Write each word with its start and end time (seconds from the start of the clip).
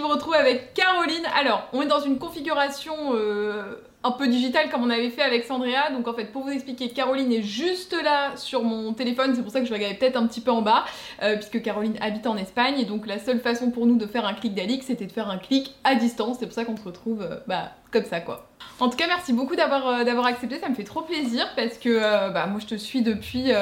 vous 0.00 0.08
retrouve 0.08 0.34
avec 0.34 0.74
Caroline. 0.74 1.24
Alors, 1.38 1.68
on 1.72 1.82
est 1.82 1.86
dans 1.86 2.00
une 2.00 2.18
configuration 2.18 2.94
euh, 3.14 3.76
un 4.02 4.10
peu 4.12 4.28
digitale 4.28 4.70
comme 4.70 4.82
on 4.82 4.90
avait 4.90 5.10
fait 5.10 5.22
avec 5.22 5.44
Sandrea. 5.44 5.90
Donc 5.92 6.08
en 6.08 6.14
fait, 6.14 6.26
pour 6.26 6.42
vous 6.42 6.50
expliquer, 6.50 6.90
Caroline 6.90 7.32
est 7.32 7.42
juste 7.42 7.94
là 8.02 8.36
sur 8.36 8.64
mon 8.64 8.92
téléphone. 8.92 9.34
C'est 9.34 9.42
pour 9.42 9.52
ça 9.52 9.60
que 9.60 9.66
je 9.66 9.72
regardais 9.72 9.96
peut-être 9.96 10.16
un 10.16 10.26
petit 10.26 10.40
peu 10.40 10.50
en 10.50 10.62
bas, 10.62 10.84
euh, 11.22 11.36
puisque 11.36 11.62
Caroline 11.62 11.96
habite 12.00 12.26
en 12.26 12.36
Espagne. 12.36 12.78
Et 12.78 12.84
donc 12.84 13.06
la 13.06 13.18
seule 13.18 13.40
façon 13.40 13.70
pour 13.70 13.86
nous 13.86 13.96
de 13.96 14.06
faire 14.06 14.26
un 14.26 14.34
clic 14.34 14.54
d'Alix, 14.54 14.86
c'était 14.86 15.06
de 15.06 15.12
faire 15.12 15.28
un 15.28 15.38
clic 15.38 15.74
à 15.84 15.94
distance. 15.94 16.38
C'est 16.40 16.46
pour 16.46 16.54
ça 16.54 16.64
qu'on 16.64 16.76
se 16.76 16.84
retrouve 16.84 17.22
euh, 17.22 17.36
bah, 17.46 17.72
comme 17.92 18.04
ça 18.04 18.20
quoi. 18.20 18.48
En 18.78 18.88
tout 18.88 18.96
cas, 18.96 19.06
merci 19.06 19.32
beaucoup 19.32 19.56
d'avoir 19.56 20.04
d'avoir 20.04 20.26
accepté. 20.26 20.58
Ça 20.58 20.68
me 20.68 20.74
fait 20.74 20.84
trop 20.84 21.02
plaisir 21.02 21.46
parce 21.54 21.76
que 21.76 21.98
bah, 22.32 22.46
moi 22.46 22.60
je 22.60 22.66
te 22.66 22.74
suis 22.76 23.02
depuis... 23.02 23.52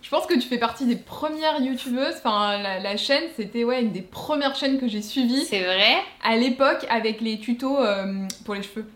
Je 0.00 0.10
pense 0.10 0.26
que 0.26 0.34
tu 0.34 0.42
fais 0.42 0.58
partie 0.58 0.86
des 0.86 0.96
premières 0.96 1.60
youtubeuses. 1.60 2.16
Enfin, 2.18 2.58
la, 2.58 2.96
chaîne, 2.96 3.24
c'était 3.36 3.64
ouais, 3.64 3.82
une 3.82 3.92
des 3.92 4.02
premières 4.02 4.54
chaînes 4.54 4.78
que 4.78 4.88
j'ai 4.88 5.02
suivies. 5.02 5.44
C'est 5.44 5.64
vrai 5.64 5.96
À 6.22 6.36
l'époque, 6.36 6.86
avec 6.88 7.20
les 7.20 7.38
tutos 7.40 7.78
euh, 7.78 8.26
pour 8.44 8.54
les 8.54 8.62
cheveux. 8.62 8.86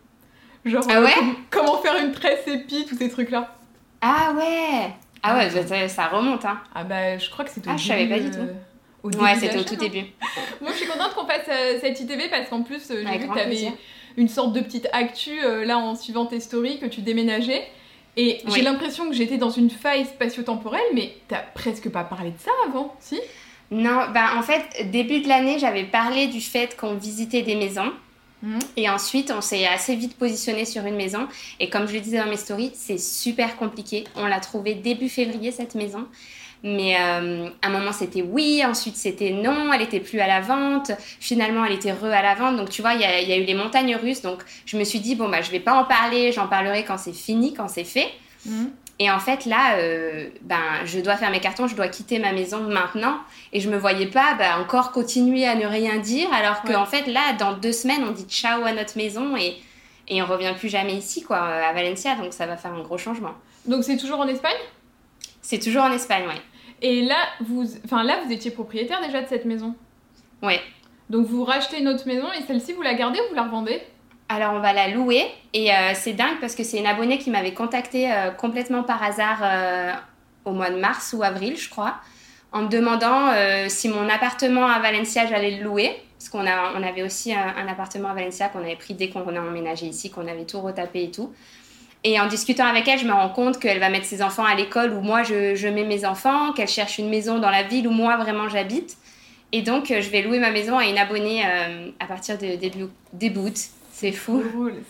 Genre, 0.65 0.85
ah 0.89 0.99
euh, 0.99 1.09
comment 1.51 1.79
faire 1.79 1.97
une 1.97 2.13
tresse 2.13 2.47
épi, 2.47 2.87
tous 2.87 2.97
ces 2.97 3.11
trucs-là. 3.11 3.57
Ah 4.01 4.33
ouais 4.37 4.95
Ah 5.25 5.37
ouais, 5.37 5.51
ça, 5.51 5.89
ça, 5.89 6.07
remonte, 6.07 6.45
hein. 6.45 6.61
Ah 6.73 6.85
bah, 6.85 7.19
je 7.19 7.29
crois 7.31 7.45
que 7.45 7.51
c'était 7.51 7.69
au 7.69 7.73
ah, 7.73 7.77
je 7.77 7.89
savais 7.89 8.07
pas 8.07 8.21
du 8.21 8.31
tout. 8.31 9.19
ouais, 9.19 9.35
c'était 9.35 9.59
au 9.59 9.65
tout 9.65 9.77
début. 9.77 10.05
Moi, 10.61 10.71
je 10.71 10.77
suis 10.77 10.87
contente 10.87 11.15
qu'on 11.15 11.27
fasse 11.27 11.47
cette 11.81 11.99
ITV 11.99 12.29
parce 12.29 12.49
qu'en 12.49 12.63
plus, 12.63 12.89
j'ai 12.89 13.19
vu 13.19 13.29
que 13.29 13.35
t'avais 13.35 13.73
une 14.17 14.29
sorte 14.29 14.53
de 14.53 14.61
petite 14.61 14.89
actu 14.93 15.41
là 15.65 15.79
en 15.79 15.97
suivant 15.97 16.27
tes 16.27 16.39
stories 16.39 16.79
que 16.79 16.87
tu 16.87 17.01
déménageais. 17.01 17.67
Et 18.17 18.41
j'ai 18.55 18.63
l'impression 18.63 19.09
que 19.09 19.15
j'étais 19.15 19.39
dans 19.39 19.51
une 19.51 19.71
faille 19.71 20.05
spatio-temporelle, 20.05 20.83
mais 20.95 21.15
t'as 21.29 21.41
presque 21.55 21.89
pas 21.89 22.05
parlé 22.05 22.31
de 22.31 22.39
ça 22.39 22.51
avant, 22.69 22.95
si? 23.01 23.19
Non, 23.71 24.11
bah 24.13 24.37
en 24.37 24.43
fait, 24.43 24.91
début 24.91 25.21
de 25.21 25.29
l'année, 25.29 25.59
j'avais 25.59 25.85
parlé 25.85 26.27
du 26.27 26.43
fait 26.43 26.77
qu'on 26.77 26.95
visitait 26.95 27.41
des 27.41 27.55
maisons. 27.55 27.91
Mhm. 28.43 28.59
Et 28.77 28.91
ensuite, 28.91 29.33
on 29.35 29.41
s'est 29.41 29.67
assez 29.67 29.97
vite 29.97 30.17
positionné 30.19 30.67
sur 30.67 30.85
une 30.85 30.97
maison. 30.97 31.27
Et 31.59 31.71
comme 31.71 31.87
je 31.87 31.95
le 31.95 32.01
disais 32.01 32.19
dans 32.19 32.29
mes 32.29 32.37
stories, 32.37 32.73
c'est 32.75 32.99
super 32.99 33.57
compliqué. 33.57 34.05
On 34.15 34.27
l'a 34.27 34.41
trouvée 34.41 34.75
début 34.75 35.09
février, 35.09 35.53
cette 35.53 35.75
maison. 35.75 36.07
Mais 36.65 36.97
euh, 36.97 37.49
à 37.61 37.67
un 37.67 37.71
moment, 37.71 37.93
c'était 37.93 38.23
oui, 38.23 38.63
ensuite 38.65 38.97
c'était 38.97 39.31
non, 39.31 39.73
elle 39.73 39.83
était 39.83 39.99
plus 39.99 40.21
à 40.21 40.29
la 40.29 40.41
vente, 40.41 40.93
finalement 41.19 41.65
elle 41.65 41.73
était 41.73 41.93
re 41.93 42.05
à 42.05 42.23
la 42.23 42.35
vente. 42.35 42.57
Donc 42.57 42.71
tu 42.71 42.83
vois, 42.83 42.95
il 42.95 43.01
y, 43.01 43.05
a, 43.05 43.37
eu 43.37 43.45
les 43.45 43.55
montagnes 43.55 43.97
russes. 43.97 44.23
Donc 44.23 44.43
je 44.65 44.77
me 44.77 44.85
suis 44.85 45.01
dit, 45.01 45.17
bon, 45.17 45.29
bah, 45.29 45.43
je 45.43 45.51
vais 45.51 45.61
pas 45.61 45.75
en 45.75 45.85
parler, 45.85 46.31
j'en 46.31 46.47
parlerai 46.47 46.85
quand 46.85 46.99
c'est 46.99 47.13
fini, 47.13 47.53
quand 47.53 47.69
c'est 47.69 47.85
fait. 47.85 48.09
Mhm. 48.47 48.71
Et 48.99 49.11
en 49.11 49.19
fait, 49.19 49.47
là, 49.47 49.79
euh, 49.79 50.29
ben, 50.43 50.85
je 50.85 51.01
dois 51.01 51.17
faire 51.17 51.33
mes 51.33 51.41
cartons, 51.41 51.67
je 51.67 51.75
dois 51.75 51.89
quitter 51.89 52.21
ma 52.21 52.33
maison 52.33 52.61
maintenant. 52.61 53.17
Et 53.53 53.59
je 53.59 53.69
me 53.69 53.77
voyais 53.77 54.07
pas 54.07 54.35
ben, 54.35 54.61
encore 54.61 54.93
continuer 54.93 55.45
à 55.45 55.57
ne 55.57 55.67
rien 55.67 55.99
dire, 55.99 56.33
alors 56.33 56.63
qu'en 56.63 56.87
fait, 56.87 57.09
là, 57.09 57.33
dans 57.37 57.55
deux 57.55 57.73
semaines, 57.73 58.05
on 58.05 58.13
dit 58.13 58.27
ciao 58.29 58.65
à 58.65 58.73
notre 58.73 58.97
maison 58.97 59.37
et, 59.37 59.57
et 60.07 60.23
on 60.23 60.27
revient 60.27 60.53
plus 60.57 60.69
jamais 60.69 60.95
ici, 60.95 61.23
quoi, 61.23 61.39
à 61.39 61.73
Valencia. 61.73 62.15
Donc 62.15 62.33
ça 62.33 62.47
va 62.47 62.57
faire 62.57 62.73
un 62.73 62.83
gros 62.83 62.99
changement. 62.99 63.33
Donc 63.67 63.83
c'est 63.83 63.97
toujours 63.97 64.21
en 64.21 64.29
Espagne? 64.29 64.53
C'est 65.41 65.59
toujours 65.59 65.83
en 65.83 65.91
Espagne, 65.91 66.25
oui. 66.29 66.41
Et 66.83 67.03
là, 67.03 67.17
vous, 67.41 67.65
enfin 67.85 68.03
là, 68.03 68.19
vous 68.25 68.33
étiez 68.33 68.51
propriétaire 68.51 69.01
déjà 69.01 69.23
de 69.23 69.29
cette 69.29 69.45
maison. 69.45 69.75
Ouais. 70.43 70.61
Donc 71.09 71.27
vous 71.27 71.45
rachetez 71.45 71.81
une 71.81 71.89
autre 71.89 72.07
maison 72.07 72.27
et 72.39 72.43
celle-ci, 72.47 72.73
vous 72.73 72.83
la 72.83 72.95
gardez 72.95 73.21
ou 73.21 73.29
vous 73.31 73.35
la 73.35 73.45
revendez? 73.45 73.81
Alors 74.29 74.55
on 74.55 74.61
va 74.61 74.73
la 74.73 74.89
louer 74.89 75.27
et 75.53 75.71
euh, 75.71 75.93
c'est 75.95 76.15
dingue 76.15 76.41
parce 76.41 76.55
que 76.55 76.65
c'est 76.65 76.79
une 76.79 76.87
abonnée 76.87 77.19
qui 77.19 77.31
m'avait 77.31 77.53
contacté 77.53 78.11
euh, 78.11 78.31
complètement 78.31 78.83
par 78.83 79.03
hasard 79.03 79.41
euh, 79.43 79.93
au 80.47 80.53
mois 80.53 80.71
de 80.71 80.77
mars 80.77 81.15
ou 81.17 81.23
avril 81.23 81.59
je 81.59 81.69
crois 81.69 81.97
en 82.51 82.63
me 82.63 82.69
demandant 82.69 83.31
si 83.69 83.89
mon 83.89 84.09
appartement 84.09 84.67
à 84.67 84.79
Valencia 84.79 85.27
j'allais 85.27 85.59
le 85.59 85.65
louer 85.65 85.95
parce 86.19 86.31
qu'on 86.31 86.41
on 86.41 86.83
avait 86.83 87.03
aussi 87.03 87.35
un, 87.35 87.55
un 87.57 87.67
appartement 87.69 88.09
à 88.09 88.15
Valencia 88.15 88.49
qu'on 88.49 88.61
avait 88.61 88.77
pris 88.77 88.95
dès 88.95 89.11
qu'on 89.11 89.37
a 89.37 89.41
emménagé 89.41 89.87
ici 89.87 90.11
qu'on 90.11 90.27
avait 90.27 90.45
tout 90.45 90.61
retapé 90.61 91.05
et 91.05 91.11
tout 91.11 91.33
et 92.05 92.19
en 92.19 92.27
discutant 92.27 92.67
avec 92.67 92.89
elle, 92.89 92.99
je 92.99 93.07
me 93.07 93.13
rends 93.13 93.29
compte 93.29 93.59
qu'elle 93.61 93.79
va 93.79 93.89
mettre 93.89 94.07
ses 94.07 94.23
enfants 94.23 94.45
à 94.45 94.55
l'école 94.55 94.93
où 94.93 95.01
moi 95.01 95.23
je, 95.23 95.69
mets 95.69 95.85
mes 95.85 96.05
enfants, 96.05 96.53
qu'elle 96.53 96.69
cherche 96.69 96.99
une 96.99 97.09
maison 97.09 97.39
dans 97.39 97.51
la 97.51 97.63
ville 97.63 97.87
où 97.87 97.93
moi 97.93 98.17
vraiment 98.17 98.49
j'habite. 98.49 98.97
Et 99.53 99.63
donc 99.63 99.91
euh, 99.91 100.01
je 100.01 100.11
vais 100.11 100.23
louer 100.23 100.39
ma 100.39 100.51
maison 100.51 100.79
à 100.79 100.87
une 100.87 100.99
abonnée 100.99 101.45
euh, 101.45 101.91
à 102.01 102.07
partir 102.07 102.39
de 102.39 102.57
début, 102.57 102.87
début 103.13 103.53
c'est 103.93 104.11
fou. 104.11 104.43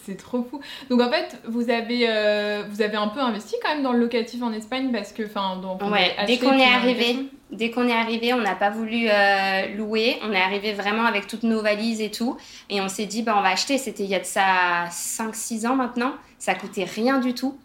C'est 0.06 0.16
trop 0.16 0.42
fou. 0.42 0.60
Donc 0.88 1.02
en 1.02 1.10
fait, 1.10 1.36
vous 1.46 1.68
avez, 1.68 2.08
euh, 2.08 2.62
vous 2.70 2.80
avez 2.80 2.96
un 2.96 3.08
peu 3.08 3.20
investi 3.20 3.56
quand 3.62 3.74
même 3.74 3.82
dans 3.82 3.92
le 3.92 3.98
locatif 3.98 4.42
en 4.42 4.52
Espagne 4.52 4.90
parce 4.90 5.12
que, 5.12 5.24
enfin, 5.24 5.60
ouais, 5.90 6.16
dès 6.26 6.38
qu'on 6.38 6.56
est 6.56 6.64
arrivé, 6.64 7.28
dès 7.52 7.70
qu'on 7.70 7.86
est 7.86 7.92
arrivé, 7.92 8.32
on 8.32 8.40
n'a 8.40 8.54
pas 8.54 8.70
voulu 8.70 9.06
euh, 9.08 9.76
louer. 9.76 10.18
On 10.22 10.32
est 10.32 10.40
arrivé 10.40 10.72
vraiment 10.72 11.04
avec 11.04 11.26
toutes 11.26 11.44
nos 11.44 11.62
valises 11.62 12.00
et 12.00 12.10
tout, 12.10 12.36
et 12.68 12.80
on 12.80 12.88
s'est 12.88 13.06
dit, 13.06 13.22
bah 13.22 13.34
on 13.38 13.42
va 13.42 13.50
acheter. 13.50 13.78
C'était 13.78 14.04
il 14.04 14.10
y 14.10 14.14
a 14.14 14.20
de 14.20 14.24
ça 14.24 14.86
5-6 14.90 15.66
ans 15.66 15.76
maintenant. 15.76 16.14
Ça 16.38 16.54
coûtait 16.54 16.84
rien 16.84 17.18
du 17.18 17.34
tout. 17.34 17.58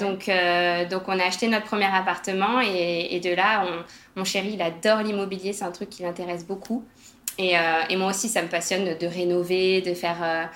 Donc, 0.00 0.30
euh, 0.30 0.88
donc 0.88 1.02
on 1.08 1.18
a 1.18 1.24
acheté 1.24 1.48
notre 1.48 1.66
premier 1.66 1.84
appartement 1.84 2.62
et, 2.62 3.20
de 3.22 3.34
là, 3.34 3.66
mon 4.16 4.24
chéri, 4.24 4.52
il 4.54 4.62
adore 4.62 5.02
l'immobilier, 5.02 5.52
c'est 5.52 5.64
un 5.64 5.70
truc 5.70 5.90
qui 5.90 6.02
l'intéresse 6.02 6.46
beaucoup. 6.46 6.82
Et, 7.36 7.56
et, 7.90 7.96
moi 7.96 8.08
aussi, 8.08 8.30
ça 8.30 8.40
me 8.40 8.48
passionne 8.48 8.96
de 8.96 9.06
rénover, 9.06 9.82
de 9.82 9.92
faire 9.92 10.48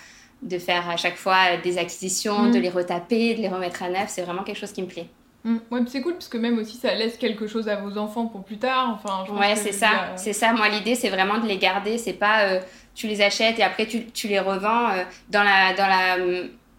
de 0.42 0.58
faire 0.58 0.88
à 0.88 0.96
chaque 0.96 1.16
fois 1.16 1.56
des 1.62 1.76
acquisitions, 1.76 2.50
de 2.50 2.58
mm. 2.58 2.62
les 2.62 2.68
retaper, 2.70 3.34
de 3.34 3.42
les 3.42 3.48
remettre 3.48 3.82
à 3.82 3.90
neuf. 3.90 4.08
C'est 4.08 4.22
vraiment 4.22 4.42
quelque 4.42 4.58
chose 4.58 4.72
qui 4.72 4.82
me 4.82 4.88
plaît. 4.88 5.08
Mm. 5.46 5.58
Ouais, 5.70 5.80
c'est 5.86 6.02
cool 6.02 6.14
parce 6.14 6.28
que 6.28 6.38
même 6.38 6.58
aussi 6.58 6.76
ça 6.76 6.92
laisse 6.94 7.16
quelque 7.16 7.46
chose 7.46 7.68
à 7.68 7.76
vos 7.76 7.96
enfants 7.98 8.26
pour 8.26 8.42
plus 8.42 8.58
tard. 8.58 8.98
Enfin, 9.00 9.24
je 9.26 9.32
ouais, 9.32 9.54
c'est 9.54 9.72
ça. 9.72 10.12
C'est 10.16 10.32
ça. 10.32 10.52
Moi, 10.52 10.68
l'idée, 10.68 10.96
c'est 10.96 11.08
vraiment 11.08 11.38
de 11.38 11.46
les 11.46 11.56
garder. 11.56 11.98
C'est 11.98 12.14
pas 12.14 12.48
euh, 12.48 12.60
tu 12.96 13.06
les 13.06 13.22
achètes 13.22 13.58
et 13.60 13.62
après 13.62 13.86
tu, 13.86 14.06
tu 14.06 14.26
les 14.26 14.40
revends. 14.40 14.90
Euh, 14.90 15.04
dans, 15.30 15.44
la, 15.44 15.72
dans, 15.74 15.86
la, 15.86 16.16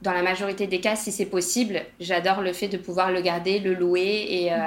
dans 0.01 0.11
la 0.11 0.21
majorité 0.21 0.67
des 0.67 0.81
cas, 0.81 0.97
si 0.97 1.13
c'est 1.13 1.27
possible, 1.27 1.81
j'adore 2.01 2.41
le 2.41 2.51
fait 2.51 2.67
de 2.67 2.77
pouvoir 2.77 3.09
le 3.09 3.21
garder, 3.21 3.59
le 3.59 3.73
louer 3.73 4.27
et. 4.29 4.53
Euh, 4.53 4.57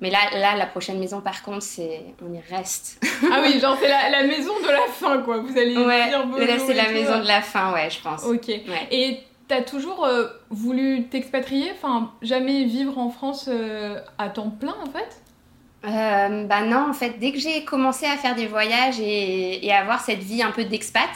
mais 0.00 0.10
là, 0.10 0.18
là, 0.36 0.56
la 0.56 0.66
prochaine 0.66 0.98
maison, 0.98 1.20
par 1.20 1.44
contre, 1.44 1.62
c'est 1.62 2.00
on 2.24 2.32
y 2.34 2.40
reste. 2.52 3.00
ah 3.32 3.40
oui, 3.40 3.58
genre 3.60 3.76
c'est 3.80 3.88
la, 3.88 4.26
maison 4.26 4.52
de 4.60 4.68
la 4.68 4.86
fin, 4.92 5.18
quoi. 5.22 5.38
Vous 5.38 5.56
allez 5.56 5.76
ouais, 5.76 6.08
dire 6.08 6.26
là, 6.26 6.58
c'est 6.58 6.74
la 6.74 6.90
maison 6.90 7.20
de 7.20 7.26
la 7.26 7.40
fin, 7.40 7.72
ouais, 7.72 7.88
je 7.88 8.00
pense. 8.00 8.24
Ok. 8.24 8.48
Ouais. 8.48 8.88
Et 8.90 9.20
t'as 9.52 9.60
toujours 9.60 10.06
euh, 10.06 10.28
voulu 10.48 11.08
t'expatrier, 11.10 11.72
enfin, 11.72 12.10
jamais 12.22 12.64
vivre 12.64 12.96
en 12.96 13.10
France 13.10 13.50
euh, 13.52 14.00
à 14.16 14.30
temps 14.30 14.48
plein, 14.48 14.74
en 14.82 14.86
fait? 14.86 15.22
Euh, 15.84 16.46
Bah 16.46 16.62
non, 16.62 16.88
en 16.88 16.94
fait, 16.94 17.18
dès 17.18 17.32
que 17.32 17.38
j'ai 17.38 17.62
commencé 17.62 18.06
à 18.06 18.16
faire 18.16 18.34
des 18.34 18.46
voyages 18.46 18.98
et, 18.98 19.66
et 19.66 19.70
avoir 19.70 20.00
cette 20.00 20.20
vie 20.20 20.42
un 20.42 20.52
peu 20.52 20.64
d'expat, 20.64 21.10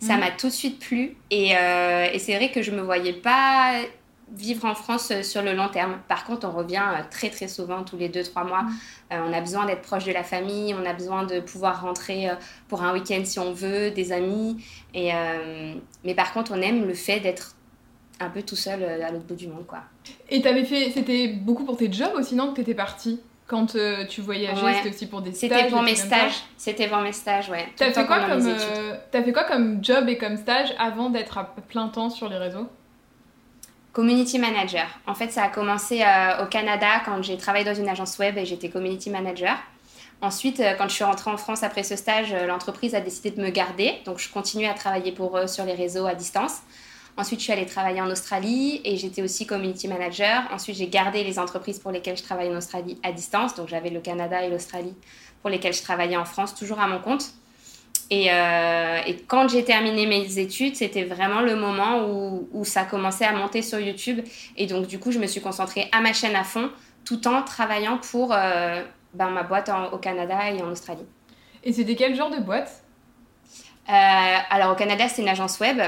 ça 0.00 0.14
mhm. 0.14 0.20
m'a 0.20 0.30
tout 0.32 0.48
de 0.48 0.52
suite 0.52 0.80
plu. 0.80 1.16
Et, 1.30 1.52
et 1.52 2.18
c'est 2.18 2.36
vrai 2.36 2.50
que 2.50 2.60
je 2.60 2.72
me 2.72 2.82
voyais 2.82 3.14
pas 3.14 3.72
vivre 4.32 4.64
en 4.64 4.74
France 4.74 5.10
euh, 5.10 5.22
sur 5.22 5.42
le 5.42 5.54
long 5.54 5.68
terme. 5.68 5.98
Par 6.08 6.24
contre, 6.24 6.46
on 6.46 6.52
revient 6.52 6.82
euh, 6.86 7.02
très 7.10 7.30
très 7.30 7.48
souvent, 7.48 7.82
tous 7.84 7.96
les 7.96 8.08
2-3 8.08 8.46
mois. 8.46 8.64
Euh, 9.12 9.20
on 9.26 9.32
a 9.32 9.40
besoin 9.40 9.66
d'être 9.66 9.82
proche 9.82 10.04
de 10.04 10.12
la 10.12 10.22
famille, 10.22 10.74
on 10.74 10.84
a 10.84 10.92
besoin 10.92 11.24
de 11.24 11.40
pouvoir 11.40 11.82
rentrer 11.82 12.28
pour 12.68 12.82
un 12.82 12.92
week-end 12.92 13.22
si 13.24 13.38
on 13.38 13.52
veut, 13.52 13.90
des 13.90 14.12
amis. 14.12 14.62
Et, 14.94 15.12
mais 16.04 16.14
par 16.14 16.32
contre, 16.32 16.52
on 16.54 16.60
aime 16.60 16.86
le 16.86 16.94
fait 16.94 17.20
d'être 17.20 17.54
un 18.20 18.30
peu 18.30 18.42
tout 18.42 18.56
seul 18.56 18.82
à 18.82 19.10
l'autre 19.10 19.24
bout 19.24 19.34
du 19.34 19.48
monde. 19.48 19.66
quoi. 19.66 19.80
Et 20.28 20.42
t'avais 20.42 20.64
fait, 20.64 20.90
c'était 20.92 21.28
beaucoup 21.28 21.64
pour 21.64 21.76
tes 21.76 21.92
jobs 21.92 22.14
aussi, 22.16 22.34
non, 22.34 22.50
que 22.50 22.56
t'étais 22.56 22.74
partie 22.74 23.20
quand 23.48 23.74
tu 24.08 24.20
voyageais, 24.20 24.74
c'était 24.74 24.94
aussi 24.94 25.06
pour 25.06 25.22
des 25.22 25.32
stages 25.32 25.50
C'était 25.50 25.70
pour 25.70 25.82
mes 25.82 25.94
stages. 25.94 26.34
C'était 26.58 26.86
pour 26.86 26.98
mes 26.98 27.12
stages, 27.12 27.48
ouais. 27.48 27.66
T'as 27.76 27.92
fait, 27.92 28.06
quoi 28.06 28.20
comme, 28.20 28.46
as 28.46 29.22
fait 29.22 29.32
quoi 29.32 29.44
comme 29.44 29.82
job 29.82 30.06
et 30.08 30.18
comme 30.18 30.36
stage 30.36 30.74
avant 30.78 31.08
d'être 31.08 31.38
à 31.38 31.44
plein 31.44 31.88
temps 31.88 32.10
sur 32.10 32.28
les 32.28 32.36
réseaux? 32.36 32.68
Community 33.92 34.38
manager. 34.38 34.86
En 35.06 35.14
fait, 35.14 35.32
ça 35.32 35.44
a 35.44 35.48
commencé 35.48 36.02
euh, 36.02 36.44
au 36.44 36.46
Canada 36.46 37.00
quand 37.04 37.22
j'ai 37.22 37.38
travaillé 37.38 37.64
dans 37.64 37.74
une 37.74 37.88
agence 37.88 38.18
web 38.18 38.36
et 38.36 38.44
j'étais 38.44 38.68
community 38.68 39.08
manager. 39.08 39.56
Ensuite, 40.20 40.60
euh, 40.60 40.74
quand 40.76 40.88
je 40.88 40.94
suis 40.94 41.04
rentrée 41.04 41.30
en 41.30 41.36
France 41.36 41.62
après 41.62 41.82
ce 41.82 41.96
stage, 41.96 42.32
euh, 42.32 42.46
l'entreprise 42.46 42.94
a 42.94 43.00
décidé 43.00 43.30
de 43.30 43.40
me 43.40 43.48
garder. 43.48 43.94
Donc, 44.04 44.18
je 44.18 44.30
continuais 44.30 44.68
à 44.68 44.74
travailler 44.74 45.12
pour 45.12 45.38
eux 45.38 45.46
sur 45.46 45.64
les 45.64 45.74
réseaux 45.74 46.06
à 46.06 46.14
distance. 46.14 46.58
Ensuite, 47.18 47.40
je 47.40 47.44
suis 47.44 47.52
allée 47.52 47.66
travailler 47.66 48.00
en 48.00 48.08
Australie 48.08 48.80
et 48.84 48.96
j'étais 48.96 49.22
aussi 49.22 49.44
community 49.44 49.88
manager. 49.88 50.44
Ensuite, 50.52 50.76
j'ai 50.76 50.86
gardé 50.86 51.24
les 51.24 51.40
entreprises 51.40 51.80
pour 51.80 51.90
lesquelles 51.90 52.16
je 52.16 52.22
travaillais 52.22 52.54
en 52.54 52.58
Australie 52.58 52.96
à 53.02 53.10
distance. 53.10 53.56
Donc, 53.56 53.66
j'avais 53.66 53.90
le 53.90 53.98
Canada 53.98 54.40
et 54.44 54.48
l'Australie 54.48 54.94
pour 55.42 55.50
lesquelles 55.50 55.74
je 55.74 55.82
travaillais 55.82 56.16
en 56.16 56.24
France, 56.24 56.54
toujours 56.54 56.78
à 56.78 56.86
mon 56.86 57.00
compte. 57.00 57.32
Et, 58.10 58.26
et 58.26 59.16
quand 59.26 59.48
j'ai 59.48 59.64
terminé 59.64 60.06
mes 60.06 60.38
études, 60.38 60.76
c'était 60.76 61.02
vraiment 61.02 61.40
le 61.40 61.56
moment 61.56 62.06
où, 62.06 62.48
où, 62.52 62.64
ça 62.64 62.84
commençait 62.84 63.24
à 63.24 63.32
monter 63.32 63.62
sur 63.62 63.80
YouTube. 63.80 64.20
Et 64.56 64.66
donc, 64.66 64.86
du 64.86 65.00
coup, 65.00 65.10
je 65.10 65.18
me 65.18 65.26
suis 65.26 65.40
concentrée 65.40 65.88
à 65.90 66.00
ma 66.00 66.12
chaîne 66.12 66.36
à 66.36 66.44
fond, 66.44 66.70
tout 67.04 67.26
en 67.26 67.42
travaillant 67.42 67.98
pour 67.98 68.28
ben, 68.28 69.30
ma 69.30 69.42
boîte 69.42 69.70
au 69.92 69.98
Canada 69.98 70.50
et 70.52 70.62
en 70.62 70.70
Australie. 70.70 71.06
Et 71.64 71.72
c'était 71.72 71.96
quel 71.96 72.14
genre 72.14 72.30
de 72.30 72.38
boîte? 72.38 72.84
Alors, 73.88 74.72
au 74.72 74.76
Canada, 74.76 75.08
c'est 75.08 75.22
une 75.22 75.28
agence 75.28 75.58
web 75.58 75.80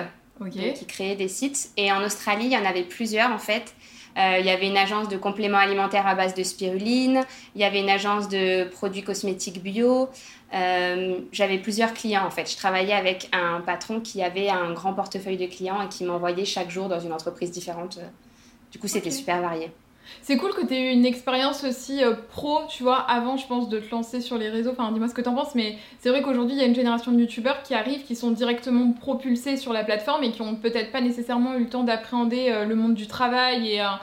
qui 0.48 0.86
créait 0.86 1.16
des 1.16 1.28
sites. 1.28 1.70
Et 1.76 1.92
en 1.92 2.02
Australie, 2.04 2.46
il 2.46 2.52
y 2.52 2.56
en 2.56 2.64
avait 2.64 2.84
plusieurs, 2.84 3.30
en 3.30 3.38
fait. 3.38 3.74
Euh, 4.18 4.38
il 4.40 4.46
y 4.46 4.50
avait 4.50 4.66
une 4.66 4.76
agence 4.76 5.08
de 5.08 5.16
compléments 5.16 5.58
alimentaires 5.58 6.06
à 6.06 6.14
base 6.14 6.34
de 6.34 6.42
spiruline, 6.42 7.22
il 7.54 7.60
y 7.60 7.64
avait 7.64 7.80
une 7.80 7.88
agence 7.90 8.28
de 8.28 8.64
produits 8.64 9.02
cosmétiques 9.02 9.62
bio. 9.62 10.08
Euh, 10.52 11.20
j'avais 11.30 11.58
plusieurs 11.58 11.94
clients 11.94 12.26
en 12.26 12.30
fait. 12.30 12.50
Je 12.50 12.56
travaillais 12.56 12.92
avec 12.92 13.28
un 13.32 13.60
patron 13.60 14.00
qui 14.00 14.20
avait 14.20 14.48
un 14.48 14.72
grand 14.72 14.94
portefeuille 14.94 15.36
de 15.36 15.46
clients 15.46 15.80
et 15.80 15.88
qui 15.88 16.02
m'envoyait 16.02 16.44
chaque 16.44 16.70
jour 16.70 16.88
dans 16.88 16.98
une 16.98 17.12
entreprise 17.12 17.52
différente. 17.52 18.00
Du 18.72 18.80
coup, 18.80 18.88
c'était 18.88 19.12
super 19.12 19.40
varié. 19.40 19.70
C'est 20.22 20.36
cool 20.36 20.52
que 20.52 20.64
tu 20.64 20.74
aies 20.74 20.90
eu 20.90 20.92
une 20.92 21.06
expérience 21.06 21.64
aussi 21.64 22.04
euh, 22.04 22.14
pro, 22.30 22.60
tu 22.68 22.82
vois, 22.82 22.98
avant, 22.98 23.36
je 23.36 23.46
pense, 23.46 23.68
de 23.68 23.78
te 23.78 23.90
lancer 23.90 24.20
sur 24.20 24.38
les 24.38 24.48
réseaux. 24.48 24.70
Enfin, 24.72 24.92
dis-moi 24.92 25.08
ce 25.08 25.14
que 25.14 25.22
tu 25.22 25.28
en 25.28 25.34
penses, 25.34 25.54
mais 25.54 25.78
c'est 25.98 26.10
vrai 26.10 26.22
qu'aujourd'hui, 26.22 26.54
il 26.54 26.60
y 26.60 26.62
a 26.62 26.66
une 26.66 26.74
génération 26.74 27.12
de 27.12 27.20
youtubeurs 27.20 27.62
qui 27.62 27.74
arrivent, 27.74 28.04
qui 28.04 28.16
sont 28.16 28.30
directement 28.30 28.92
propulsés 28.92 29.56
sur 29.56 29.72
la 29.72 29.84
plateforme 29.84 30.22
et 30.24 30.30
qui 30.30 30.42
ont 30.42 30.56
peut-être 30.56 30.92
pas 30.92 31.00
nécessairement 31.00 31.54
eu 31.54 31.60
le 31.60 31.68
temps 31.68 31.84
d'appréhender 31.84 32.50
euh, 32.50 32.64
le 32.64 32.74
monde 32.74 32.94
du 32.94 33.06
travail 33.06 33.72
et 33.72 33.80
un, 33.80 33.98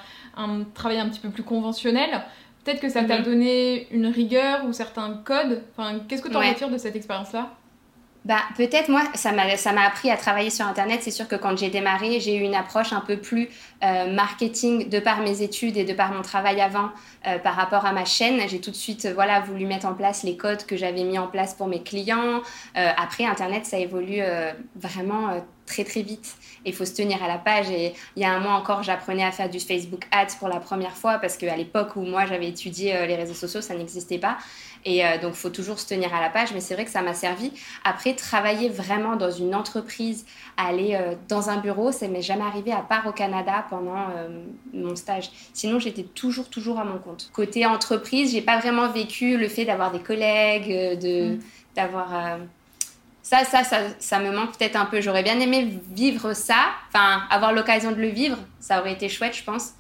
travail 0.74 1.00
un 1.00 1.10
petit 1.10 1.20
peu 1.20 1.30
plus 1.30 1.44
conventionnel. 1.44 2.24
Peut-être 2.64 2.82
que 2.82 2.90
ça 2.90 3.04
t'a 3.04 3.20
mhm. 3.20 3.26
donné 3.26 3.88
une 3.92 4.08
rigueur 4.08 4.66
ou 4.66 4.74
certains 4.74 5.22
codes. 5.24 5.64
Enfin, 5.72 6.00
qu'est-ce 6.08 6.22
que 6.22 6.30
tu 6.30 6.36
en 6.36 6.42
retires 6.42 6.70
de 6.70 6.78
cette 6.78 6.96
expérience-là? 6.96 7.52
Bah, 8.28 8.42
peut-être 8.58 8.90
moi, 8.90 9.04
ça 9.14 9.32
m'a 9.32 9.86
appris 9.86 10.12
à 10.12 10.18
travailler 10.18 10.50
sur 10.50 10.66
Internet. 10.66 11.00
C'est 11.02 11.12
sûr 11.12 11.30
que 11.30 11.38
quand 11.38 11.58
j'ai 11.58 11.70
démarré, 11.70 12.20
j'ai 12.20 12.36
eu 12.36 12.42
une 12.42 12.56
approche 12.56 12.92
un 12.92 13.00
peu 13.00 13.16
plus 13.16 13.48
euh, 13.86 14.14
marketing 14.14 14.90
de 14.90 15.00
par 15.00 15.22
mes 15.22 15.42
études 15.42 15.78
et 15.78 15.86
de 15.86 15.94
par 15.94 16.12
mon 16.12 16.22
travail 16.24 16.60
avant 16.60 16.90
euh, 17.26 17.40
par 17.40 17.56
rapport 17.56 17.86
à 17.86 17.94
ma 17.94 18.04
chaîne. 18.04 18.42
J'ai 18.50 18.60
tout 18.60 18.72
de 18.72 18.76
suite 18.76 19.06
euh, 19.06 19.14
voilà, 19.14 19.40
voulu 19.40 19.66
mettre 19.66 19.86
en 19.86 19.94
place 19.94 20.24
les 20.24 20.36
codes 20.36 20.66
que 20.66 20.76
j'avais 20.76 21.06
mis 21.06 21.18
en 21.18 21.28
place 21.28 21.54
pour 21.54 21.68
mes 21.68 21.82
clients. 21.82 22.42
après, 22.76 23.24
Internet, 23.24 23.66
ça 23.66 23.80
évolue 23.80 24.22
vraiment 24.76 25.42
très 25.66 25.84
très 25.84 26.02
vite. 26.02 26.36
Il 26.66 26.74
faut 26.74 26.86
se 26.86 26.94
tenir 26.94 27.24
à 27.24 27.28
la 27.30 27.38
page. 27.38 27.70
Et 27.70 27.94
il 28.18 28.22
y 28.22 28.26
a 28.26 28.34
un 28.34 28.40
mois 28.40 28.54
encore, 28.54 28.84
j'apprenais 28.84 29.24
à 29.24 29.32
faire 29.32 29.50
du 29.50 29.60
Facebook 29.60 30.06
Ads 30.12 30.36
pour 30.38 30.50
la 30.50 30.60
première 30.60 30.98
fois 30.98 31.20
parce 31.20 31.38
qu'à 31.38 31.56
l'époque 31.56 31.96
où 31.96 32.02
moi 32.02 32.26
j'avais 32.26 32.50
étudié 32.50 33.08
les 33.08 33.16
réseaux 33.16 33.34
sociaux, 33.34 33.62
ça 33.62 33.74
n'existait 33.74 34.20
pas. 34.20 34.38
Et 34.88 35.06
euh, 35.06 35.18
donc, 35.18 35.34
il 35.34 35.38
faut 35.38 35.50
toujours 35.50 35.80
se 35.80 35.86
tenir 35.86 36.16
à 36.16 36.22
la 36.22 36.30
page. 36.30 36.54
Mais 36.54 36.62
c'est 36.62 36.74
vrai 36.74 36.86
que 36.86 36.92
ça 36.92 37.02
m'a 37.02 37.14
servi. 37.14 37.52
Après, 37.84 38.14
travailler 38.14 38.70
vraiment 38.70 39.18
dans 39.18 39.30
une 39.30 39.54
entreprise, 39.54 40.26
aller 40.56 40.96
euh, 40.96 41.14
dans 41.28 41.50
un 41.50 41.58
bureau, 41.58 41.92
ça 41.92 42.08
m'est 42.08 42.22
jamais 42.22 42.46
arrivé 42.46 42.72
à 42.72 42.80
part 42.80 43.06
au 43.06 43.12
Canada 43.12 43.66
pendant 43.70 43.98
euh, 44.16 44.46
mon 44.74 44.96
stage. 44.96 45.30
Sinon, 45.54 45.78
j'étais 45.80 46.04
toujours, 46.04 46.50
toujours 46.50 46.80
à 46.80 46.86
mon 46.86 47.00
compte. 47.00 47.30
Côté 47.34 47.66
entreprise, 47.66 48.32
j'ai 48.32 48.42
pas 48.42 48.60
vraiment 48.60 48.88
vécu 48.88 49.38
le 49.38 49.50
fait 49.50 49.66
d'avoir 49.66 49.92
des 49.92 50.00
collègues, 50.00 50.98
de, 51.00 51.34
mm. 51.34 51.40
d'avoir... 51.76 52.38
Ça, 53.24 53.44
ça, 53.44 53.66
ça, 53.66 53.80
ça, 54.00 54.20
me 54.20 54.32
manque 54.32 54.58
peut-être 54.58 54.78
un 54.78 54.86
peu. 54.86 55.02
J'aurais 55.02 55.24
bien 55.24 55.38
aimé 55.42 55.68
vivre 55.92 56.32
ça, 56.32 56.70
enfin, 56.88 57.24
avoir 57.30 57.52
l'occasion 57.52 57.92
de 57.92 57.98
le 57.98 58.08
vivre. 58.08 58.38
Ça 58.62 58.80
aurait 58.80 58.94
été 58.94 59.10
chouette, 59.10 59.36
je 59.36 59.44
pense. 59.44 59.74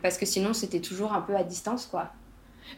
parce 0.00 0.16
que 0.16 0.24
sinon, 0.24 0.54
c'était 0.54 0.80
toujours 0.80 1.12
un 1.12 1.20
peu 1.20 1.36
à 1.36 1.42
distance, 1.42 1.84
quoi. 1.84 2.10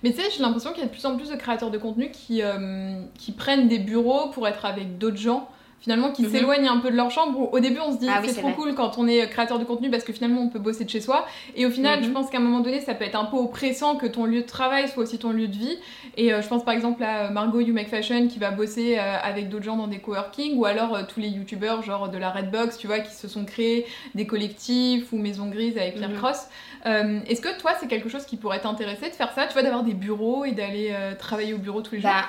Mais 0.02 0.12
tu 0.12 0.20
sais, 0.20 0.30
j'ai 0.30 0.42
l'impression 0.42 0.70
qu'il 0.70 0.80
y 0.80 0.84
a 0.84 0.86
de 0.86 0.92
plus 0.92 1.04
en 1.06 1.16
plus 1.16 1.28
de 1.30 1.36
créateurs 1.36 1.70
de 1.70 1.78
contenu 1.78 2.10
qui, 2.10 2.42
euh, 2.42 3.02
qui 3.18 3.32
prennent 3.32 3.68
des 3.68 3.78
bureaux 3.78 4.28
pour 4.30 4.46
être 4.48 4.64
avec 4.64 4.98
d'autres 4.98 5.16
gens 5.16 5.48
finalement 5.80 6.12
qui 6.12 6.22
mhm. 6.22 6.30
s'éloignent 6.30 6.68
un 6.68 6.78
peu 6.78 6.90
de 6.90 6.96
leur 6.96 7.10
chambre. 7.10 7.52
Au 7.52 7.60
début, 7.60 7.80
on 7.84 7.92
se 7.92 7.98
dit 7.98 8.08
ah 8.08 8.20
c'est 8.24 8.40
trop 8.40 8.50
cool 8.50 8.74
quand 8.74 8.98
on 8.98 9.08
est 9.08 9.28
créateur 9.28 9.58
de 9.58 9.64
contenu 9.64 9.90
parce 9.90 10.04
que 10.04 10.12
finalement 10.12 10.42
on 10.42 10.48
peut 10.48 10.58
bosser 10.58 10.84
de 10.84 10.90
chez 10.90 11.00
soi. 11.00 11.26
Et 11.56 11.66
au 11.66 11.70
final, 11.70 12.02
je 12.02 12.08
mhm. 12.08 12.14
pense 12.14 12.30
qu'à 12.30 12.38
un 12.38 12.42
moment 12.42 12.60
donné, 12.60 12.80
ça 12.80 12.94
peut 12.94 13.04
être 13.04 13.18
un 13.18 13.24
peu 13.24 13.36
oppressant 13.36 13.96
que 13.96 14.06
ton 14.06 14.24
lieu 14.24 14.42
de 14.42 14.46
travail 14.46 14.88
soit 14.88 15.02
aussi 15.02 15.18
ton 15.18 15.32
lieu 15.32 15.48
de 15.48 15.56
vie. 15.56 15.78
Et 16.16 16.32
euh, 16.32 16.42
je 16.42 16.48
pense 16.48 16.64
par 16.64 16.74
exemple 16.74 17.02
à 17.02 17.30
Margot 17.30 17.60
You 17.60 17.72
Make 17.72 17.88
Fashion 17.88 18.28
qui 18.28 18.38
va 18.38 18.50
bosser 18.50 18.98
euh, 18.98 19.16
avec 19.22 19.48
d'autres 19.48 19.64
gens 19.64 19.76
dans 19.76 19.86
des 19.86 19.98
coworking 19.98 20.56
ou 20.56 20.64
alors 20.64 20.94
euh, 20.94 21.02
tous 21.08 21.20
les 21.20 21.28
youtubeurs 21.28 21.82
genre 21.82 22.08
de 22.08 22.18
la 22.18 22.30
Redbox, 22.30 22.76
tu 22.78 22.86
vois, 22.86 23.00
qui 23.00 23.14
se 23.14 23.28
sont 23.28 23.44
créés 23.44 23.86
des 24.14 24.26
collectifs 24.26 25.12
ou 25.12 25.18
Maison 25.18 25.46
Grise 25.46 25.78
avec 25.78 25.96
Pierre 25.96 26.10
mhm. 26.10 26.16
Cross. 26.16 26.46
Est-ce 26.84 27.40
que 27.40 27.58
toi, 27.60 27.72
c'est 27.78 27.88
quelque 27.88 28.08
chose 28.08 28.24
qui 28.24 28.36
pourrait 28.36 28.60
t'intéresser 28.60 29.10
de 29.10 29.14
faire 29.14 29.32
ça, 29.32 29.46
tu 29.46 29.52
vois, 29.52 29.62
d'avoir 29.62 29.82
des 29.82 29.92
bureaux 29.92 30.44
et 30.44 30.52
d'aller 30.52 30.94
travailler 31.18 31.52
au 31.52 31.58
bureau 31.58 31.82
tous 31.82 31.94
les 31.94 32.00
jours? 32.00 32.10
bah, 32.10 32.26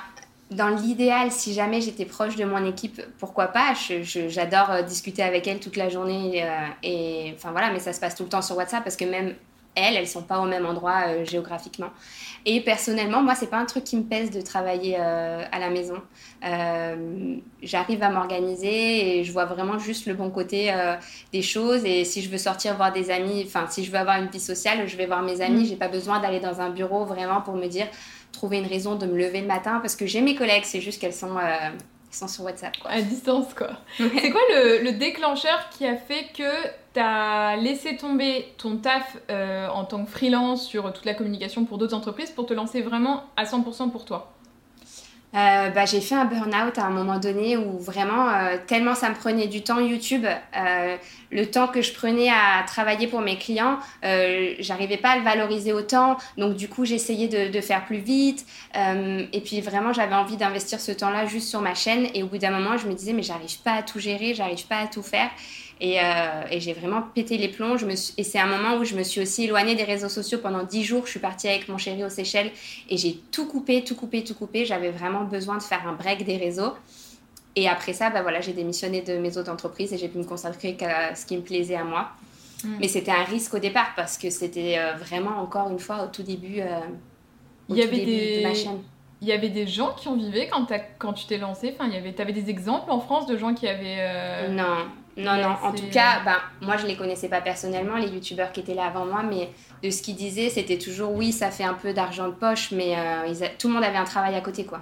dans 0.54 0.68
l'idéal, 0.68 1.30
si 1.30 1.52
jamais 1.52 1.80
j'étais 1.80 2.04
proche 2.04 2.36
de 2.36 2.44
mon 2.44 2.64
équipe, 2.64 3.00
pourquoi 3.18 3.48
pas? 3.48 3.74
J'adore 3.74 4.70
euh, 4.70 4.82
discuter 4.82 5.22
avec 5.22 5.46
elle 5.46 5.60
toute 5.60 5.76
la 5.76 5.88
journée. 5.88 6.44
Euh, 6.44 6.66
et 6.82 7.32
enfin 7.34 7.52
voilà, 7.52 7.70
mais 7.72 7.78
ça 7.78 7.92
se 7.92 8.00
passe 8.00 8.14
tout 8.14 8.24
le 8.24 8.28
temps 8.28 8.42
sur 8.42 8.56
WhatsApp 8.56 8.82
parce 8.82 8.96
que 8.96 9.04
même 9.04 9.34
elles, 9.74 9.96
elles 9.96 10.08
sont 10.08 10.22
pas 10.22 10.38
au 10.40 10.44
même 10.44 10.66
endroit 10.66 11.04
euh, 11.06 11.24
géographiquement. 11.24 11.90
Et 12.44 12.60
personnellement, 12.60 13.22
moi, 13.22 13.34
c'est 13.34 13.48
pas 13.48 13.56
un 13.56 13.64
truc 13.64 13.84
qui 13.84 13.96
me 13.96 14.02
pèse 14.02 14.30
de 14.30 14.40
travailler 14.40 14.96
à 14.96 15.58
la 15.60 15.70
maison. 15.70 15.94
J'arrive 17.62 18.02
à 18.02 18.10
m'organiser 18.10 19.18
et 19.18 19.24
je 19.24 19.30
vois 19.30 19.44
vraiment 19.44 19.78
juste 19.78 20.06
le 20.06 20.14
bon 20.14 20.28
côté 20.28 20.74
des 21.32 21.40
choses. 21.40 21.84
Et 21.84 22.04
si 22.04 22.20
je 22.20 22.28
veux 22.28 22.38
sortir 22.38 22.74
voir 22.74 22.92
des 22.92 23.12
amis, 23.12 23.44
enfin, 23.46 23.66
si 23.70 23.84
je 23.84 23.92
veux 23.92 23.98
avoir 23.98 24.20
une 24.20 24.26
vie 24.26 24.40
sociale, 24.40 24.88
je 24.88 24.96
vais 24.96 25.06
voir 25.06 25.22
mes 25.22 25.40
amis. 25.40 25.62
Mm. 25.62 25.66
J'ai 25.66 25.76
pas 25.76 25.86
besoin 25.86 26.18
d'aller 26.18 26.40
dans 26.40 26.60
un 26.60 26.70
bureau 26.70 27.04
vraiment 27.04 27.42
pour 27.42 27.54
me 27.54 27.68
dire 27.68 27.86
trouver 28.32 28.58
une 28.58 28.66
raison 28.66 28.96
de 28.96 29.06
me 29.06 29.16
lever 29.16 29.40
le 29.40 29.46
matin 29.46 29.78
parce 29.80 29.94
que 29.94 30.06
j'ai 30.06 30.20
mes 30.20 30.34
collègues, 30.34 30.64
c'est 30.64 30.80
juste 30.80 31.00
qu'elles 31.00 31.14
sont, 31.14 31.36
euh, 31.36 31.70
sont 32.10 32.28
sur 32.28 32.44
WhatsApp. 32.44 32.76
Quoi. 32.80 32.90
À 32.90 33.02
distance, 33.02 33.54
quoi. 33.54 33.70
c'est 33.96 34.30
quoi 34.30 34.40
le, 34.50 34.82
le, 34.82 34.92
déclencheur 34.92 35.68
qui 35.70 35.86
a 35.86 35.96
fait 35.96 36.26
que 36.36 36.50
tu 36.94 37.00
as 37.00 37.56
laissé 37.56 37.96
tomber 37.96 38.52
ton 38.58 38.76
taf 38.76 39.16
euh, 39.30 39.68
en 39.68 39.84
tant 39.84 40.04
que 40.04 40.10
freelance 40.10 40.66
sur 40.66 40.92
toute 40.92 41.04
la 41.04 41.14
communication 41.14 41.64
pour 41.64 41.78
d'autres 41.78 41.94
entreprises 41.94 42.30
pour 42.30 42.46
te 42.46 42.54
lancer 42.54 42.82
vraiment 42.82 43.24
à 43.36 43.44
100% 43.44 43.90
pour 43.90 44.04
toi? 44.04 44.32
Euh, 45.34 45.70
bah, 45.70 45.86
j'ai 45.86 46.02
fait 46.02 46.14
un 46.14 46.26
burn-out 46.26 46.76
à 46.76 46.84
un 46.84 46.90
moment 46.90 47.18
donné 47.18 47.56
où 47.56 47.78
vraiment, 47.78 48.28
euh, 48.28 48.58
tellement 48.66 48.94
ça 48.94 49.08
me 49.08 49.14
prenait 49.14 49.46
du 49.46 49.62
temps 49.62 49.80
YouTube, 49.80 50.26
euh, 50.26 50.96
le 51.30 51.46
temps 51.46 51.68
que 51.68 51.80
je 51.80 51.94
prenais 51.94 52.28
à 52.28 52.62
travailler 52.66 53.06
pour 53.06 53.20
mes 53.22 53.38
clients, 53.38 53.78
j'arrivais 54.02 54.98
pas 54.98 55.10
à 55.10 55.16
le 55.16 55.22
valoriser 55.22 55.72
autant. 55.72 56.18
Donc 56.36 56.56
du 56.56 56.68
coup, 56.68 56.84
j'essayais 56.84 57.28
de, 57.28 57.50
de, 57.50 57.60
faire 57.62 57.86
plus 57.86 57.98
vite. 57.98 58.44
et 58.74 59.40
puis 59.42 59.62
vraiment, 59.62 59.94
j'avais 59.94 60.14
envie 60.14 60.36
d'investir 60.36 60.80
ce 60.80 60.92
temps-là 60.92 61.24
juste 61.24 61.48
sur 61.48 61.62
ma 61.62 61.74
chaîne. 61.74 62.08
Et 62.14 62.22
au 62.22 62.26
bout 62.26 62.38
d'un 62.38 62.50
moment, 62.50 62.76
je 62.76 62.86
me 62.86 62.92
disais, 62.92 63.14
mais 63.14 63.22
j'arrive 63.22 63.58
pas 63.62 63.72
à 63.72 63.82
tout 63.82 63.98
gérer, 63.98 64.34
j'arrive 64.34 64.66
pas 64.66 64.80
à 64.80 64.86
tout 64.86 65.02
faire. 65.02 65.30
Euh, 65.82 66.42
et, 66.50 66.60
j'ai 66.60 66.74
vraiment 66.74 67.02
pété 67.02 67.38
les 67.38 67.48
plombs. 67.48 67.76
Je 67.76 67.86
me 67.86 67.92
et 67.92 68.22
c'est 68.22 68.38
un 68.38 68.46
moment 68.46 68.76
où 68.76 68.84
je 68.84 68.94
me 68.94 69.02
suis 69.02 69.20
aussi 69.20 69.44
éloignée 69.44 69.74
des 69.74 69.82
réseaux 69.84 70.08
sociaux 70.08 70.38
pendant 70.38 70.62
10 70.62 70.84
jours. 70.84 71.06
Je 71.06 71.10
suis 71.10 71.20
partie 71.20 71.48
avec 71.48 71.68
mon 71.68 71.76
chéri 71.76 72.04
aux 72.04 72.08
Seychelles 72.08 72.52
et 72.88 72.96
j'ai 72.96 73.18
tout 73.32 73.46
coupé, 73.46 73.82
tout 73.82 73.96
coupé, 73.96 74.22
tout 74.22 74.34
coupé. 74.34 74.64
J'avais 74.64 74.90
vraiment 74.90 75.24
besoin 75.24 75.58
de 75.58 75.62
faire 75.62 75.86
un 75.88 75.94
break 75.94 76.24
des 76.24 76.36
réseaux. 76.36 76.72
Et 77.56 77.68
après 77.68 77.92
ça, 77.92 78.10
bah 78.10 78.22
voilà, 78.22 78.40
j'ai 78.40 78.52
démissionné 78.52 79.02
de 79.02 79.18
mes 79.18 79.36
autres 79.36 79.50
entreprises 79.50 79.92
et 79.92 79.98
j'ai 79.98 80.08
pu 80.08 80.18
me 80.18 80.24
concentrer 80.24 80.76
qu'à 80.76 81.14
ce 81.14 81.26
qui 81.26 81.36
me 81.36 81.42
plaisait 81.42 81.76
à 81.76 81.84
moi. 81.84 82.10
Mm. 82.64 82.76
Mais 82.80 82.88
c'était 82.88 83.10
un 83.10 83.24
risque 83.24 83.52
au 83.54 83.58
départ 83.58 83.92
parce 83.96 84.16
que 84.16 84.30
c'était 84.30 84.78
euh, 84.78 84.92
vraiment, 84.94 85.42
encore 85.42 85.68
une 85.68 85.80
fois, 85.80 86.04
au 86.04 86.06
tout 86.06 86.22
début, 86.22 86.60
euh, 86.60 86.78
il 87.68 87.76
y 87.76 87.82
avait 87.82 88.04
des... 88.04 88.38
de 88.38 88.42
ma 88.48 88.54
chaîne. 88.54 88.80
Il 89.22 89.28
y 89.28 89.32
avait 89.32 89.48
des 89.48 89.66
gens 89.66 89.94
qui 89.96 90.08
en 90.08 90.16
vivaient 90.16 90.48
quand, 90.48 90.66
quand 90.98 91.14
tu 91.14 91.26
t'es 91.26 91.38
lancée 91.38 91.74
enfin, 91.78 91.88
Tu 91.88 92.22
avais 92.22 92.32
des 92.32 92.50
exemples 92.50 92.90
en 92.90 93.00
France 93.00 93.26
de 93.26 93.38
gens 93.38 93.54
qui 93.54 93.66
avaient... 93.66 94.48
Non, 94.50 94.86
non, 95.16 95.36
non. 95.36 95.56
En 95.62 95.72
tout 95.72 95.88
cas, 95.90 96.22
ben, 96.24 96.36
moi, 96.60 96.76
je 96.76 96.86
les 96.86 96.96
connaissais 96.96 97.28
pas 97.28 97.40
personnellement, 97.40 97.96
les 97.96 98.08
youtubeurs 98.08 98.52
qui 98.52 98.60
étaient 98.60 98.74
là 98.74 98.86
avant 98.86 99.04
moi, 99.04 99.22
mais 99.22 99.50
de 99.82 99.90
ce 99.90 100.02
qu'ils 100.02 100.16
disaient, 100.16 100.48
c'était 100.48 100.78
toujours 100.78 101.12
oui, 101.12 101.32
ça 101.32 101.50
fait 101.50 101.64
un 101.64 101.74
peu 101.74 101.92
d'argent 101.92 102.28
de 102.28 102.32
poche, 102.32 102.72
mais 102.72 102.94
euh, 102.96 103.32
tout 103.58 103.68
le 103.68 103.74
monde 103.74 103.84
avait 103.84 103.98
un 103.98 104.04
travail 104.04 104.34
à 104.34 104.40
côté, 104.40 104.64
quoi. 104.64 104.80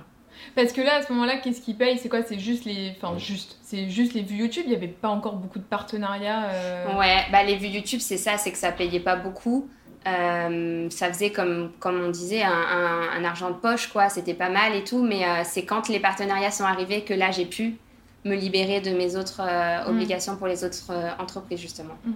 Parce 0.55 0.73
que 0.73 0.81
là, 0.81 0.97
à 0.97 1.03
ce 1.03 1.13
moment-là, 1.13 1.37
qu'est-ce 1.39 1.61
qu'ils 1.61 1.77
payent? 1.77 1.99
C'est 1.99 2.09
quoi? 2.09 2.23
C'est 2.23 2.39
juste 2.39 2.65
les, 2.65 2.95
enfin 2.97 3.19
juste, 3.19 3.59
c'est 3.63 3.91
juste 3.91 4.15
les 4.15 4.23
vues 4.23 4.37
YouTube? 4.37 4.63
Il 4.67 4.71
n'y 4.71 4.77
avait 4.77 4.89
pas 4.89 5.09
encore 5.09 5.35
beaucoup 5.35 5.59
de 5.59 5.65
partenariats. 5.65 6.45
Euh. 6.47 6.99
Ouais, 6.99 7.27
bah 7.31 7.43
les 7.43 7.57
vues 7.57 7.69
YouTube, 7.69 8.01
c'est 8.01 8.17
ça, 8.17 8.39
c'est 8.39 8.51
que 8.51 8.59
ça 8.59 8.73
payait 8.73 9.01
pas 9.01 9.17
beaucoup. 9.17 9.69
Euh, 10.07 10.89
ça 10.89 11.13
faisait 11.13 11.31
comme, 11.31 11.73
comme 11.79 12.01
on 12.01 12.11
disait 12.11 12.43
un, 12.43 12.51
un, 12.51 13.23
argent 13.23 13.51
de 13.51 13.57
poche 13.57 13.89
quoi 13.89 14.09
c'était 14.09 14.33
pas 14.33 14.49
mal 14.49 14.75
et 14.75 14.83
tout 14.83 15.05
mais 15.05 15.25
c'est 15.45 15.67
quand 15.67 15.91
les 15.91 16.01
partenariats 16.01 16.51
sont 16.51 16.65
arrivés 16.65 17.03
que 17.03 17.13
là 17.13 17.31
j'ai 17.31 17.45
pu 17.45 17.77
me 18.25 18.35
libérer 18.35 18.81
de 18.81 18.91
mes 18.91 19.17
autres 19.17 19.41
euh, 19.41 19.85
mm. 19.85 19.91
obligations 19.91 20.37
pour 20.37 20.47
les 20.47 20.65
autres 20.65 20.91
euh, 20.91 21.11
entreprises 21.19 21.61
justement. 21.61 21.95
Mm. 22.05 22.13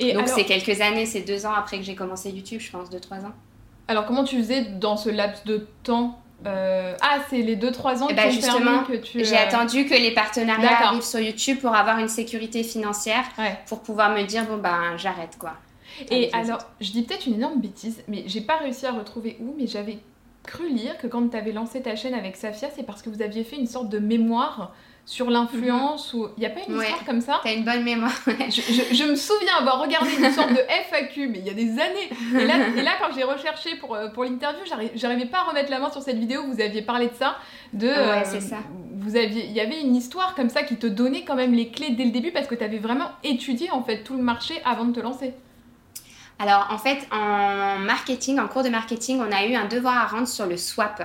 Et 0.00 0.12
Donc 0.12 0.28
c'est 0.28 0.44
quelques 0.44 0.80
années, 0.80 1.06
c'est 1.06 1.22
deux 1.22 1.46
ans 1.46 1.52
après 1.56 1.78
que 1.78 1.84
j'ai 1.84 1.94
commencé 1.94 2.30
YouTube, 2.30 2.60
je 2.60 2.70
pense, 2.70 2.90
deux, 2.90 3.00
trois 3.00 3.18
ans. 3.18 3.32
Alors 3.88 4.04
comment 4.06 4.24
tu 4.24 4.36
faisais 4.36 4.62
dans 4.62 4.96
ce 4.96 5.08
laps 5.08 5.44
de 5.44 5.66
temps 5.82 6.20
euh, 6.46 6.94
Ah, 7.00 7.18
c'est 7.30 7.38
les 7.38 7.56
deux, 7.56 7.72
trois 7.72 8.02
ans 8.02 8.08
eh 8.10 8.14
ben, 8.14 8.30
justement, 8.30 8.84
que 8.84 8.96
tu... 8.96 9.24
J'ai 9.24 9.36
attendu 9.36 9.86
que 9.86 9.94
les 9.94 10.12
partenariats 10.12 10.86
arrivent 10.86 11.02
sur 11.02 11.20
YouTube 11.20 11.58
pour 11.60 11.74
avoir 11.74 11.98
une 11.98 12.08
sécurité 12.08 12.62
financière, 12.62 13.24
pour 13.66 13.80
pouvoir 13.80 14.10
me 14.10 14.22
dire, 14.24 14.44
bon 14.44 14.58
ben 14.58 14.96
j'arrête 14.98 15.36
quoi. 15.38 15.54
Et 16.10 16.30
alors, 16.32 16.60
je 16.80 16.90
dis 16.92 17.02
peut-être 17.02 17.26
une 17.26 17.34
énorme 17.34 17.60
bêtise, 17.60 18.02
mais 18.08 18.24
j'ai 18.26 18.40
pas 18.40 18.56
réussi 18.56 18.86
à 18.86 18.92
retrouver 18.92 19.36
où, 19.40 19.54
mais 19.56 19.66
j'avais 19.66 19.98
cru 20.44 20.68
lire 20.68 20.96
que 20.98 21.06
quand 21.06 21.28
tu 21.28 21.36
avais 21.36 21.52
lancé 21.52 21.82
ta 21.82 21.94
chaîne 21.94 22.14
avec 22.14 22.36
Safia, 22.36 22.68
c'est 22.74 22.84
parce 22.84 23.02
que 23.02 23.10
vous 23.10 23.22
aviez 23.22 23.44
fait 23.44 23.56
une 23.56 23.66
sorte 23.66 23.88
de 23.88 23.98
mémoire 23.98 24.72
sur 25.08 25.30
l'influence 25.30 26.12
ou 26.12 26.28
il 26.36 26.40
n'y 26.40 26.46
a 26.46 26.50
pas 26.50 26.60
une 26.68 26.76
histoire 26.76 27.04
comme 27.06 27.22
ça? 27.22 27.40
T'as 27.42 27.54
une 27.54 27.64
bonne 27.64 27.82
mémoire. 27.82 28.12
je, 28.26 29.10
me 29.10 29.16
souviens 29.16 29.56
avoir 29.58 29.80
regardé 29.80 30.10
une 30.18 30.30
sorte 30.30 30.50
de 30.50 30.60
FAQ, 30.90 31.28
mais 31.28 31.38
il 31.38 31.46
y 31.46 31.50
a 31.50 31.54
des 31.54 31.80
années. 31.80 32.10
Et 32.38 32.46
là, 32.46 32.56
et 32.76 32.82
là 32.82 32.90
quand 33.00 33.14
j'ai 33.14 33.24
recherché 33.24 33.76
pour, 33.76 33.94
euh, 33.94 34.08
pour 34.08 34.24
l'interview, 34.24 34.60
j'arrivais 34.94 35.24
pas 35.24 35.38
à 35.38 35.44
remettre 35.44 35.70
la 35.70 35.78
main 35.78 35.90
sur 35.90 36.02
cette 36.02 36.18
vidéo. 36.18 36.42
Vous 36.46 36.60
aviez 36.60 36.82
parlé 36.82 37.06
de 37.06 37.14
ça, 37.14 37.38
de. 37.72 37.86
Ouais, 37.86 37.94
euh, 37.94 38.22
c'est 38.22 38.42
ça. 38.42 38.58
Vous 38.96 39.16
aviez, 39.16 39.46
il 39.46 39.52
y 39.52 39.60
avait 39.60 39.80
une 39.80 39.96
histoire 39.96 40.34
comme 40.34 40.50
ça 40.50 40.62
qui 40.62 40.76
te 40.76 40.86
donnait 40.86 41.24
quand 41.24 41.36
même 41.36 41.54
les 41.54 41.70
clés 41.70 41.92
dès 41.92 42.04
le 42.04 42.10
début 42.10 42.30
parce 42.30 42.46
que 42.46 42.54
tu 42.54 42.64
avais 42.64 42.78
vraiment 42.78 43.08
étudié 43.24 43.70
en 43.70 43.82
fait 43.82 44.02
tout 44.02 44.14
le 44.14 44.22
marché 44.22 44.60
avant 44.66 44.84
de 44.84 44.92
te 44.92 45.00
lancer. 45.00 45.32
Alors 46.38 46.68
en 46.70 46.78
fait, 46.78 47.06
en 47.10 47.78
marketing, 47.78 48.38
en 48.38 48.48
cours 48.48 48.62
de 48.62 48.68
marketing, 48.68 49.20
on 49.20 49.32
a 49.32 49.44
eu 49.44 49.54
un 49.54 49.66
devoir 49.66 49.96
à 49.96 50.06
rendre 50.06 50.28
sur 50.28 50.46
le 50.46 50.56
swap. 50.56 51.02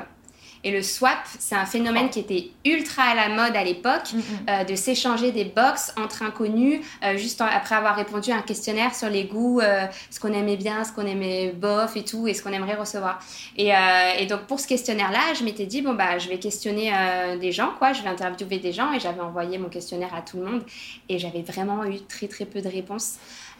Et 0.66 0.72
le 0.72 0.82
swap, 0.82 1.20
c'est 1.40 1.56
un 1.56 1.66
phénomène 1.66 2.10
qui 2.10 2.20
était 2.20 2.52
ultra 2.66 3.04
à 3.04 3.16
la 3.16 3.30
mode 3.30 3.56
à 3.56 3.64
l'époque, 3.64 4.14
mm, 4.14 4.18
mm. 4.18 4.22
Euh, 4.50 4.64
de 4.64 4.76
s'échanger 4.76 5.32
des 5.32 5.44
box 5.44 5.94
entre 6.02 6.24
inconnus, 6.24 6.80
euh, 7.04 7.18
juste 7.18 7.42
après 7.42 7.76
avoir 7.76 7.96
répondu 7.96 8.32
à 8.32 8.38
un 8.38 8.42
questionnaire 8.42 8.96
sur 8.96 9.10
les 9.10 9.26
goûts, 9.26 9.60
euh, 9.60 9.86
ce 10.10 10.20
qu'on 10.20 10.32
aimait 10.32 10.56
bien, 10.56 10.84
ce 10.86 10.94
qu'on 10.94 11.06
aimait 11.06 11.52
bof 11.52 11.98
et 11.98 12.06
tout, 12.06 12.28
et 12.28 12.34
ce 12.34 12.42
qu'on 12.42 12.54
aimerait 12.54 12.76
recevoir. 12.76 13.20
Et, 13.58 13.72
et, 14.20 14.26
donc 14.26 14.42
pour 14.42 14.60
ce 14.60 14.68
questionnaire-là, 14.68 15.34
je 15.38 15.44
m'étais 15.44 15.66
dit, 15.66 15.82
bon, 15.82 15.94
bah, 15.94 16.18
je 16.18 16.30
vais 16.30 16.40
questionner 16.40 16.92
des 17.40 17.52
gens, 17.52 17.72
quoi, 17.78 17.94
je 17.94 18.02
vais 18.02 18.10
interviewer 18.10 18.60
des 18.60 18.72
gens, 18.72 18.94
et 18.94 19.00
j'avais 19.00 19.22
envoyé 19.22 19.58
mon 19.58 19.70
questionnaire 19.70 20.14
à 20.14 20.22
tout 20.22 20.38
le 20.38 20.46
monde, 20.46 20.64
et 21.10 21.20
j'avais 21.20 21.42
vraiment 21.42 21.84
eu 21.86 22.00
très 22.08 22.28
très 22.28 22.46
peu 22.46 22.62
de 22.62 22.70
réponses. 22.70 23.18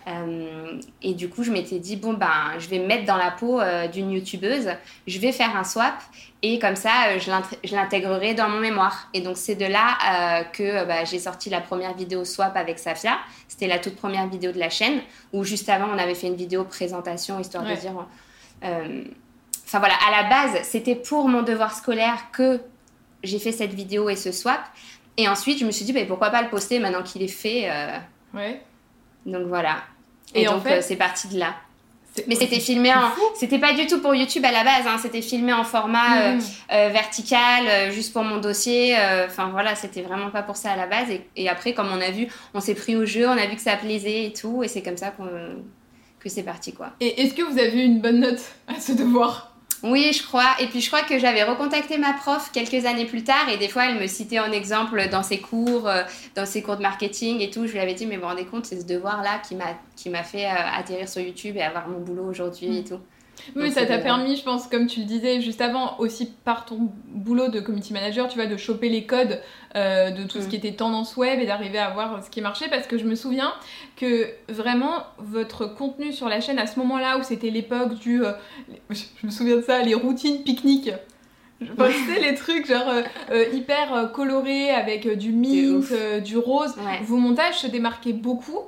Euh, 0.08 0.80
et 1.02 1.14
du 1.14 1.30
coup, 1.30 1.44
je 1.44 1.52
m'étais 1.52 1.80
dit, 1.80 1.96
bon, 1.96 2.14
ben, 2.14 2.54
je 2.60 2.68
vais 2.68 2.80
me 2.80 2.88
mettre 2.88 3.06
dans 3.06 3.16
la 3.16 3.32
peau 3.32 3.60
euh, 3.60 3.88
d'une 3.88 4.12
youtubeuse, 4.12 4.70
je 5.08 5.20
vais 5.20 5.32
faire 5.32 5.56
un 5.56 5.64
swap 5.64 5.94
et 6.42 6.60
comme 6.60 6.76
ça, 6.76 7.08
euh, 7.08 7.20
je 7.20 7.76
l'intégrerai 7.76 8.34
dans 8.34 8.50
mon 8.50 8.60
mémoire. 8.60 9.08
Et 9.14 9.22
donc, 9.22 9.38
c'est 9.38 9.56
de 9.56 9.66
là 9.66 10.44
que 10.52 10.86
bah, 10.86 11.06
j'ai 11.06 11.20
sorti 11.20 11.50
la 11.50 11.62
première 11.62 11.94
vidéo 11.96 12.26
swap 12.26 12.56
avec 12.58 12.80
Safia. 12.80 13.18
C'était 13.48 13.68
la 13.68 13.80
toute 13.80 13.96
première 13.96 14.28
vidéo 14.28 14.52
de 14.52 14.60
la 14.60 14.70
chaîne, 14.70 15.00
où 15.32 15.44
juste 15.44 15.70
avant, 15.70 15.88
on 15.94 15.98
avait 15.98 16.16
fait 16.16 16.28
une 16.28 16.36
vidéo 16.36 16.66
présentation, 16.66 17.40
histoire 17.40 17.64
de 17.64 17.76
dire. 17.76 17.94
Enfin 18.62 19.80
voilà, 19.80 19.96
à 20.08 20.24
la 20.24 20.30
base, 20.30 20.64
c'était 20.64 20.96
pour 20.96 21.30
mon 21.30 21.42
devoir 21.42 21.74
scolaire 21.74 22.30
que 22.32 22.60
j'ai 23.24 23.40
fait 23.40 23.54
cette 23.54 23.74
vidéo 23.74 24.10
et 24.10 24.18
ce 24.18 24.32
swap. 24.32 24.60
Et 25.16 25.28
ensuite, 25.30 25.60
je 25.60 25.66
me 25.66 25.72
suis 25.72 25.86
dit, 25.86 25.94
bah, 25.94 26.02
pourquoi 26.06 26.30
pas 26.30 26.42
le 26.42 26.50
poster 26.50 26.80
maintenant 26.80 27.04
qu'il 27.04 27.22
est 27.22 27.28
fait. 27.28 27.72
Ouais. 28.34 28.62
Donc 29.26 29.48
voilà. 29.48 29.78
Et, 30.34 30.46
donc, 30.46 30.66
euh, 30.66 30.80
c'est 30.82 30.96
parti 30.96 31.28
de 31.28 31.40
là. 31.40 31.56
Mais 32.28 32.36
c'était 32.36 32.60
filmé 32.60 32.94
en. 32.94 33.12
C'était 33.36 33.58
pas 33.58 33.74
du 33.74 33.88
tout 33.88 34.00
pour 34.00 34.14
YouTube 34.14 34.46
à 34.46 34.52
la 34.52 34.64
base, 34.64 34.86
hein. 34.86 34.98
c'était 35.02 35.24
filmé 35.24 35.52
en 35.52 35.64
format 35.64 36.18
euh, 36.18 36.36
mm. 36.36 36.42
euh, 36.72 36.90
vertical, 36.90 37.92
juste 37.92 38.14
pour 38.14 38.24
mon 38.24 38.38
dossier. 38.38 38.96
Enfin 39.26 39.50
voilà, 39.50 39.74
c'était 39.74 40.04
vraiment 40.04 40.30
pas 40.30 40.44
pour 40.44 40.56
ça 40.56 40.72
à 40.72 40.76
la 40.76 40.86
base. 40.86 41.08
Et, 41.36 41.50
après, 41.50 41.74
comme 41.74 41.88
on 41.92 42.00
a 42.00 42.12
vu, 42.12 42.28
on 42.54 42.60
s'est 42.60 42.76
pris 42.76 42.96
au 42.96 43.06
jeu, 43.06 43.28
on 43.28 43.32
a 43.32 43.48
vu 43.48 43.56
que 43.56 43.62
ça 43.62 43.76
plaisait 43.78 44.26
et 44.26 44.34
tout. 44.34 44.64
Et 44.64 44.68
c'est 44.68 44.84
comme 44.84 44.98
ça 44.98 45.10
qu'on 45.10 45.28
que 46.20 46.30
c'est 46.30 46.44
parti 46.44 46.72
quoi. 46.72 46.92
Et 47.02 47.22
est-ce 47.22 47.34
que 47.34 47.42
vous 47.42 47.60
avez 47.60 47.82
eu 47.82 47.84
une 47.84 48.00
bonne 48.00 48.22
note 48.22 48.42
à 48.68 48.80
ce 48.80 48.94
devoir? 48.94 49.53
Oui, 49.84 50.14
je 50.14 50.24
crois. 50.24 50.56
Et 50.62 50.68
puis 50.68 50.80
je 50.80 50.88
crois 50.88 51.02
que 51.04 51.20
j'avais 51.20 51.44
recontacté 51.44 51.98
ma 51.98 52.14
prof 52.14 52.52
quelques 52.54 52.86
années 52.86 53.06
plus 53.06 53.24
tard 53.24 53.50
et 53.50 53.58
des 53.58 53.68
fois 53.68 53.86
elle 53.86 54.00
me 54.00 54.08
citait 54.08 54.40
en 54.40 54.52
exemple 54.52 55.10
dans 55.10 55.24
ses 55.24 55.40
cours, 55.40 55.90
euh, 55.90 56.04
dans 56.36 56.46
ses 56.46 56.62
cours 56.62 56.78
de 56.78 56.82
marketing 56.82 57.42
et 57.42 57.50
tout. 57.50 57.68
Je 57.68 57.74
lui 57.74 57.80
avais 57.80 57.94
dit 57.94 58.06
mais 58.06 58.16
vous 58.16 58.22
vous 58.22 58.28
rendez 58.30 58.46
compte, 58.46 58.66
c'est 58.66 58.80
ce 58.80 58.86
devoir-là 58.86 59.40
qui 59.40 59.56
m'a 59.56 59.78
qui 59.98 60.10
m'a 60.10 60.24
fait 60.24 60.46
euh, 60.46 60.78
atterrir 60.78 61.10
sur 61.10 61.22
YouTube 61.22 61.58
et 61.58 61.62
avoir 61.62 61.90
mon 61.90 62.00
boulot 62.00 62.26
aujourd'hui 62.26 62.78
et 62.78 62.82
mm. 62.82 62.86
tout. 62.86 63.00
Oui, 63.56 63.72
ça 63.72 63.86
t'a 63.86 63.98
permis, 63.98 64.36
je 64.36 64.44
pense, 64.44 64.68
comme 64.68 64.88
tu 64.88 65.02
le 65.02 65.06
disais 65.06 65.42
juste 65.42 65.62
avant, 65.62 65.98
aussi 66.00 66.32
par 66.44 66.66
ton 66.66 66.92
boulot 67.08 67.50
de 67.50 67.60
community 67.60 67.94
manager, 67.94 68.28
tu 68.28 68.38
vois, 68.38 68.48
de 68.48 68.58
choper 68.58 68.90
les 68.90 69.06
codes 69.06 69.42
euh, 69.76 70.12
de 70.12 70.24
tout 70.24 70.40
ce 70.40 70.46
mm. 70.46 70.50
qui 70.50 70.56
était 70.56 70.74
tendance 70.74 71.18
web 71.18 71.40
et 71.40 71.46
d'arriver 71.46 71.80
à 71.80 71.90
voir 71.90 72.24
ce 72.24 72.30
qui 72.30 72.42
marchait. 72.42 72.70
Parce 72.70 72.88
que 72.88 72.98
je 72.98 73.06
me 73.06 73.16
souviens 73.16 73.54
que 73.96 74.30
vraiment, 74.50 75.04
votre 75.18 75.66
contenu 75.66 76.12
sur 76.12 76.30
la 76.30 76.42
chaîne 76.42 76.60
à 76.60 76.68
ce 76.68 76.80
moment-là, 76.80 77.18
où 77.18 77.24
c'était 77.24 77.50
l'époque 77.50 77.96
du. 77.96 78.24
Euh, 78.24 78.32
je 78.90 79.26
me 79.26 79.32
souviens 79.32 79.58
de 79.58 79.62
ça, 79.62 79.82
les 79.82 79.96
routines 79.96 80.44
pique-nique. 80.44 80.92
Enfin, 81.62 81.90
les 82.22 82.36
trucs 82.36 82.68
genre 82.68 82.92
euh, 83.32 83.46
hyper 83.54 84.12
colorés 84.12 84.70
avec 84.70 85.08
du 85.18 85.32
mint, 85.32 85.86
du 86.24 86.38
rose. 86.38 86.76
Vos 87.04 87.18
montages 87.18 87.60
se 87.60 87.68
démarquaient 87.68 88.14
beaucoup. 88.14 88.60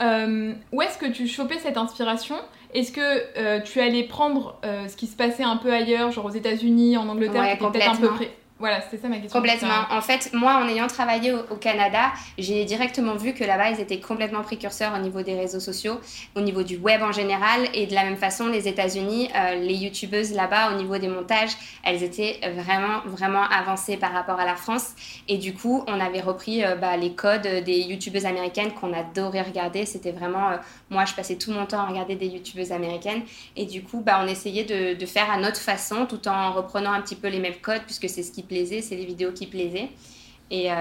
où 0.00 0.82
est-ce 0.82 0.98
que 0.98 1.10
tu 1.10 1.26
chopais 1.26 1.58
cette 1.58 1.78
inspiration 1.78 2.36
est-ce 2.74 2.92
que 2.92 3.38
euh, 3.38 3.60
tu 3.60 3.80
allais 3.80 4.02
prendre 4.02 4.58
euh, 4.64 4.88
ce 4.88 4.96
qui 4.96 5.06
se 5.06 5.16
passait 5.16 5.44
un 5.44 5.56
peu 5.56 5.72
ailleurs, 5.72 6.10
genre 6.10 6.26
aux 6.26 6.30
États-Unis, 6.30 6.96
en 6.96 7.08
Angleterre, 7.08 7.56
qui 7.56 7.64
peut-être 7.64 7.90
un 7.90 7.96
peu 7.96 8.08
près 8.08 8.30
voilà, 8.60 8.80
c'était 8.82 8.98
ça 8.98 9.08
ma 9.08 9.18
question. 9.18 9.40
Complètement. 9.40 9.84
En 9.90 10.00
fait, 10.00 10.30
moi, 10.32 10.54
en 10.54 10.68
ayant 10.68 10.86
travaillé 10.86 11.32
au, 11.32 11.56
Canada, 11.56 12.12
j'ai 12.38 12.64
directement 12.64 13.16
vu 13.16 13.34
que 13.34 13.42
là-bas, 13.42 13.70
ils 13.70 13.80
étaient 13.80 13.98
complètement 13.98 14.42
précurseurs 14.42 14.94
au 14.94 15.02
niveau 15.02 15.22
des 15.22 15.34
réseaux 15.34 15.58
sociaux, 15.58 16.00
au 16.36 16.40
niveau 16.40 16.62
du 16.62 16.76
web 16.76 17.02
en 17.02 17.10
général. 17.10 17.68
Et 17.74 17.86
de 17.86 17.94
la 17.94 18.04
même 18.04 18.16
façon, 18.16 18.46
les 18.46 18.68
États-Unis, 18.68 19.28
euh, 19.34 19.56
les 19.56 19.74
youtubeuses 19.74 20.32
là-bas, 20.32 20.72
au 20.72 20.76
niveau 20.76 20.98
des 20.98 21.08
montages, 21.08 21.50
elles 21.82 22.04
étaient 22.04 22.38
vraiment, 22.54 23.00
vraiment 23.06 23.42
avancées 23.42 23.96
par 23.96 24.12
rapport 24.12 24.38
à 24.38 24.44
la 24.44 24.54
France. 24.54 24.92
Et 25.26 25.38
du 25.38 25.52
coup, 25.52 25.82
on 25.88 25.98
avait 25.98 26.20
repris 26.20 26.64
euh, 26.64 26.76
bah, 26.76 26.96
les 26.96 27.12
codes 27.12 27.48
des 27.64 27.80
youtubeuses 27.80 28.24
américaines 28.24 28.72
qu'on 28.72 28.92
adorait 28.92 29.42
regarder. 29.42 29.84
C'était 29.84 30.12
vraiment. 30.12 30.50
Euh, 30.50 30.56
moi, 30.90 31.04
je 31.06 31.14
passais 31.14 31.34
tout 31.36 31.50
mon 31.50 31.66
temps 31.66 31.80
à 31.80 31.86
regarder 31.86 32.14
des 32.14 32.28
youtubeuses 32.28 32.70
américaines. 32.70 33.22
Et 33.56 33.66
du 33.66 33.82
coup, 33.82 34.00
bah, 34.00 34.20
on 34.22 34.28
essayait 34.28 34.64
de, 34.64 34.94
de 34.94 35.06
faire 35.06 35.28
à 35.28 35.38
notre 35.38 35.60
façon, 35.60 36.06
tout 36.06 36.28
en 36.28 36.52
reprenant 36.52 36.92
un 36.92 37.00
petit 37.00 37.16
peu 37.16 37.26
les 37.26 37.40
mêmes 37.40 37.56
codes, 37.60 37.82
puisque 37.84 38.08
c'est 38.08 38.22
ce 38.22 38.30
qui 38.30 38.43
plaisait, 38.44 38.80
c'est 38.80 38.96
les 38.96 39.04
vidéos 39.04 39.32
qui 39.32 39.46
plaisaient. 39.46 39.90
Et, 40.50 40.70
euh, 40.70 40.74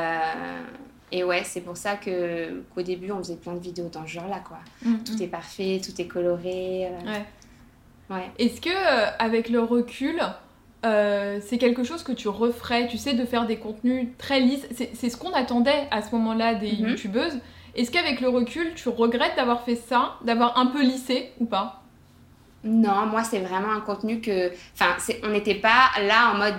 et 1.11 1.23
ouais, 1.23 1.43
c'est 1.43 1.61
pour 1.61 1.77
ça 1.77 1.95
que, 1.95 2.63
qu'au 2.73 2.81
début, 2.81 3.11
on 3.11 3.17
faisait 3.19 3.35
plein 3.35 3.53
de 3.53 3.59
vidéos 3.59 3.89
dans 3.91 4.05
ce 4.05 4.11
genre-là, 4.11 4.41
quoi. 4.47 4.59
Mm-hmm. 4.85 5.03
Tout 5.03 5.23
est 5.23 5.27
parfait, 5.27 5.81
tout 5.83 5.99
est 5.99 6.07
coloré. 6.07 6.87
Euh. 6.87 7.11
Ouais. 7.11 8.15
ouais. 8.15 8.31
Est-ce 8.39 8.61
que, 8.61 8.69
euh, 8.69 9.09
avec 9.19 9.49
le 9.49 9.61
recul, 9.61 10.21
c'est 10.83 11.57
quelque 11.57 11.83
chose 11.83 12.03
que 12.03 12.11
tu 12.11 12.27
referais, 12.27 12.87
tu 12.87 12.97
sais, 12.97 13.13
de 13.13 13.25
faire 13.25 13.45
des 13.47 13.57
contenus 13.57 14.09
très 14.17 14.39
lisses? 14.39 14.67
C'est, 14.93 15.09
ce 15.09 15.17
qu'on 15.17 15.31
attendait 15.31 15.87
à 15.91 16.01
ce 16.01 16.11
moment-là 16.11 16.55
des 16.55 16.71
mm-hmm. 16.71 16.89
youtubeuses. 16.89 17.39
Est-ce 17.75 17.89
qu'avec 17.89 18.21
le 18.21 18.29
recul, 18.29 18.73
tu 18.75 18.89
regrettes 18.89 19.35
d'avoir 19.35 19.63
fait 19.63 19.75
ça, 19.75 20.15
d'avoir 20.23 20.57
un 20.57 20.67
peu 20.67 20.83
lissé 20.83 21.31
ou 21.39 21.45
pas? 21.45 21.83
Non, 22.63 23.07
moi, 23.07 23.23
c'est 23.23 23.39
vraiment 23.39 23.71
un 23.71 23.81
contenu 23.81 24.21
que. 24.21 24.51
Enfin, 24.73 24.95
on 25.23 25.29
n'était 25.29 25.55
pas 25.55 25.89
là 26.01 26.31
en 26.33 26.37
mode 26.37 26.55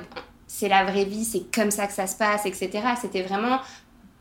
c'est 0.55 0.69
la 0.69 0.85
vraie 0.85 1.05
vie, 1.05 1.25
c'est 1.25 1.53
comme 1.53 1.73
ça 1.73 1.89
que 1.89 1.93
ça 1.93 2.07
se 2.07 2.17
passe, 2.17 2.47
etc. 2.47 2.71
C'était 3.01 3.23
vraiment 3.23 3.59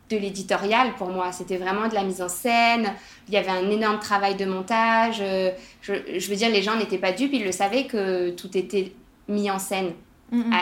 de 0.09 0.17
l'éditorial 0.17 0.95
pour 0.95 1.09
moi. 1.09 1.31
C'était 1.31 1.57
vraiment 1.57 1.87
de 1.87 1.93
la 1.93 2.03
mise 2.03 2.23
en 2.23 2.27
scène. 2.27 2.91
Il 3.27 3.35
y 3.35 3.37
avait 3.37 3.51
un 3.51 3.69
énorme 3.69 3.99
travail 3.99 4.33
de 4.33 4.45
montage. 4.45 5.17
Euh, 5.21 5.51
je, 5.83 6.27
veux 6.27 6.35
dire, 6.35 6.49
les 6.49 6.63
gens 6.63 6.75
n'étaient 6.75 6.97
pas 6.97 7.11
dupes. 7.11 7.33
Ils 7.33 7.43
le 7.43 7.51
savaient 7.51 7.85
que 7.85 8.31
tout 8.31 8.57
était 8.57 8.93
mis 9.27 9.51
en 9.51 9.59
scène 9.59 9.91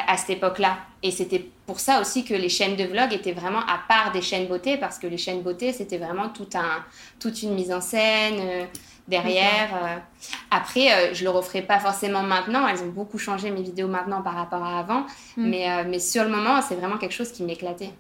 à, 0.10 0.18
cette 0.18 0.32
époque-là. 0.32 0.78
Et 1.04 1.12
c'était 1.12 1.50
pour 1.66 1.80
ça 1.80 2.02
aussi 2.02 2.26
que 2.26 2.34
les 2.34 2.50
chaînes 2.50 2.76
de 2.76 2.84
vlog 2.84 3.14
étaient 3.14 3.32
vraiment 3.32 3.62
à 3.62 3.80
part 3.88 4.12
des 4.12 4.22
chaînes 4.22 4.48
beauté, 4.48 4.76
parce 4.76 5.00
que 5.00 5.08
les 5.08 5.18
chaînes 5.18 5.42
beauté, 5.42 5.72
c'était 5.72 6.00
vraiment 6.00 6.28
tout 6.28 6.50
un, 6.54 6.84
toute 7.18 7.42
une 7.44 7.54
mise 7.54 7.72
en 7.72 7.80
scène. 7.80 8.36
Euh, 8.40 8.66
derrière. 9.08 9.70
Euh. 9.74 9.98
Après, 10.52 10.92
euh, 10.92 11.14
je 11.14 11.24
le 11.24 11.30
referai 11.30 11.62
pas 11.62 11.80
forcément 11.80 12.24
maintenant. 12.24 12.68
Elles 12.68 12.84
ont 12.84 12.90
beaucoup 12.90 13.18
changé 13.18 13.50
mes 13.52 13.62
vidéos 13.62 13.88
maintenant 13.88 14.22
par 14.22 14.36
rapport 14.36 14.64
à 14.64 14.80
avant. 14.80 15.06
Mm. 15.38 15.50
Mais, 15.50 15.72
euh, 15.72 15.84
mais 15.88 16.00
sur 16.00 16.24
le 16.24 16.30
moment, 16.30 16.62
c'est 16.62 16.76
vraiment 16.76 16.98
quelque 16.98 17.14
chose 17.14 17.32
qui 17.32 17.44
m'éclatait. 17.44 17.92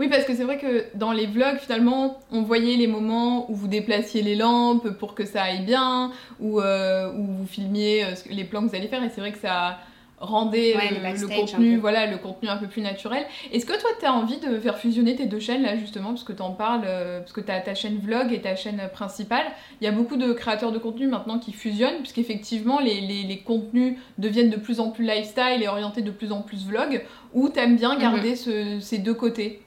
Oui, 0.00 0.08
parce 0.08 0.24
que 0.24 0.34
c'est 0.34 0.44
vrai 0.44 0.58
que 0.58 0.86
dans 0.96 1.12
les 1.12 1.26
vlogs, 1.26 1.58
finalement, 1.58 2.18
on 2.32 2.42
voyait 2.42 2.76
les 2.76 2.86
moments 2.86 3.50
où 3.50 3.54
vous 3.54 3.68
déplaciez 3.68 4.22
les 4.22 4.34
lampes 4.34 4.88
pour 4.98 5.14
que 5.14 5.26
ça 5.26 5.42
aille 5.42 5.64
bien, 5.64 6.10
ou 6.40 6.60
où 6.60 7.24
vous 7.26 7.46
filmiez 7.46 8.06
les 8.30 8.44
plans 8.44 8.62
que 8.62 8.68
vous 8.68 8.76
allez 8.76 8.88
faire, 8.88 9.02
et 9.02 9.10
c'est 9.10 9.20
vrai 9.20 9.32
que 9.32 9.38
ça, 9.38 9.78
rendait 10.18 10.74
le, 10.74 11.26
contenu 11.28 11.76
voilà 11.76 12.06
le 12.06 12.18
contenu 12.18 12.48
un 12.48 12.56
peu 12.56 12.66
plus 12.66 12.82
naturel. 12.82 13.24
Est-ce 13.52 13.66
que 13.66 13.78
toi 13.78 13.90
tu 13.98 14.06
as 14.06 14.12
envie 14.12 14.38
de 14.38 14.58
faire 14.58 14.78
fusionner 14.78 15.16
tes 15.16 15.26
deux 15.26 15.40
chaînes 15.40 15.62
là 15.62 15.76
justement 15.76 16.10
parce 16.10 16.24
que 16.24 16.32
tu 16.32 16.42
en 16.42 16.52
parles 16.52 16.82
euh, 16.86 17.20
parce 17.20 17.32
que 17.32 17.40
tu 17.40 17.50
as 17.50 17.60
ta 17.60 17.74
chaîne 17.74 17.98
vlog 17.98 18.32
et 18.32 18.40
ta 18.40 18.56
chaîne 18.56 18.80
principale. 18.92 19.46
Il 19.80 19.84
y 19.84 19.88
a 19.88 19.92
beaucoup 19.92 20.16
de 20.16 20.32
créateurs 20.32 20.72
de 20.72 20.78
contenu 20.78 21.06
maintenant 21.06 21.38
qui 21.38 21.52
fusionnent 21.52 21.98
puisqu'effectivement 21.98 22.80
les, 22.80 23.00
les, 23.00 23.22
les 23.22 23.38
contenus 23.38 23.98
deviennent 24.18 24.50
de 24.50 24.56
plus 24.56 24.80
en 24.80 24.90
plus 24.90 25.04
lifestyle 25.04 25.62
et 25.62 25.68
orientés 25.68 26.02
de 26.02 26.10
plus 26.10 26.32
en 26.32 26.42
plus 26.42 26.66
vlog. 26.66 27.02
Ou 27.32 27.48
t'aimes 27.48 27.76
bien 27.76 27.98
garder 27.98 28.34
mhm. 28.46 28.80
ces 28.80 28.98
deux 28.98 29.14
côtés? 29.14 29.60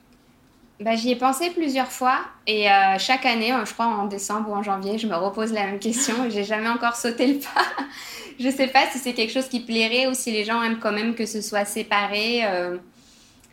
Bah, 0.79 0.95
J'y 0.95 1.11
ai 1.11 1.15
pensé 1.15 1.49
plusieurs 1.49 1.91
fois 1.91 2.19
et 2.45 2.69
euh, 2.69 2.97
chaque 2.99 3.25
année, 3.25 3.53
je 3.65 3.73
crois 3.73 3.87
en 3.87 4.05
décembre 4.05 4.49
ou 4.49 4.53
en 4.53 4.63
janvier, 4.63 4.97
je 4.97 5.07
me 5.07 5.15
repose 5.15 5.51
la 5.51 5.65
même 5.65 5.79
question 5.79 6.25
et 6.25 6.31
j'ai 6.31 6.43
jamais 6.43 6.69
encore 6.69 6.95
sauté 6.95 7.27
le 7.27 7.39
pas. 7.39 7.65
je 8.39 8.49
sais 8.49 8.67
pas 8.67 8.85
si 8.91 8.99
c'est 8.99 9.13
quelque 9.13 9.33
chose 9.33 9.47
qui 9.47 9.59
plairait 9.59 10.07
ou 10.07 10.13
si 10.13 10.31
les 10.31 10.43
gens 10.43 10.61
aiment 10.61 10.79
quand 10.79 10.91
même 10.91 11.15
que 11.15 11.25
ce 11.25 11.41
soit 11.41 11.65
séparé. 11.65 12.41
Euh. 12.45 12.77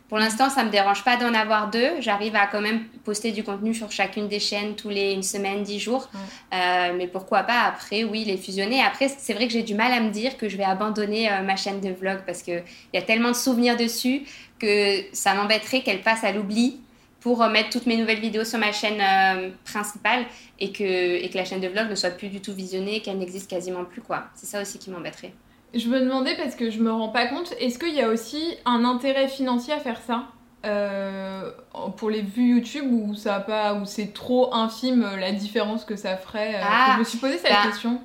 Pour 0.07 0.19
l'instant, 0.19 0.51
ça 0.51 0.63
me 0.63 0.69
dérange 0.69 1.03
pas 1.03 1.17
d'en 1.17 1.33
avoir 1.33 1.71
deux. 1.71 1.99
J'arrive 1.99 2.35
à 2.35 2.45
quand 2.45 2.61
même 2.61 2.83
poster 3.03 3.31
du 3.31 3.43
contenu 3.43 3.73
sur 3.73 3.91
chacune 3.91 4.27
des 4.27 4.39
chaînes 4.39 4.75
tous 4.75 4.89
les 4.89 5.13
une 5.13 5.23
semaine, 5.23 5.63
dix 5.63 5.79
jours. 5.79 6.09
Euh, 6.53 6.93
mais 6.95 7.07
pourquoi 7.07 7.41
pas 7.41 7.63
après, 7.63 8.03
oui, 8.03 8.23
les 8.23 8.37
fusionner. 8.37 8.83
Après, 8.83 9.07
c'est 9.07 9.33
vrai 9.33 9.47
que 9.47 9.53
j'ai 9.53 9.63
du 9.63 9.73
mal 9.73 9.91
à 9.91 9.99
me 10.01 10.11
dire 10.11 10.37
que 10.37 10.47
je 10.47 10.57
vais 10.57 10.63
abandonner 10.63 11.27
ma 11.43 11.55
chaîne 11.55 11.81
de 11.81 11.89
vlog 11.89 12.19
parce 12.23 12.43
qu'il 12.43 12.63
y 12.93 12.97
a 12.97 13.01
tellement 13.01 13.31
de 13.31 13.35
souvenirs 13.35 13.77
dessus 13.77 14.21
que 14.59 15.01
ça 15.11 15.33
m'embêterait 15.33 15.81
qu'elle 15.81 16.01
passe 16.01 16.23
à 16.23 16.31
l'oubli 16.31 16.79
pour 17.25 17.43
mettre 17.47 17.71
toutes 17.71 17.87
mes 17.87 17.97
nouvelles 17.97 18.19
vidéos 18.19 18.43
sur 18.43 18.59
ma 18.59 18.71
chaîne 18.71 19.01
euh, 19.01 19.49
principale 19.65 20.25
et 20.59 20.71
que, 20.71 20.83
et 20.83 21.27
que 21.27 21.35
la 21.35 21.43
chaîne 21.43 21.59
de 21.59 21.67
vlog 21.67 21.89
ne 21.89 21.95
soit 21.95 22.11
plus 22.11 22.27
du 22.27 22.39
tout 22.39 22.53
visionnée, 22.53 23.01
qu'elle 23.01 23.17
n'existe 23.17 23.49
quasiment 23.49 23.83
plus. 23.83 24.03
quoi. 24.03 24.25
C'est 24.35 24.45
ça 24.45 24.61
aussi 24.61 24.77
qui 24.77 24.91
m'embêterait. 24.91 25.33
Je 25.73 25.89
me 25.89 26.01
demandais 26.01 26.37
parce 26.37 26.53
que 26.53 26.69
je 26.69 26.79
me 26.79 26.91
rends 26.91 27.09
pas 27.09 27.25
compte, 27.25 27.51
est-ce 27.59 27.79
qu'il 27.79 27.95
y 27.95 28.01
a 28.01 28.09
aussi 28.09 28.55
un 28.65 28.85
intérêt 28.85 29.27
financier 29.27 29.73
à 29.73 29.79
faire 29.79 29.99
ça 30.05 30.27
euh, 30.67 31.49
pour 31.97 32.11
les 32.11 32.21
vues 32.21 32.57
YouTube 32.57 32.85
ou 32.91 33.15
ça 33.15 33.39
pas 33.39 33.73
ou 33.73 33.85
c'est 33.85 34.13
trop 34.13 34.53
infime 34.53 35.01
euh, 35.03 35.17
la 35.17 35.31
différence 35.31 35.83
que 35.83 35.95
ça 35.95 36.17
ferait 36.17 36.61
ah, 36.61 36.91
Je 36.93 36.99
me 36.99 37.03
suis 37.05 37.17
posé 37.17 37.39
cette 37.39 37.49
bah, 37.49 37.63
question. 37.65 38.01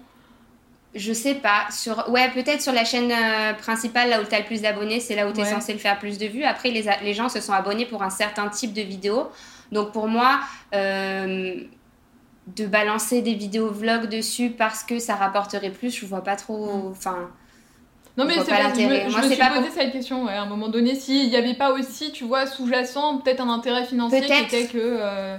Je 0.94 1.12
sais 1.12 1.34
pas. 1.34 1.66
Sur... 1.70 2.08
Ouais, 2.10 2.30
peut-être 2.30 2.60
sur 2.60 2.72
la 2.72 2.84
chaîne 2.84 3.12
principale, 3.58 4.10
là 4.10 4.20
où 4.20 4.24
tu 4.24 4.34
as 4.34 4.40
le 4.40 4.44
plus 4.44 4.62
d'abonnés, 4.62 5.00
c'est 5.00 5.14
là 5.14 5.28
où 5.28 5.32
tu 5.32 5.40
es 5.40 5.44
censé 5.44 5.72
le 5.72 5.78
faire 5.78 5.98
plus 5.98 6.18
de 6.18 6.26
vues. 6.26 6.44
Après, 6.44 6.70
les, 6.70 6.84
les, 7.02 7.14
gens 7.14 7.28
se 7.28 7.40
sont 7.40 7.52
abonnés 7.52 7.86
pour 7.86 8.02
un 8.02 8.10
certain 8.10 8.48
type 8.48 8.72
de 8.72 8.82
vidéo. 8.82 9.30
Donc 9.70 9.92
pour 9.92 10.08
moi, 10.08 10.40
de 12.56 12.66
balancer 12.66 13.22
des 13.22 13.34
vidéos 13.34 13.70
vlog 13.70 14.08
dessus 14.08 14.50
parce 14.50 14.82
que 14.82 14.98
ça 14.98 15.14
rapporterait 15.14 15.70
plus, 15.70 15.94
je 15.94 16.06
vois 16.06 16.22
pas 16.22 16.36
trop. 16.36 16.66
Mm. 16.66 16.90
Enfin. 16.90 17.30
Non 18.16 18.24
mais 18.24 18.34
c'est 18.38 18.50
pas 18.50 18.62
l'intérêt. 18.62 19.08
Je 19.08 19.16
me, 19.16 19.22
suis 19.22 19.36
posé 19.36 19.70
cette 19.70 19.92
question 19.92 20.26
à 20.26 20.40
un 20.40 20.46
moment 20.46 20.68
donné 20.68 20.94
s'il 20.94 21.30
n'y 21.30 21.36
avait 21.36 21.54
pas 21.54 21.72
aussi, 21.72 22.10
tu 22.12 22.24
vois, 22.24 22.46
sous-jacent 22.46 23.18
peut-être 23.18 23.40
un 23.40 23.48
intérêt 23.48 23.84
financier 23.84 24.20
qui 24.20 24.32
était 24.32 24.66
que 24.66 24.78
euh, 24.78 25.38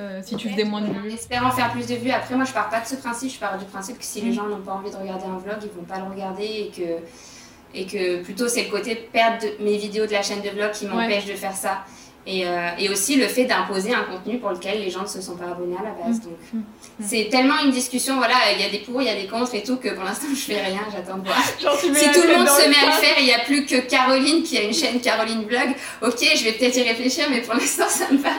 euh, 0.00 0.20
si 0.24 0.36
tu 0.36 0.48
faisais 0.48 0.64
moins 0.64 0.80
de 0.80 0.86
vues. 0.86 1.10
En 1.10 1.14
espérant 1.14 1.50
faire 1.50 1.70
plus 1.70 1.86
de 1.86 1.94
vues. 1.94 2.10
Après 2.10 2.34
moi 2.34 2.44
je 2.44 2.52
pars 2.52 2.68
pas 2.68 2.80
de 2.80 2.86
ce 2.86 2.96
principe, 2.96 3.32
je 3.32 3.38
pars 3.38 3.56
du 3.58 3.64
principe 3.64 3.98
que 3.98 4.04
si 4.04 4.20
les 4.20 4.30
mm. 4.30 4.34
gens 4.34 4.46
n'ont 4.46 4.60
pas 4.60 4.72
envie 4.72 4.90
de 4.90 4.96
regarder 4.96 5.26
un 5.26 5.38
vlog, 5.38 5.56
ils 5.62 5.70
vont 5.70 5.84
pas 5.84 5.98
le 5.98 6.10
regarder 6.10 6.44
et 6.44 6.72
que 6.76 6.98
et 7.76 7.86
que 7.86 8.22
plutôt 8.22 8.48
c'est 8.48 8.64
le 8.64 8.70
côté 8.70 8.94
perdre 8.94 9.46
mes 9.60 9.76
vidéos 9.76 10.06
de 10.06 10.12
la 10.12 10.22
chaîne 10.22 10.40
de 10.40 10.50
vlog 10.50 10.72
qui 10.72 10.86
m'empêche 10.86 11.26
de 11.26 11.34
faire 11.34 11.54
ça. 11.54 11.84
Et, 12.26 12.46
euh, 12.46 12.70
et, 12.78 12.88
aussi 12.88 13.16
le 13.16 13.28
fait 13.28 13.44
d'imposer 13.44 13.92
un 13.92 14.04
contenu 14.04 14.38
pour 14.38 14.48
lequel 14.48 14.80
les 14.80 14.88
gens 14.88 15.02
ne 15.02 15.06
se 15.06 15.20
sont 15.20 15.36
pas 15.36 15.44
abonnés 15.50 15.76
à 15.78 15.82
la 15.82 15.90
base. 15.90 16.20
Mm. 16.20 16.24
Donc, 16.24 16.38
mm. 16.54 16.62
c'est 17.02 17.28
tellement 17.30 17.62
une 17.62 17.70
discussion, 17.70 18.16
voilà, 18.16 18.34
il 18.54 18.62
y 18.62 18.64
a 18.64 18.70
des 18.70 18.78
pour, 18.78 19.02
il 19.02 19.08
y 19.08 19.10
a 19.10 19.14
des 19.14 19.26
contre 19.26 19.54
et 19.54 19.62
tout, 19.62 19.76
que 19.76 19.90
pour 19.90 20.04
l'instant 20.04 20.28
je 20.34 20.40
fais 20.40 20.62
rien, 20.62 20.80
j'attends 20.90 21.18
de 21.18 21.26
voir. 21.26 21.36
si 21.44 22.12
tout 22.12 22.26
le 22.26 22.38
monde 22.38 22.48
se 22.48 22.66
met 22.66 22.76
à 22.76 22.86
le 22.86 22.92
faire, 22.92 23.16
il 23.18 23.26
n'y 23.26 23.34
a 23.34 23.40
plus 23.40 23.66
que 23.66 23.76
Caroline 23.86 24.42
qui 24.42 24.56
a 24.56 24.62
une 24.62 24.72
chaîne 24.72 24.98
Caroline 25.02 25.44
Vlog. 25.44 25.74
Ok, 26.00 26.26
je 26.34 26.44
vais 26.44 26.52
peut-être 26.52 26.76
y 26.78 26.82
réfléchir, 26.82 27.26
mais 27.30 27.42
pour 27.42 27.54
l'instant 27.54 27.84
ça 27.88 28.10
me 28.10 28.16
va. 28.16 28.30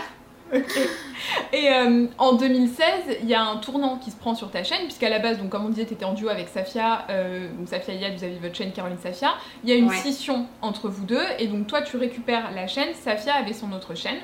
Et 1.53 1.69
euh, 1.69 2.07
en 2.17 2.33
2016, 2.33 3.17
il 3.21 3.29
y 3.29 3.33
a 3.33 3.43
un 3.43 3.57
tournant 3.57 3.97
qui 3.97 4.12
se 4.12 4.15
prend 4.15 4.35
sur 4.35 4.51
ta 4.51 4.63
chaîne, 4.63 4.83
puisqu'à 4.83 5.09
la 5.09 5.19
base, 5.19 5.38
donc, 5.38 5.50
comme 5.50 5.65
on 5.65 5.69
disait, 5.69 5.85
tu 5.85 5.93
étais 5.93 6.05
en 6.05 6.13
duo 6.13 6.29
avec 6.29 6.50
Safia, 6.50 7.05
euh, 7.09 7.47
donc 7.57 7.67
Safia 7.67 7.93
Yad, 7.93 8.15
vous 8.15 8.24
avez 8.24 8.38
votre 8.38 8.55
chaîne 8.55 8.71
Caroline 8.71 8.97
Safia. 8.97 9.33
Il 9.63 9.69
y 9.69 9.74
a 9.74 9.75
une 9.75 9.89
scission 9.89 10.47
entre 10.62 10.89
vous 10.89 11.05
deux, 11.05 11.24
et 11.39 11.47
donc 11.47 11.67
toi, 11.67 11.81
tu 11.81 11.97
récupères 11.97 12.51
la 12.53 12.67
chaîne, 12.67 12.93
Safia 12.93 13.35
avait 13.35 13.53
son 13.53 13.71
autre 13.71 13.95
chaîne. 13.95 14.17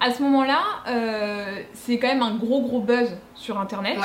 À 0.00 0.10
ce 0.10 0.22
moment-là, 0.22 0.60
euh, 0.88 1.62
c'est 1.74 1.98
quand 1.98 2.08
même 2.08 2.22
un 2.22 2.34
gros 2.34 2.62
gros 2.62 2.80
buzz 2.80 3.16
sur 3.34 3.60
Internet. 3.60 3.96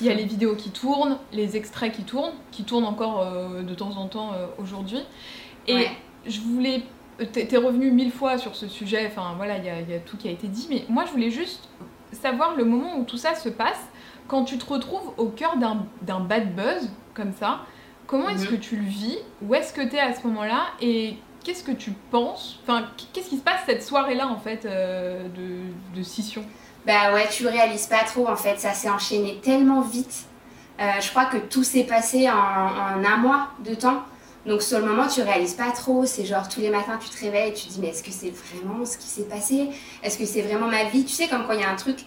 Il 0.00 0.06
y 0.06 0.10
a 0.10 0.14
les 0.14 0.24
vidéos 0.24 0.56
qui 0.56 0.70
tournent, 0.70 1.18
les 1.32 1.56
extraits 1.56 1.92
qui 1.92 2.02
tournent, 2.02 2.32
qui 2.50 2.64
tournent 2.64 2.84
encore 2.84 3.24
de 3.62 3.74
temps 3.74 3.96
en 3.96 4.08
temps 4.08 4.32
aujourd'hui. 4.58 4.98
Et 5.68 5.86
je 6.26 6.40
voulais 6.40 6.82
T'es 7.32 7.56
revenu 7.56 7.92
mille 7.92 8.10
fois 8.10 8.38
sur 8.38 8.56
ce 8.56 8.66
sujet, 8.66 9.06
enfin 9.06 9.34
voilà, 9.36 9.58
il 9.58 9.64
y, 9.64 9.94
a 9.94 9.98
tout 10.00 10.16
qui 10.16 10.26
a 10.26 10.32
été 10.32 10.48
dit, 10.48 10.66
mais 10.68 10.84
moi 10.88 11.04
je 11.06 11.12
voulais 11.12 11.30
juste 11.30 11.68
savoir 12.12 12.56
le 12.56 12.64
moment 12.64 12.98
où 12.98 13.04
tout 13.04 13.16
ça 13.16 13.34
se 13.36 13.48
passe, 13.48 13.80
quand 14.26 14.44
tu 14.44 14.58
te 14.58 14.66
retrouves 14.66 15.12
au 15.16 15.26
cœur 15.26 15.56
d'un 15.56 16.20
bad 16.20 16.54
buzz 16.56 16.90
comme 17.14 17.32
ça, 17.32 17.60
comment 18.06 18.28
est-ce 18.28 18.44
mhm. 18.46 18.50
que 18.50 18.56
tu 18.56 18.76
le 18.76 18.84
vis? 18.84 19.18
Où 19.42 19.54
est-ce 19.54 19.72
que 19.72 19.82
tu 19.82 19.94
es 19.94 20.00
à 20.00 20.12
ce 20.12 20.26
moment-là? 20.26 20.66
Et 20.80 21.16
qu'est-ce 21.44 21.62
que 21.62 21.72
tu 21.72 21.92
penses? 22.10 22.58
Enfin, 22.62 22.86
qu'est-ce 23.12 23.28
qui 23.28 23.36
se 23.36 23.42
passe 23.42 23.60
cette 23.66 23.84
soirée-là 23.84 24.26
en 24.26 24.38
fait 24.38 24.64
euh, 24.64 25.28
de, 25.28 25.96
de, 25.96 26.02
scission? 26.02 26.44
Bah 26.84 27.12
ouais, 27.12 27.28
tu 27.30 27.46
réalises 27.46 27.86
pas 27.86 28.02
trop 28.04 28.28
en 28.28 28.36
fait, 28.36 28.58
ça 28.58 28.72
s'est 28.72 28.90
enchaîné 28.90 29.38
tellement 29.40 29.82
vite. 29.82 30.24
Euh, 30.80 31.00
je 31.00 31.08
crois 31.10 31.26
que 31.26 31.36
tout 31.36 31.62
s'est 31.62 31.84
passé 31.84 32.28
en, 32.28 32.34
en 32.34 33.04
un 33.04 33.16
mois 33.18 33.50
de 33.64 33.74
temps. 33.74 34.02
Donc 34.46 34.62
sur 34.62 34.78
le 34.78 34.84
moment, 34.84 35.06
tu 35.06 35.22
réalises 35.22 35.54
pas 35.54 35.70
trop. 35.70 36.04
C'est 36.04 36.24
genre 36.24 36.48
tous 36.48 36.60
les 36.60 36.70
matins, 36.70 36.98
tu 37.02 37.08
te 37.08 37.18
réveilles 37.24 37.50
et 37.50 37.54
tu 37.54 37.66
te 37.66 37.72
dis 37.72 37.80
mais 37.80 37.88
est-ce 37.88 38.02
que 38.02 38.10
c'est 38.10 38.30
vraiment 38.30 38.84
ce 38.84 38.98
qui 38.98 39.06
s'est 39.06 39.24
passé? 39.24 39.70
Est-ce 40.02 40.18
que 40.18 40.26
c'est 40.26 40.42
vraiment 40.42 40.66
ma 40.66 40.84
vie? 40.84 41.04
Tu 41.04 41.12
sais 41.12 41.28
comme 41.28 41.46
quand 41.46 41.54
il 41.54 41.60
y 41.60 41.64
a 41.64 41.70
un 41.70 41.76
truc 41.76 42.00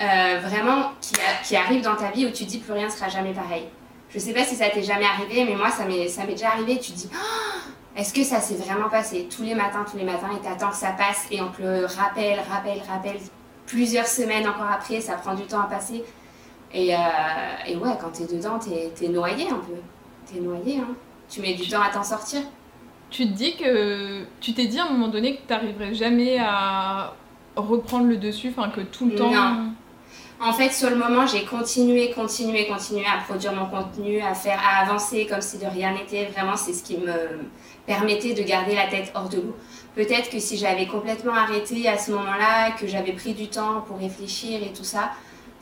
euh, 0.00 0.40
vraiment 0.42 0.90
qui, 1.44 1.56
arrive 1.56 1.82
dans 1.82 1.94
ta 1.94 2.10
vie 2.10 2.26
où 2.26 2.30
tu 2.30 2.44
te 2.44 2.50
dis 2.50 2.58
plus 2.58 2.72
rien 2.72 2.90
sera 2.90 3.08
jamais 3.08 3.32
pareil. 3.32 3.64
Je 4.10 4.18
sais 4.18 4.32
pas 4.32 4.44
si 4.44 4.56
ça 4.56 4.68
t'est 4.70 4.82
jamais 4.82 5.04
arrivé, 5.04 5.44
mais 5.44 5.54
moi 5.54 5.70
ça 5.70 5.84
m'est 5.84 6.08
ça 6.08 6.24
m'est 6.24 6.32
déjà 6.32 6.48
arrivé. 6.48 6.78
Tu 6.78 6.92
te 6.92 6.96
dis 6.96 7.10
oh, 7.12 7.70
est-ce 7.96 8.12
que 8.12 8.24
ça 8.24 8.40
s'est 8.40 8.56
vraiment 8.56 8.88
passé? 8.88 9.28
Tous 9.34 9.42
les 9.42 9.54
matins, 9.54 9.84
tous 9.88 9.96
les 9.96 10.04
matins 10.04 10.30
et 10.36 10.44
t'attends 10.44 10.70
que 10.70 10.76
ça 10.76 10.90
passe 10.90 11.26
et 11.30 11.40
on 11.40 11.48
te 11.48 11.62
le 11.62 11.86
rappelle, 11.86 12.40
rappelle, 12.50 12.82
rappelle 12.88 13.18
plusieurs 13.66 14.08
semaines 14.08 14.48
encore 14.48 14.70
après. 14.72 15.00
Ça 15.00 15.14
prend 15.14 15.34
du 15.34 15.44
temps 15.44 15.60
à 15.60 15.66
passer. 15.66 16.04
Et, 16.72 16.92
euh, 16.92 16.98
ouais, 17.78 17.92
quand 18.00 18.10
t'es 18.10 18.26
dedans, 18.26 18.58
t'es 18.58 18.92
es 19.00 19.08
noyé 19.08 19.48
un 19.48 19.58
peu. 19.58 19.76
T'es 20.26 20.40
noyé, 20.40 20.80
hein 20.80 20.94
tu 21.28 21.40
mets 21.40 21.54
du 21.54 21.68
temps 21.68 21.82
à 21.82 21.90
t'en 21.90 22.04
sortir. 22.04 22.40
Tu 23.10 23.26
te 23.26 23.32
dis 23.32 23.56
que 23.56 24.24
tu 24.40 24.54
t'es 24.54 24.66
dit 24.66 24.78
à 24.78 24.86
un 24.86 24.90
moment 24.90 25.08
donné 25.08 25.36
que 25.36 25.42
tu 25.46 25.52
n'arriverais 25.52 25.94
jamais 25.94 26.38
à 26.40 27.14
reprendre 27.56 28.06
le 28.06 28.16
dessus, 28.16 28.52
enfin 28.56 28.70
que 28.70 28.80
tout 28.80 29.06
le 29.06 29.14
temps. 29.14 29.30
Non. 29.30 29.72
En 30.40 30.52
fait, 30.52 30.70
sur 30.70 30.90
le 30.90 30.96
moment, 30.96 31.26
j'ai 31.26 31.44
continué, 31.44 32.10
continué, 32.10 32.66
continué 32.66 33.04
à 33.06 33.22
produire 33.22 33.52
mon 33.52 33.66
contenu, 33.66 34.20
à 34.20 34.34
faire, 34.34 34.60
à 34.60 34.82
avancer 34.82 35.26
comme 35.26 35.40
si 35.40 35.58
de 35.58 35.66
rien 35.66 35.92
n'était. 35.92 36.26
Vraiment, 36.26 36.56
c'est 36.56 36.72
ce 36.72 36.82
qui 36.82 36.98
me 36.98 37.40
permettait 37.86 38.34
de 38.34 38.42
garder 38.42 38.74
la 38.74 38.88
tête 38.88 39.12
hors 39.14 39.28
de 39.28 39.36
l'eau. 39.36 39.56
Peut-être 39.94 40.28
que 40.30 40.40
si 40.40 40.58
j'avais 40.58 40.86
complètement 40.86 41.34
arrêté 41.34 41.88
à 41.88 41.96
ce 41.96 42.10
moment-là, 42.10 42.72
que 42.72 42.86
j'avais 42.86 43.12
pris 43.12 43.32
du 43.34 43.46
temps 43.46 43.82
pour 43.86 43.98
réfléchir 43.98 44.60
et 44.62 44.72
tout 44.72 44.84
ça, 44.84 45.12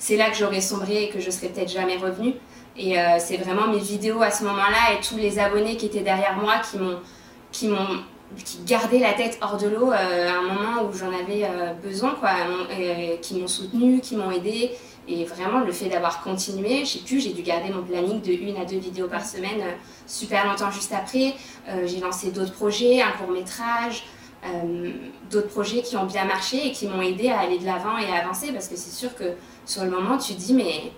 c'est 0.02 0.16
là 0.16 0.30
que 0.30 0.36
j'aurais 0.36 0.60
sombré 0.60 1.04
et 1.04 1.08
que 1.10 1.20
je 1.20 1.30
serais 1.30 1.46
peut-être 1.46 1.70
jamais 1.70 1.96
revenue. 1.96 2.34
Et 2.76 2.98
euh, 2.98 3.18
c'est 3.20 3.36
vraiment 3.36 3.68
mes 3.68 3.78
vidéos 3.78 4.20
à 4.20 4.32
ce 4.32 4.42
moment-là 4.42 4.94
et 4.94 5.00
tous 5.00 5.16
les 5.16 5.38
abonnés 5.38 5.76
qui 5.76 5.86
étaient 5.86 6.00
derrière 6.00 6.36
moi 6.42 6.54
qui 6.58 6.78
m'ont 6.78 6.98
qui 7.52 7.68
m'ont 7.68 8.00
qui 8.44 8.58
gardaient 8.66 8.98
la 8.98 9.12
tête 9.12 9.38
hors 9.40 9.58
de 9.58 9.68
l'eau 9.68 9.92
euh, 9.92 10.28
à 10.28 10.38
un 10.38 10.42
moment 10.42 10.88
où 10.88 10.92
j'en 10.92 11.06
avais 11.06 11.44
euh, 11.44 11.72
besoin 11.74 12.16
quoi. 12.18 12.30
Qui 13.20 13.38
m'ont 13.38 13.46
soutenu 13.46 14.00
qui 14.00 14.16
m'ont 14.16 14.32
aidé 14.32 14.72
et 15.06 15.24
vraiment 15.24 15.60
le 15.60 15.70
fait 15.70 15.88
d'avoir 15.88 16.20
continué 16.24 16.80
je 16.80 16.94
sais 16.94 17.04
plus 17.04 17.20
j'ai 17.20 17.32
dû 17.32 17.42
garder 17.42 17.72
mon 17.72 17.82
planning 17.84 18.20
de 18.22 18.32
une 18.32 18.56
à 18.56 18.64
deux 18.64 18.78
vidéos 18.78 19.06
par 19.06 19.24
semaine 19.24 19.62
super 20.08 20.46
longtemps 20.46 20.72
juste 20.72 20.92
après. 20.92 21.34
J'ai 21.84 22.00
lancé 22.00 22.32
d'autres 22.32 22.54
projets 22.54 23.02
un 23.02 23.12
court 23.12 23.30
métrage 23.30 24.02
d'autres 25.30 25.48
projets 25.48 25.82
qui 25.82 25.96
ont 25.96 26.06
bien 26.06 26.24
marché 26.24 26.66
et 26.66 26.72
qui 26.72 26.88
m'ont 26.88 27.02
aidé 27.02 27.28
à 27.28 27.40
aller 27.40 27.58
de 27.58 27.66
l'avant 27.66 27.96
et 27.98 28.10
à 28.12 28.24
avancer 28.24 28.50
parce 28.52 28.66
que 28.66 28.74
c'est 28.74 28.90
sûr 28.90 29.14
que 29.14 29.36
sur 29.64 29.84
le 29.84 29.90
moment 29.90 30.18
tu 30.18 30.34
te 30.34 30.40
dis 30.40 30.54
mais 30.54 30.92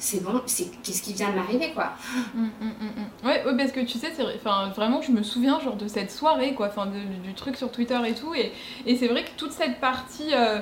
c'est 0.00 0.24
bon, 0.24 0.40
c'est 0.46 0.70
qu'est-ce 0.82 1.02
qui 1.02 1.12
vient 1.12 1.30
de 1.30 1.36
m'arriver 1.36 1.72
quoi? 1.74 1.92
Mm, 2.34 2.44
mm, 2.44 2.72
mm, 3.22 3.26
ouais, 3.26 3.44
parce 3.56 3.70
que 3.70 3.80
tu 3.80 3.98
sais, 3.98 4.10
enfin 4.34 4.70
vraiment 4.74 5.02
je 5.02 5.12
me 5.12 5.22
souviens 5.22 5.60
genre 5.60 5.76
de 5.76 5.88
cette 5.88 6.10
soirée 6.10 6.54
quoi, 6.54 6.68
enfin 6.68 6.86
du 6.86 7.34
truc 7.34 7.56
sur 7.56 7.70
Twitter 7.70 7.98
et 8.06 8.14
tout, 8.14 8.34
et, 8.34 8.52
et 8.86 8.96
c'est 8.96 9.08
vrai 9.08 9.24
que 9.24 9.30
toute 9.36 9.52
cette 9.52 9.78
partie 9.78 10.32
euh, 10.32 10.60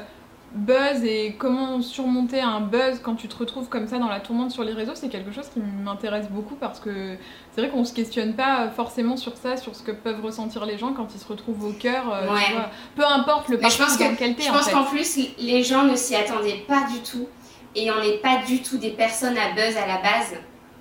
buzz 0.53 1.05
et 1.05 1.37
comment 1.39 1.81
surmonter 1.83 2.41
un 2.41 2.61
buzz 2.61 3.01
quand 3.03 3.15
tu 3.15 3.29
te 3.29 3.37
retrouves 3.37 3.69
comme 3.69 3.87
ça 3.87 3.99
dans 3.99 4.09
la 4.09 4.19
tourmente 4.21 4.51
sur 4.51 4.65
les 4.65 4.73
réseaux, 4.73 4.95
c'est 4.95 5.09
quelque 5.09 5.31
chose 5.31 5.49
qui 5.49 5.61
m'intéresse 5.61 6.29
beaucoup 6.31 6.57
parce 6.57 6.81
que 6.81 7.17
c'est 7.55 7.61
vrai 7.61 7.71
qu'on 7.71 7.85
se 7.85 7.93
questionne 7.93 8.35
pas 8.35 8.71
forcément 8.71 9.17
sur 9.17 9.37
ça, 9.37 9.57
sur 9.57 9.77
ce 9.77 9.83
que 9.83 9.93
peuvent 9.93 10.25
ressentir 10.25 10.65
les 10.65 10.79
gens 10.79 10.95
quand 10.95 11.15
ils 11.15 11.21
se 11.21 11.29
retrouvent 11.29 11.65
au 11.65 11.73
cœur, 11.73 12.13
euh, 12.13 12.27
peu 12.97 13.05
importe 13.05 13.49
le 13.51 13.59
parcours 13.59 13.87
dans 13.87 14.11
lequel 14.11 14.35
Je 14.39 14.49
pense 14.49 14.69
qu'en 14.69 14.85
plus 14.85 15.19
les 15.39 15.63
gens 15.63 15.85
ne 15.85 15.95
s'y 15.95 16.17
attendaient 16.17 16.65
pas 16.67 16.87
du 16.93 17.01
tout 17.01 17.29
et 17.75 17.91
on 17.91 18.01
n'est 18.01 18.19
pas 18.19 18.43
du 18.47 18.63
tout 18.63 18.79
des 18.79 18.91
personnes 18.91 19.37
à 19.37 19.53
buzz 19.53 19.77
à 19.77 19.87
la 19.87 19.99
base. 19.99 20.35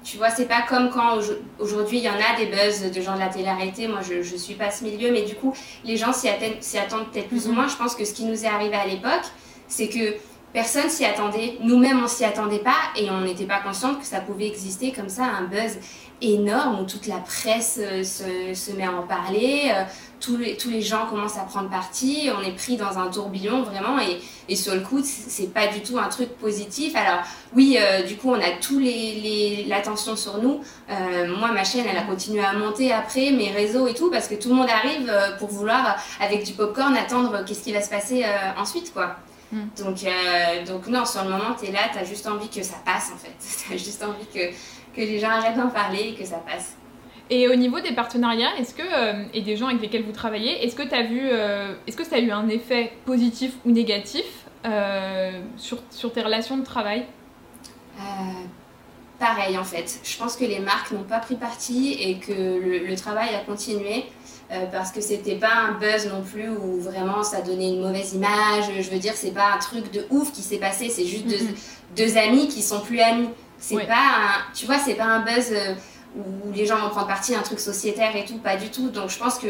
Tu 0.03 0.17
vois, 0.17 0.29
c'est 0.29 0.47
pas 0.47 0.61
comme 0.61 0.89
quand 0.89 1.19
aujourd'hui 1.59 1.97
il 1.97 2.03
y 2.03 2.09
en 2.09 2.13
a 2.13 2.37
des 2.37 2.45
buzz 2.45 2.91
de 2.91 3.01
gens 3.01 3.15
de 3.15 3.19
la 3.19 3.27
télé-réalité. 3.27 3.87
Moi, 3.87 3.99
je, 4.01 4.21
je 4.21 4.35
suis 4.37 4.53
pas 4.53 4.71
ce 4.71 4.83
milieu, 4.83 5.11
mais 5.11 5.23
du 5.23 5.35
coup, 5.35 5.53
les 5.83 5.97
gens 5.97 6.13
s'y 6.13 6.29
attendent, 6.29 7.11
peut-être 7.11 7.27
plus 7.27 7.47
ou 7.47 7.49
mhm. 7.49 7.55
moins. 7.55 7.67
Je 7.67 7.75
pense 7.75 7.95
que 7.95 8.05
ce 8.05 8.13
qui 8.13 8.23
nous 8.23 8.45
est 8.45 8.47
arrivé 8.47 8.75
à 8.75 8.87
l'époque, 8.87 9.25
c'est 9.67 9.89
que 9.89 10.15
personne 10.53 10.89
s'y 10.89 11.03
attendait. 11.03 11.57
Nous-mêmes, 11.61 12.01
on 12.01 12.07
s'y 12.07 12.23
attendait 12.23 12.59
pas 12.59 12.77
et 12.95 13.09
on 13.09 13.21
n'était 13.21 13.45
pas 13.45 13.59
consciente 13.59 13.99
que 13.99 14.05
ça 14.05 14.21
pouvait 14.21 14.47
exister 14.47 14.91
comme 14.91 15.09
ça, 15.09 15.25
un 15.25 15.43
buzz 15.43 15.77
énorme 16.21 16.81
où 16.81 16.85
toute 16.85 17.07
la 17.07 17.17
presse 17.17 17.79
euh, 17.81 18.03
se, 18.03 18.53
se 18.53 18.71
met 18.71 18.85
à 18.85 18.91
en 18.91 19.03
parler. 19.03 19.69
Euh, 19.71 19.83
tous 20.19 20.35
les, 20.35 20.57
tous 20.57 20.69
les 20.69 20.81
gens 20.81 21.05
commencent 21.05 21.37
à 21.37 21.43
prendre 21.43 21.69
parti, 21.69 22.29
on 22.35 22.41
est 22.41 22.55
pris 22.55 22.75
dans 22.75 22.97
un 22.97 23.07
tourbillon 23.07 23.61
vraiment 23.61 23.99
et, 23.99 24.17
et 24.49 24.55
sur 24.55 24.73
le 24.73 24.81
coup 24.81 24.99
c'est 25.03 25.53
pas 25.53 25.67
du 25.67 25.81
tout 25.81 25.99
un 25.99 26.09
truc 26.09 26.29
positif. 26.39 26.95
Alors 26.95 27.19
oui, 27.55 27.77
euh, 27.79 28.01
du 28.01 28.17
coup 28.17 28.31
on 28.31 28.39
a 28.39 28.51
tous 28.59 28.79
les 28.79 29.65
l'attention 29.67 30.15
sur 30.15 30.41
nous. 30.41 30.61
Euh, 30.89 31.37
moi 31.37 31.51
ma 31.51 31.63
chaîne 31.63 31.85
elle 31.87 31.97
a 31.97 32.01
continué 32.01 32.43
à 32.43 32.53
monter 32.53 32.91
après 32.91 33.29
mes 33.29 33.51
réseaux 33.51 33.87
et 33.87 33.93
tout 33.93 34.09
parce 34.09 34.27
que 34.27 34.33
tout 34.33 34.49
le 34.49 34.55
monde 34.55 34.69
arrive 34.69 35.13
pour 35.37 35.49
vouloir 35.49 35.97
avec 36.19 36.43
du 36.43 36.53
popcorn 36.53 36.95
attendre 36.95 37.43
qu'est-ce 37.45 37.63
qui 37.63 37.71
va 37.71 37.81
se 37.81 37.89
passer 37.89 38.25
ensuite 38.57 38.91
quoi. 38.93 39.17
Hmm. 39.51 39.67
Donc, 39.77 40.03
donc 40.67 40.87
non, 40.87 41.05
sur 41.05 41.23
le 41.23 41.29
moment, 41.29 41.55
tu 41.57 41.67
es 41.67 41.71
là, 41.71 41.79
tu 41.93 41.99
as 41.99 42.03
juste 42.03 42.27
envie 42.27 42.49
que 42.49 42.61
ça 42.63 42.75
passe 42.83 43.11
en 43.13 43.17
fait. 43.17 43.31
Tu 43.65 43.73
as 43.73 43.77
juste 43.77 44.03
envie 44.03 44.25
que, 44.25 44.53
que 44.97 45.01
les 45.01 45.19
gens 45.19 45.29
arrêtent 45.29 45.57
d'en 45.57 45.69
parler 45.69 46.09
et 46.09 46.13
que 46.15 46.25
ça 46.25 46.37
passe. 46.37 46.75
Et 47.29 47.47
au 47.47 47.55
niveau 47.55 47.79
des 47.79 47.91
partenariats, 47.91 48.55
est-ce 48.57 48.73
que 48.73 48.81
euh, 48.81 49.25
et 49.33 49.41
des 49.41 49.57
gens 49.57 49.67
avec 49.67 49.81
lesquels 49.81 50.03
vous 50.03 50.13
travaillez, 50.13 50.65
est-ce 50.65 50.75
que 50.75 50.83
tu 50.83 50.95
as 50.95 51.03
vu, 51.03 51.21
euh, 51.23 51.73
est-ce 51.85 51.97
que 51.97 52.05
ça 52.05 52.15
a 52.15 52.19
eu 52.19 52.31
un 52.31 52.47
effet 52.47 52.93
positif 53.05 53.53
ou 53.65 53.71
négatif 53.71 54.23
euh, 54.65 55.41
sur, 55.57 55.79
sur, 55.91 56.11
tes 56.13 56.21
relations 56.21 56.57
de 56.57 56.63
travail? 56.63 57.05
Pareil 59.19 59.57
en 59.57 59.63
fait. 59.63 59.99
Je 60.03 60.17
pense 60.17 60.37
que 60.37 60.45
les 60.45 60.59
marques 60.59 60.91
n'ont 60.91 61.03
pas 61.03 61.19
pris 61.19 61.35
parti 61.35 61.97
et 61.99 62.17
que 62.17 62.31
le, 62.31 62.95
travail 62.95 63.29
a 63.35 63.39
continué. 63.39 64.05
parce 64.71 64.91
que 64.91 65.01
c'était 65.01 65.35
pas 65.35 65.53
un 65.67 65.71
buzz 65.73 66.07
non 66.07 66.21
plus 66.21 66.49
où 66.49 66.79
vraiment 66.79 67.23
ça 67.23 67.41
donnait 67.41 67.69
une 67.69 67.81
mauvaise 67.81 68.13
image. 68.13 68.65
Je 68.79 68.89
veux 68.89 68.99
dire, 68.99 69.13
c'est 69.15 69.33
pas 69.33 69.53
un 69.55 69.57
truc 69.57 69.91
de 69.91 70.05
ouf 70.11 70.31
qui 70.31 70.43
s'est 70.43 70.59
passé, 70.59 70.89
c'est 70.89 71.05
juste 71.05 71.27
deux, 71.27 71.45
deux, 71.97 72.17
amis 72.17 72.47
qui 72.47 72.61
sont 72.61 72.79
plus 72.79 72.99
amis. 73.01 73.29
C'est 73.57 73.87
pas 73.87 73.93
un, 73.93 74.53
tu 74.53 74.65
vois, 74.65 74.77
c'est 74.77 74.95
pas 74.95 75.05
un 75.05 75.19
buzz 75.21 75.53
où 76.15 76.51
les 76.53 76.65
gens 76.65 76.77
vont 76.79 76.89
prendre 76.89 77.07
parti 77.07 77.35
un 77.35 77.41
truc 77.41 77.59
sociétaire 77.59 78.15
et 78.15 78.25
tout, 78.25 78.37
pas 78.37 78.55
du 78.55 78.69
tout. 78.69 78.89
Donc 78.89 79.09
je 79.09 79.17
pense 79.17 79.39
que 79.39 79.47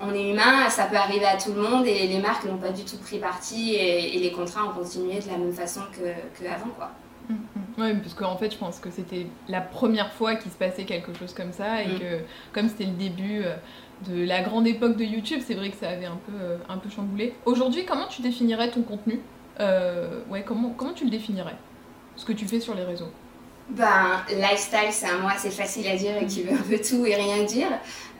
on 0.00 0.12
est 0.12 0.30
humain, 0.30 0.68
ça 0.68 0.84
peut 0.84 0.96
arriver 0.96 1.24
à 1.24 1.36
tout 1.36 1.52
le 1.52 1.62
monde 1.62 1.86
et 1.86 2.06
les 2.06 2.18
marques 2.18 2.44
n'ont 2.44 2.58
pas 2.58 2.70
du 2.70 2.84
tout 2.84 2.98
pris 2.98 3.18
parti 3.18 3.74
et, 3.74 4.18
les 4.18 4.32
contrats 4.32 4.66
ont 4.66 4.72
continué 4.72 5.18
de 5.20 5.26
la 5.26 5.38
même 5.38 5.52
façon 5.52 5.80
qu'avant. 6.38 6.70
quoi. 6.76 6.90
Mm, 7.28 7.34
mm. 7.34 7.38
Oui, 7.78 7.94
parce 8.02 8.14
qu'en 8.14 8.36
fait, 8.36 8.52
je 8.52 8.58
pense 8.58 8.78
que 8.78 8.90
c'était 8.90 9.26
la 9.48 9.60
première 9.60 10.12
fois 10.12 10.36
qu'il 10.36 10.50
se 10.50 10.56
passait 10.56 10.84
quelque 10.84 11.14
chose 11.18 11.32
comme 11.32 11.52
ça 11.52 11.82
et 11.82 11.88
mm. 11.88 11.98
que, 11.98 12.20
comme 12.52 12.68
c'était 12.68 12.84
le 12.84 12.92
début 12.92 13.42
euh, 13.44 13.56
de 14.08 14.24
la 14.24 14.42
grande 14.42 14.66
époque 14.66 14.96
de 14.96 15.04
YouTube, 15.04 15.40
c'est 15.44 15.54
vrai 15.54 15.70
que 15.70 15.76
ça 15.76 15.88
avait 15.88 16.06
un 16.06 16.18
peu, 16.26 16.32
euh, 16.38 16.58
un 16.68 16.76
peu 16.76 16.90
chamboulé. 16.90 17.34
Aujourd'hui, 17.46 17.84
comment 17.86 18.06
tu 18.06 18.22
définirais 18.22 18.70
ton 18.70 18.82
contenu? 18.82 19.20
Euh, 19.60 20.20
ouais, 20.28 20.44
comment, 20.46 20.70
comment 20.76 20.92
tu 20.92 21.04
le 21.04 21.10
définirais? 21.10 21.56
Ce 22.16 22.24
que 22.24 22.32
tu 22.32 22.46
fais 22.46 22.60
sur 22.60 22.74
les 22.74 22.84
réseaux 22.84 23.10
ben, 23.68 24.22
lifestyle, 24.30 24.92
c'est 24.92 25.08
un 25.08 25.18
mot 25.18 25.28
assez 25.28 25.50
facile 25.50 25.88
à 25.88 25.96
dire 25.96 26.16
et 26.16 26.26
qui 26.26 26.44
veut 26.44 26.52
un 26.52 26.62
peu 26.62 26.78
tout 26.78 27.04
et 27.04 27.16
rien 27.16 27.42
dire. 27.42 27.66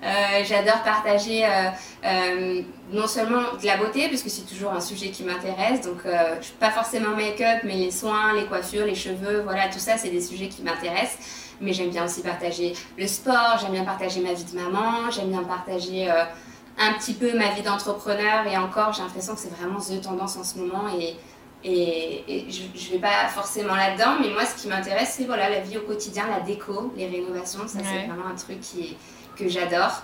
Euh, 0.02 0.44
j'adore 0.44 0.82
partager 0.82 1.44
euh, 1.44 1.70
euh, 2.04 2.62
non 2.92 3.06
seulement 3.06 3.54
de 3.60 3.64
la 3.64 3.76
beauté, 3.76 4.08
puisque 4.08 4.28
c'est 4.28 4.46
toujours 4.46 4.72
un 4.72 4.80
sujet 4.80 5.08
qui 5.10 5.22
m'intéresse, 5.22 5.82
donc 5.82 6.02
pas 6.60 6.70
forcément 6.70 7.16
make-up, 7.16 7.60
mais 7.64 7.74
les 7.74 7.90
soins, 7.90 8.34
les 8.34 8.46
coiffures, 8.46 8.84
les 8.84 8.94
cheveux, 8.94 9.42
voilà, 9.42 9.68
tout 9.68 9.78
ça, 9.78 9.96
c'est 9.96 10.10
des 10.10 10.20
sujets 10.20 10.48
qui 10.48 10.62
m'intéressent. 10.62 11.18
Mais 11.60 11.72
j'aime 11.72 11.88
bien 11.88 12.04
aussi 12.04 12.20
partager 12.20 12.74
le 12.98 13.06
sport, 13.06 13.58
j'aime 13.60 13.72
bien 13.72 13.84
partager 13.84 14.20
ma 14.20 14.34
vie 14.34 14.44
de 14.44 14.60
maman, 14.60 15.10
j'aime 15.10 15.30
bien 15.30 15.42
partager 15.44 16.10
un 16.10 16.92
petit 16.98 17.14
peu 17.14 17.36
ma 17.36 17.50
vie 17.52 17.62
d'entrepreneur, 17.62 18.46
et 18.46 18.58
encore, 18.58 18.92
j'ai 18.92 19.02
l'impression 19.02 19.34
que 19.34 19.40
c'est 19.40 19.54
vraiment 19.56 19.78
the 19.78 20.00
tendance 20.02 20.36
en 20.36 20.44
ce 20.44 20.58
moment, 20.58 20.84
et 20.98 21.16
et, 21.68 22.46
je 22.48 22.62
ne 22.62 22.92
vais 22.92 23.00
pas 23.00 23.26
forcément 23.28 23.74
là-dedans, 23.74 24.18
mais 24.20 24.30
moi, 24.30 24.44
ce 24.44 24.60
qui 24.60 24.68
m'intéresse, 24.68 25.14
c'est 25.18 25.24
voilà, 25.24 25.50
la 25.50 25.60
vie 25.60 25.76
au 25.78 25.82
quotidien, 25.82 26.24
la 26.28 26.40
déco, 26.40 26.92
les 26.96 27.06
rénovations. 27.06 27.66
Ça, 27.66 27.80
c'est 27.82 28.06
vraiment 28.06 28.28
un 28.30 28.36
truc 28.36 28.60
qui, 28.60 28.96
que 29.36 29.48
j'adore. 29.48 30.02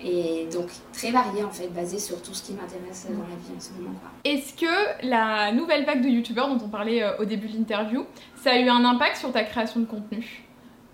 Et 0.00 0.48
donc, 0.52 0.66
très 0.92 1.12
varié, 1.12 1.44
en 1.44 1.50
fait, 1.50 1.68
basé 1.68 1.98
sur 1.98 2.20
tout 2.20 2.34
ce 2.34 2.42
qui 2.42 2.52
m'intéresse 2.52 3.06
dans 3.08 3.22
la 3.22 3.36
vie 3.36 3.56
en 3.56 3.60
ce 3.60 3.70
moment. 3.72 3.94
Est-ce 4.24 4.54
que 4.54 5.06
la 5.06 5.52
nouvelle 5.52 5.84
vague 5.84 6.02
de 6.02 6.08
youtubeurs 6.08 6.48
dont 6.48 6.62
on 6.64 6.68
parlait 6.68 7.02
euh, 7.02 7.16
au 7.18 7.24
début 7.24 7.48
de 7.48 7.56
l'interview, 7.56 8.04
ça 8.42 8.50
a 8.50 8.58
eu 8.58 8.68
un 8.68 8.84
impact 8.84 9.16
sur 9.16 9.32
ta 9.32 9.44
création 9.44 9.80
de 9.80 9.86
contenu? 9.86 10.42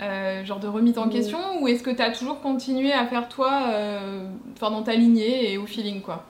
Euh, 0.03 0.45
genre 0.45 0.61
de 0.61 0.69
remise 0.69 0.97
en 0.97 1.11
question 1.11 1.39
ou 1.61 1.69
est-ce 1.69 1.83
que 1.83 1.91
tu 1.91 2.01
as 2.01 2.11
toujours 2.11 2.41
continué 2.41 2.91
à 2.91 3.07
faire 3.07 3.29
toi 3.29 3.65
euh, 3.69 4.31
dans 4.59 4.83
ta 4.83 4.95
lignée 4.95 5.53
et 5.53 5.59
au 5.59 5.67
feeling 5.67 6.01
quoi? 6.01 6.25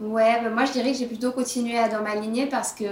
Ouais, 0.00 0.42
bah, 0.42 0.50
moi 0.50 0.64
je 0.66 0.72
dirais 0.72 0.92
que 0.92 0.98
j'ai 0.98 1.06
plutôt 1.06 1.32
continué 1.32 1.78
à 1.78 1.88
dans 1.88 2.02
ma 2.02 2.14
lignée 2.14 2.46
parce 2.46 2.72
que 2.72 2.84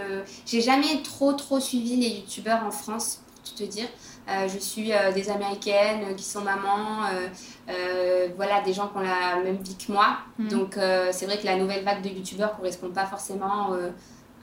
j'ai 0.46 0.62
jamais 0.62 1.02
trop 1.02 1.34
trop 1.34 1.60
suivi 1.60 1.96
les 1.96 2.08
youtubeurs 2.08 2.64
en 2.64 2.70
France, 2.70 3.22
pour 3.26 3.44
tout 3.44 3.58
te 3.62 3.64
dire. 3.64 3.88
Euh, 4.26 4.48
je 4.48 4.58
suis 4.58 4.90
euh, 4.90 5.12
des 5.12 5.28
américaines 5.28 6.16
qui 6.16 6.24
sont 6.24 6.40
mamans, 6.40 7.04
euh, 7.68 8.28
voilà, 8.36 8.62
des 8.62 8.72
gens 8.72 8.88
qui 8.88 8.96
ont 8.96 9.00
la 9.00 9.36
même 9.44 9.58
vie 9.58 9.76
que 9.76 9.92
moi. 9.92 10.16
Mm. 10.38 10.48
Donc 10.48 10.78
c'est 11.12 11.26
vrai 11.26 11.38
que 11.38 11.44
la 11.44 11.56
nouvelle 11.56 11.84
vague 11.84 12.02
de 12.02 12.08
youtubeurs 12.08 12.56
correspond 12.56 12.88
pas 12.88 13.06
forcément 13.06 13.74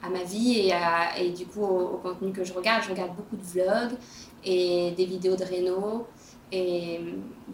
à 0.04 0.08
ma 0.08 0.22
vie 0.22 0.66
et, 0.66 0.72
à, 0.72 1.18
et 1.18 1.30
du 1.30 1.46
coup 1.46 1.62
au, 1.62 1.94
au, 1.94 1.96
contenu 1.98 2.32
que 2.32 2.44
je 2.44 2.52
regarde. 2.52 2.84
Je 2.84 2.90
regarde 2.90 3.10
beaucoup 3.16 3.36
de 3.36 3.42
vlogs 3.42 3.96
et 4.44 4.92
des 4.92 5.04
vidéos 5.04 5.34
de 5.34 5.44
réno. 5.44 6.06
Et 6.52 7.00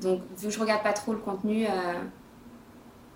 donc 0.02 0.20
vu 0.36 0.48
que 0.48 0.52
je 0.52 0.60
regarde 0.60 0.82
pas 0.82 0.92
trop 0.92 1.12
le 1.12 1.18
contenu 1.18 1.66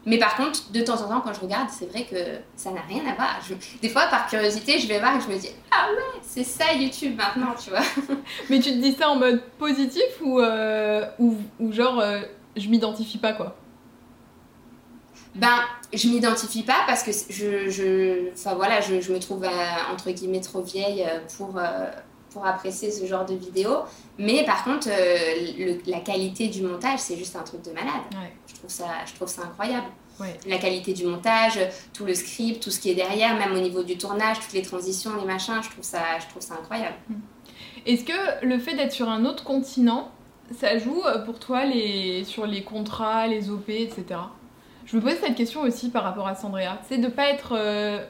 mais 0.05 0.19
par 0.19 0.37
contre, 0.37 0.73
de 0.73 0.81
temps 0.81 1.01
en 1.01 1.09
temps, 1.09 1.21
quand 1.21 1.33
je 1.33 1.41
regarde, 1.41 1.69
c'est 1.71 1.87
vrai 1.87 2.05
que 2.05 2.17
ça 2.57 2.71
n'a 2.73 2.81
rien 2.81 3.03
à 3.07 3.15
voir. 3.15 3.41
Des 3.81 3.89
fois, 3.89 4.07
par 4.07 4.27
curiosité, 4.27 4.79
je 4.79 4.89
vais 4.89 4.99
voir 4.99 5.17
et 5.17 5.21
je 5.21 5.29
me 5.29 5.39
dis 5.39 5.51
Ah 5.71 5.89
ouais, 5.93 6.21
c'est 6.23 6.45
ça 6.45 6.73
YouTube 6.73 7.17
maintenant, 7.17 7.55
tu 7.63 7.71
vois. 7.71 7.83
Mais 8.51 8.59
tu 8.59 8.71
te 8.71 8.79
dis 8.79 8.95
ça 8.95 9.11
en 9.11 9.17
mode 9.17 9.43
positif 9.59 10.03
ou, 10.21 10.41
euh, 10.41 11.07
ou, 11.21 11.37
ou, 11.61 11.73
genre 11.73 12.01
euh, 12.01 12.21
je 12.57 12.69
m'identifie 12.69 13.19
pas 13.19 13.33
quoi? 13.33 13.57
Ben, 15.37 15.61
je 15.93 16.09
m'identifie 16.09 16.65
pas 16.65 16.83
parce 16.87 17.05
que 17.05 17.13
je. 17.31 17.71
je 17.71 18.33
enfin 18.33 18.55
voilà, 18.55 18.81
je, 18.81 19.01
je 19.01 19.13
me 19.13 19.21
trouve 19.21 19.45
euh, 19.45 19.93
entre 19.93 20.11
guillemets 20.11 20.41
trop 20.41 20.63
vieille 20.63 21.07
pour 21.37 21.59
pour 22.33 22.47
apprécier 22.47 22.91
ce 22.91 23.07
genre 23.07 23.25
de 23.25 23.35
vidéos. 23.35 23.79
Mais 24.19 24.45
par 24.45 24.65
contre, 24.65 24.89
euh, 24.91 25.79
la 25.87 26.01
qualité 26.01 26.49
du 26.49 26.63
montage, 26.63 26.99
c'est 26.99 27.17
juste 27.17 27.37
un 27.37 27.43
truc 27.43 27.63
de 27.63 27.71
malade. 27.71 28.03
Je, 28.47 28.55
trouve 28.55 28.71
ça, 28.71 28.87
je 29.07 29.15
trouve 29.15 29.29
ça 29.29 29.43
incroyable. 29.43 29.87
La 30.47 30.59
qualité 30.59 30.93
du 30.93 31.05
montage, 31.07 31.59
tout 31.93 32.05
le 32.05 32.15
script, 32.15 32.63
tout 32.63 32.71
ce 32.71 32.79
qui 32.79 32.91
est 32.91 32.95
derrière, 32.95 33.37
même 33.37 33.55
au 33.55 33.61
niveau 33.61 33.83
du 33.83 33.99
tournage, 33.99 34.39
toutes 34.39 34.53
les 34.53 34.63
transitions, 34.63 35.11
les 35.19 35.27
machins, 35.27 35.61
je 35.63 35.71
trouve 35.71 35.83
ça, 35.85 36.01
je 36.21 36.29
trouve 36.29 36.43
ça 36.43 36.55
incroyable. 36.55 36.95
Hmm. 37.09 37.15
Est-ce 37.87 38.05
que 38.05 38.47
le 38.47 38.59
fait 38.59 38.75
d'être 38.75 38.93
sur 38.93 39.09
un 39.09 39.25
autre 39.25 39.43
continent, 39.43 40.11
ça 40.57 40.79
joue 40.79 41.03
euh, 41.05 41.19
pour 41.25 41.41
toi 41.41 41.65
les, 41.65 42.23
sur 42.25 42.47
les 42.47 42.63
contrats, 42.63 43.27
les 43.27 43.51
OP, 43.51 43.69
etc. 43.69 44.05
Je 44.87 44.97
me 44.97 45.03
pose 45.03 45.15
cette 45.21 45.35
question 45.35 45.63
aussi 45.63 45.91
par 45.91 46.05
rapport 46.05 46.29
à 46.29 46.35
Sandrea. 46.35 46.79
C'est 46.89 46.99
de 46.99 47.07
ne 47.07 47.09
pas 47.09 47.29
être 47.29 47.55
euh, 47.57 48.05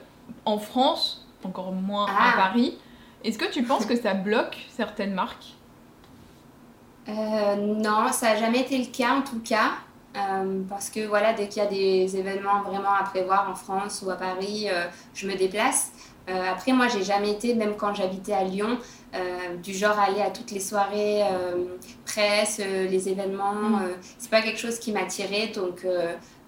en 0.45 0.59
France, 0.59 1.27
encore 1.45 1.73
moins 1.73 2.07
à 2.07 2.33
ah. 2.33 2.33
Paris, 2.37 2.77
est-ce 3.25 3.39
que 3.39 3.51
tu 3.51 3.63
penses 3.63 3.87
que 3.87 3.97
ça 3.97 4.15
bloque 4.15 4.57
certaines 4.71 5.15
marques? 5.15 5.55
Euh, 7.09 7.57
Non, 7.57 8.13
ça 8.13 8.35
n'a 8.35 8.37
jamais 8.37 8.61
été 8.61 8.79
le 8.79 8.87
cas 8.87 9.15
en 9.15 9.23
tout 9.23 9.41
cas. 9.41 9.73
Euh, 10.15 10.61
parce 10.69 10.91
que 10.91 11.07
voilà, 11.07 11.33
dès 11.33 11.49
qu'il 11.49 11.63
y 11.63 11.67
a 11.67 11.69
des 11.69 12.17
événements 12.19 12.63
vraiment 12.63 12.93
à 12.93 13.03
prévoir 13.03 13.49
en 13.51 13.55
France 13.55 14.03
ou 14.05 14.11
à 14.11 14.17
Paris, 14.17 14.67
euh, 14.69 14.85
je 15.15 15.27
me 15.27 15.35
déplace. 15.35 15.93
après, 16.29 16.73
moi, 16.73 16.87
j'ai 16.87 17.03
jamais 17.03 17.33
été, 17.33 17.55
même 17.55 17.75
quand 17.77 17.95
j'habitais 17.95 18.33
à 18.33 18.45
Lyon, 18.45 18.79
du 19.63 19.75
genre 19.75 19.99
à 19.99 20.05
aller 20.05 20.23
à 20.23 20.31
toutes 20.31 20.53
les 20.53 20.61
soirées 20.61 21.23
presse, 22.07 22.59
les 22.59 23.09
événements. 23.09 23.55
Mm. 23.55 23.89
c'est 24.19 24.31
pas 24.31 24.41
quelque 24.41 24.59
chose 24.59 24.79
qui 24.79 24.93
m'attirait. 24.93 25.49
Donc, 25.49 25.85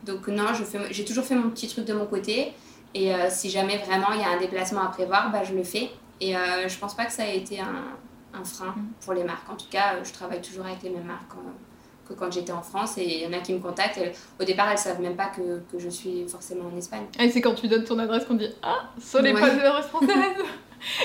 donc 0.04 0.28
non, 0.28 0.46
j'ai 0.90 1.04
toujours 1.04 1.24
fait 1.24 1.34
mon 1.34 1.50
petit 1.50 1.66
truc 1.66 1.84
de 1.86 1.92
mon 1.92 2.06
côté. 2.06 2.52
Et 2.94 3.10
si 3.30 3.50
jamais 3.50 3.78
vraiment 3.78 4.12
il 4.14 4.20
y 4.20 4.24
a 4.24 4.30
un 4.30 4.38
déplacement 4.38 4.82
à 4.82 4.88
prévoir, 4.88 5.32
bah, 5.32 5.42
je 5.42 5.54
le 5.54 5.64
fais. 5.64 5.90
Et 6.20 6.36
euh, 6.36 6.68
je 6.68 6.78
pense 6.78 6.94
pas 6.94 7.06
que 7.06 7.12
ça 7.12 7.26
ait 7.26 7.38
été 7.38 7.60
un, 7.60 7.84
un, 8.32 8.44
frein 8.44 8.74
mm. 8.76 8.92
pour 9.04 9.14
les 9.14 9.24
marques. 9.24 9.48
En 9.50 9.56
tout 9.56 9.68
cas, 9.70 10.02
je 10.02 10.12
travaille 10.12 10.40
toujours 10.40 10.66
avec 10.66 10.82
les 10.82 10.90
mêmes 10.90 11.04
marques 11.04 11.32
que 12.08 12.14
quand 12.14 12.30
j'étais 12.30 12.52
en 12.52 12.62
France 12.62 12.98
et 12.98 13.04
il 13.04 13.22
y 13.22 13.26
en 13.26 13.32
a 13.32 13.40
qui 13.40 13.52
me 13.52 13.58
contactent. 13.58 14.00
au 14.38 14.44
départ, 14.44 14.68
elles 14.70 14.78
savent 14.78 15.00
même 15.00 15.16
pas 15.16 15.26
que, 15.26 15.62
que 15.72 15.78
je 15.78 15.88
suis 15.88 16.26
forcément 16.28 16.70
en 16.72 16.76
Espagne. 16.76 17.04
Et 17.18 17.30
c'est 17.30 17.40
quand 17.40 17.54
tu 17.54 17.68
donnes 17.68 17.84
ton 17.84 17.98
adresse 17.98 18.24
qu'on 18.24 18.34
dit 18.34 18.50
Ah, 18.62 18.90
ce 19.00 19.18
n'est 19.18 19.32
pas 19.32 19.50
de 19.50 19.60
l'adresse 19.60 19.86
française 19.86 20.12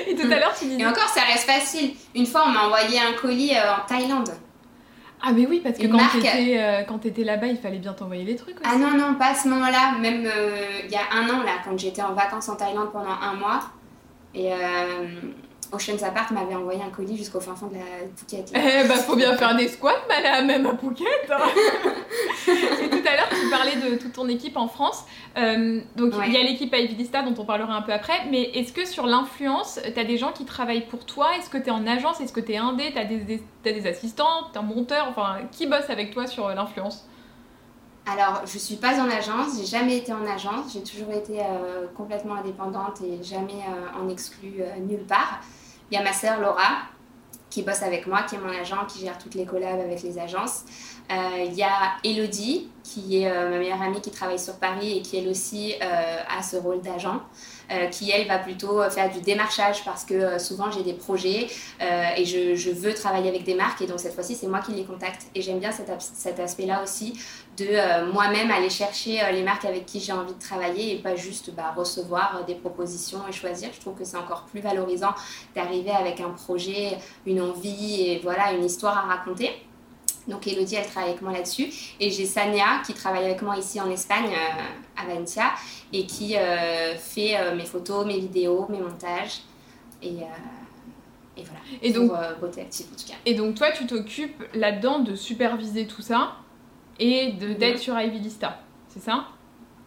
Et 0.08 0.16
tout 0.16 0.28
à 0.30 0.40
l'heure, 0.40 0.54
tu 0.58 0.66
disais. 0.66 0.82
Et 0.82 0.86
encore, 0.86 1.08
ça 1.08 1.22
reste 1.22 1.50
facile. 1.50 1.94
Une 2.14 2.26
fois, 2.26 2.44
on 2.46 2.50
m'a 2.50 2.66
envoyé 2.66 3.00
un 3.00 3.14
colis 3.14 3.56
euh, 3.56 3.76
en 3.76 3.88
Thaïlande. 3.88 4.30
Ah 5.22 5.32
mais 5.34 5.46
oui, 5.46 5.60
parce 5.62 5.78
que 5.78 5.88
quand 5.88 6.00
tu 6.12 6.20
étais, 6.20 7.22
euh, 7.22 7.26
là-bas, 7.26 7.48
il 7.48 7.58
fallait 7.58 7.78
bien 7.78 7.92
t'envoyer 7.92 8.24
les 8.24 8.38
trucs 8.38 8.56
ah 8.64 8.70
aussi. 8.70 8.84
Ah 8.84 8.88
non, 8.88 8.98
non, 8.98 9.16
pas 9.16 9.32
à 9.32 9.36
ce 9.36 9.50
moment-là. 9.50 9.98
Même 10.00 10.30
il 10.86 10.92
y 10.92 10.96
a 10.96 11.02
un 11.14 11.30
an, 11.30 11.44
là, 11.44 11.58
quand 11.64 11.78
j'étais 11.78 12.02
en 12.02 12.14
vacances 12.14 12.48
en 12.48 12.56
Thaïlande 12.56 12.92
pendant 12.92 13.12
un 13.22 13.34
mois, 13.34 13.60
et 14.34 14.54
euh, 14.54 15.08
Ocean's 15.72 16.04
Apart 16.04 16.32
m'avait 16.34 16.56
envoyé 16.56 16.82
un 16.82 16.90
colis 16.90 17.18
jusqu'au 17.18 17.40
fin 17.40 17.56
fond 17.56 17.68
de 17.68 17.76
la 17.76 18.08
Phuket. 18.16 18.52
Eh 18.56 18.88
bah, 18.88 18.96
faut 18.96 19.16
bien 19.16 19.36
faire 19.38 19.56
des 19.56 19.68
squats, 19.68 19.94
même 20.46 20.66
à 20.66 20.78
Phuket. 20.78 21.32
Hein. 21.32 21.40
et 22.84 22.90
tout 22.90 23.08
à 23.08 23.16
l'heure, 23.16 23.30
tu 23.30 23.50
parlais 23.50 23.76
de 23.76 23.98
toute 23.98 24.14
ton 24.14 24.28
équipe 24.28 24.58
en 24.58 24.68
France. 24.68 25.04
Euh, 25.38 25.80
donc, 25.96 26.14
il 26.26 26.34
y 26.34 26.38
a 26.38 26.44
l'équipe 26.44 26.74
Avidista 26.74 27.22
dont 27.22 27.40
on 27.40 27.46
parlera 27.46 27.74
un 27.74 27.82
peu 27.82 27.94
après. 27.94 28.26
Mais 28.32 28.44
est-ce 28.56 28.74
que 28.74 28.86
sur 28.86 29.06
l'influence, 29.06 29.80
tu 29.94 30.00
as 30.00 30.06
des 30.06 30.18
gens 30.18 30.32
qui 30.32 30.46
travaillent 30.46 30.88
pour 30.88 31.06
toi? 31.06 31.30
Est-ce 31.38 31.50
que 31.50 31.58
tu 31.58 31.68
es 31.68 31.72
en 31.72 31.86
agence? 31.86 32.20
Est-ce 32.20 32.34
que 32.34 32.42
tu 32.42 32.54
es 32.54 32.58
indé? 32.58 32.92
Tu 32.92 32.98
as 32.98 33.06
des, 33.06 33.18
des, 33.18 33.44
as 33.66 33.72
des 33.72 33.88
assistants? 33.88 34.50
Tu 34.52 34.60
un 34.60 34.64
monteur? 34.64 35.08
Enfin, 35.10 35.38
qui 35.52 35.68
bosse 35.68 35.90
avec 35.90 36.12
toi 36.12 36.26
sur 36.26 36.50
l'influence? 36.50 37.08
Alors, 38.12 38.42
je 38.46 38.56
ne 38.56 38.60
suis 38.60 38.78
pas 38.78 39.00
en 39.00 39.10
agence, 39.10 39.58
j'ai 39.60 39.66
jamais 39.66 39.98
été 39.98 40.12
en 40.12 40.26
agence, 40.26 40.74
j'ai 40.74 40.82
toujours 40.82 41.12
été 41.12 41.42
euh, 41.42 41.86
complètement 41.96 42.36
indépendante 42.36 43.02
et 43.02 43.24
jamais 43.24 43.62
euh, 43.68 44.02
en 44.02 44.10
exclu 44.10 44.56
euh, 44.60 44.80
nulle 44.80 45.06
part. 45.06 45.42
Il 45.92 45.96
y 45.96 45.98
a 45.98 46.04
ma 46.04 46.14
sœur 46.14 46.40
Laura 46.40 46.70
qui 47.52 47.62
bosse 47.62 47.84
avec 47.84 48.08
moi, 48.08 48.24
qui 48.24 48.36
est 48.36 48.40
mon 48.40 48.50
agent, 48.50 48.86
qui 48.88 49.00
gère 49.00 49.18
toutes 49.18 49.36
les 49.36 49.46
collabs 49.46 49.80
avec 49.80 50.02
les 50.04 50.20
agences. 50.20 50.66
Il 51.10 51.54
y 51.56 51.64
a 51.64 51.98
Elodie, 52.04 52.70
qui 52.84 53.24
est 53.24 53.34
ma 53.34 53.58
meilleure 53.58 53.82
amie 53.82 54.00
qui 54.02 54.12
travaille 54.12 54.38
sur 54.38 54.58
Paris 54.58 55.00
et 55.00 55.02
qui 55.02 55.18
elle 55.18 55.28
aussi 55.28 55.74
a 55.82 56.44
ce 56.44 56.58
rôle 56.58 56.82
d'agent. 56.82 57.22
Euh, 57.72 57.86
qui 57.86 58.10
elle 58.10 58.28
va 58.28 58.40
plutôt 58.40 58.82
faire 58.90 59.12
du 59.12 59.22
démarchage 59.22 59.86
parce 59.86 60.04
que 60.04 60.16
euh, 60.16 60.40
souvent 60.40 60.72
j'ai 60.72 60.82
des 60.82 60.94
projets 60.94 61.46
euh, 61.80 62.04
et 62.18 62.26
je, 62.26 62.72
veux 62.72 62.96
travailler 62.96 63.30
avec 63.30 63.44
des 63.44 63.54
marques 63.54 63.80
et 63.84 63.86
donc 63.86 64.00
cette 64.00 64.16
fois-ci 64.16 64.34
c'est 64.34 64.48
moi 64.48 64.60
qui 64.60 64.72
les 64.72 64.86
contacte 64.86 65.28
et 65.36 65.44
j'aime 65.44 65.60
bien 65.60 65.72
cet, 65.72 65.92
cet 66.00 66.40
aspect-là 66.40 66.82
aussi 66.82 67.20
de 67.58 68.12
moi-même 68.12 68.50
aller 68.50 68.72
chercher 68.72 69.22
les 69.34 69.44
marques 69.44 69.66
avec 69.66 69.86
qui 69.86 70.00
j'ai 70.00 70.14
envie 70.14 70.34
de 70.34 70.40
travailler 70.40 70.96
et 70.96 71.00
pas 71.00 71.16
juste 71.16 71.54
bah, 71.54 71.74
recevoir 71.76 72.44
des 72.48 72.56
propositions 72.56 73.20
et 73.28 73.34
choisir. 73.34 73.70
Je 73.74 73.82
trouve 73.82 73.96
que 73.96 74.06
c'est 74.06 74.18
encore 74.18 74.46
plus 74.46 74.62
valorisant 74.62 75.14
d'arriver 75.54 75.92
avec 75.92 76.22
un 76.22 76.30
projet, 76.30 76.98
une 77.26 77.42
envie 77.42 78.02
et 78.02 78.20
voilà 78.24 78.54
une 78.54 78.64
histoire 78.64 78.98
à 78.98 79.02
raconter. 79.02 79.52
Donc 80.30 80.48
Elodie, 80.48 80.76
elle 80.76 80.86
travaille 80.86 81.10
avec 81.10 81.22
moi 81.22 81.34
là-dessus. 81.34 81.70
Et 82.00 82.12
j'ai 82.12 82.26
Sania 82.26 82.82
qui 82.86 82.94
travaille 82.94 83.26
avec 83.26 83.42
moi 83.42 83.58
ici 83.58 83.82
en 83.82 83.90
Espagne, 83.90 84.32
à 84.96 85.06
Valencia, 85.06 85.52
et 85.92 86.06
qui 86.06 86.38
euh, 86.38 86.96
fait 86.96 87.36
euh, 87.36 87.56
mes 87.56 87.66
photos, 87.66 88.06
mes 88.06 88.20
vidéos, 88.20 88.68
mes 88.70 88.80
montages. 88.80 89.42
Et, 90.02 90.08
euh, 90.08 91.38
et 91.38 91.44
voilà. 91.44 91.60
Et 91.82 91.92
donc, 91.92 92.12
beauté 92.40 92.62
active 92.62 92.88
en 92.94 92.96
tout 92.96 93.08
cas. 93.08 93.18
Et 93.26 93.34
donc 93.34 93.56
toi, 93.56 93.72
tu 93.72 93.86
t'occupes 93.86 94.44
là-dedans 94.54 95.00
de 95.00 95.16
superviser 95.16 95.88
tout 95.88 96.02
ça 96.02 96.36
et 97.00 97.34
de 97.34 97.54
d'être 97.54 97.80
sur 97.80 98.00
Ivy 98.00 98.20
Lista, 98.20 98.60
c'est 98.90 99.02
ça? 99.02 99.26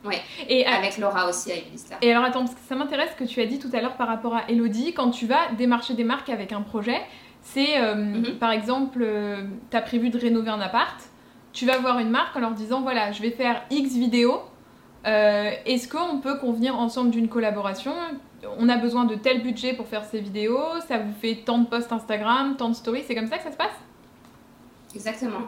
Oui, 0.05 0.17
et 0.49 0.67
avec 0.67 0.99
Laura 0.99 1.29
aussi 1.29 1.53
à 1.53 1.55
Lista. 1.71 1.97
Et 2.03 2.11
alors 2.11 2.25
attends, 2.25 2.41
parce 2.41 2.55
que 2.55 2.61
ça 2.69 2.75
m'intéresse 2.75 3.11
ce 3.13 3.25
que 3.25 3.29
tu 3.29 3.41
as 3.41 3.47
dit 3.47 3.61
tout 3.61 3.71
à 3.73 3.81
l'heure 3.81 3.97
par 3.97 4.09
rapport 4.09 4.35
à 4.35 4.51
Elodie, 4.51 4.95
quand 4.95 5.11
tu 5.11 5.27
vas 5.27 5.53
démarcher 5.53 5.95
des 5.95 6.05
marques 6.05 6.29
avec 6.29 6.51
un 6.53 6.63
projet, 6.63 7.01
c'est 7.43 7.95
mhm. 7.95 8.39
par 8.39 8.53
exemple, 8.53 9.07
tu 9.71 9.77
as 9.77 9.83
prévu 9.83 10.11
de 10.11 10.19
rénover 10.19 10.51
un 10.51 10.61
appart, 10.61 10.97
tu 11.53 11.67
vas 11.67 11.79
voir 11.79 11.99
une 11.99 12.11
marque 12.11 12.35
en 12.37 12.41
leur 12.41 12.53
disant 12.53 12.83
voilà, 12.83 13.13
je 13.13 13.21
vais 13.21 13.31
faire 13.31 13.63
X 13.71 13.95
vidéos 13.95 14.41
euh, 15.07 15.51
est-ce 15.67 15.89
qu'on 15.89 16.19
peut 16.19 16.39
convenir 16.39 16.79
ensemble 16.79 17.11
d'une 17.11 17.29
collaboration? 17.29 17.93
On 18.59 18.69
a 18.69 18.77
besoin 18.77 19.05
de 19.05 19.15
tel 19.15 19.43
budget 19.43 19.75
pour 19.75 19.87
faire 19.87 20.05
ces 20.05 20.21
vidéos, 20.21 20.81
ça 20.87 20.99
vous 20.99 21.13
fait 21.21 21.43
tant 21.45 21.59
de 21.59 21.67
posts 21.67 21.93
Instagram, 21.93 22.57
tant 22.57 22.69
de 22.69 22.75
stories, 22.75 23.05
c'est 23.07 23.15
comme 23.15 23.29
ça 23.29 23.39
que 23.39 23.45
ça 23.45 23.53
se 23.53 23.57
passe? 23.57 23.77
Exactement. 24.95 25.43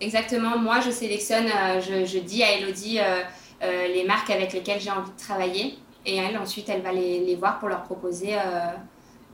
Exactement. 0.00 0.58
Moi, 0.58 0.80
je 0.80 0.90
sélectionne, 0.90 1.46
euh, 1.46 1.80
je, 1.80 2.18
dis 2.18 2.42
à 2.42 2.52
Elodie 2.52 2.98
euh, 2.98 3.86
les 3.88 4.04
marques 4.04 4.30
avec 4.30 4.52
lesquelles 4.52 4.80
j'ai 4.80 4.90
envie 4.90 5.10
de 5.10 5.18
travailler. 5.18 5.78
Et 6.06 6.16
elle, 6.16 6.36
ensuite, 6.36 6.68
elle 6.68 6.82
va 6.82 6.92
les, 6.92 7.34
voir 7.36 7.58
pour 7.58 7.68
leur 7.68 7.82
proposer 7.82 8.34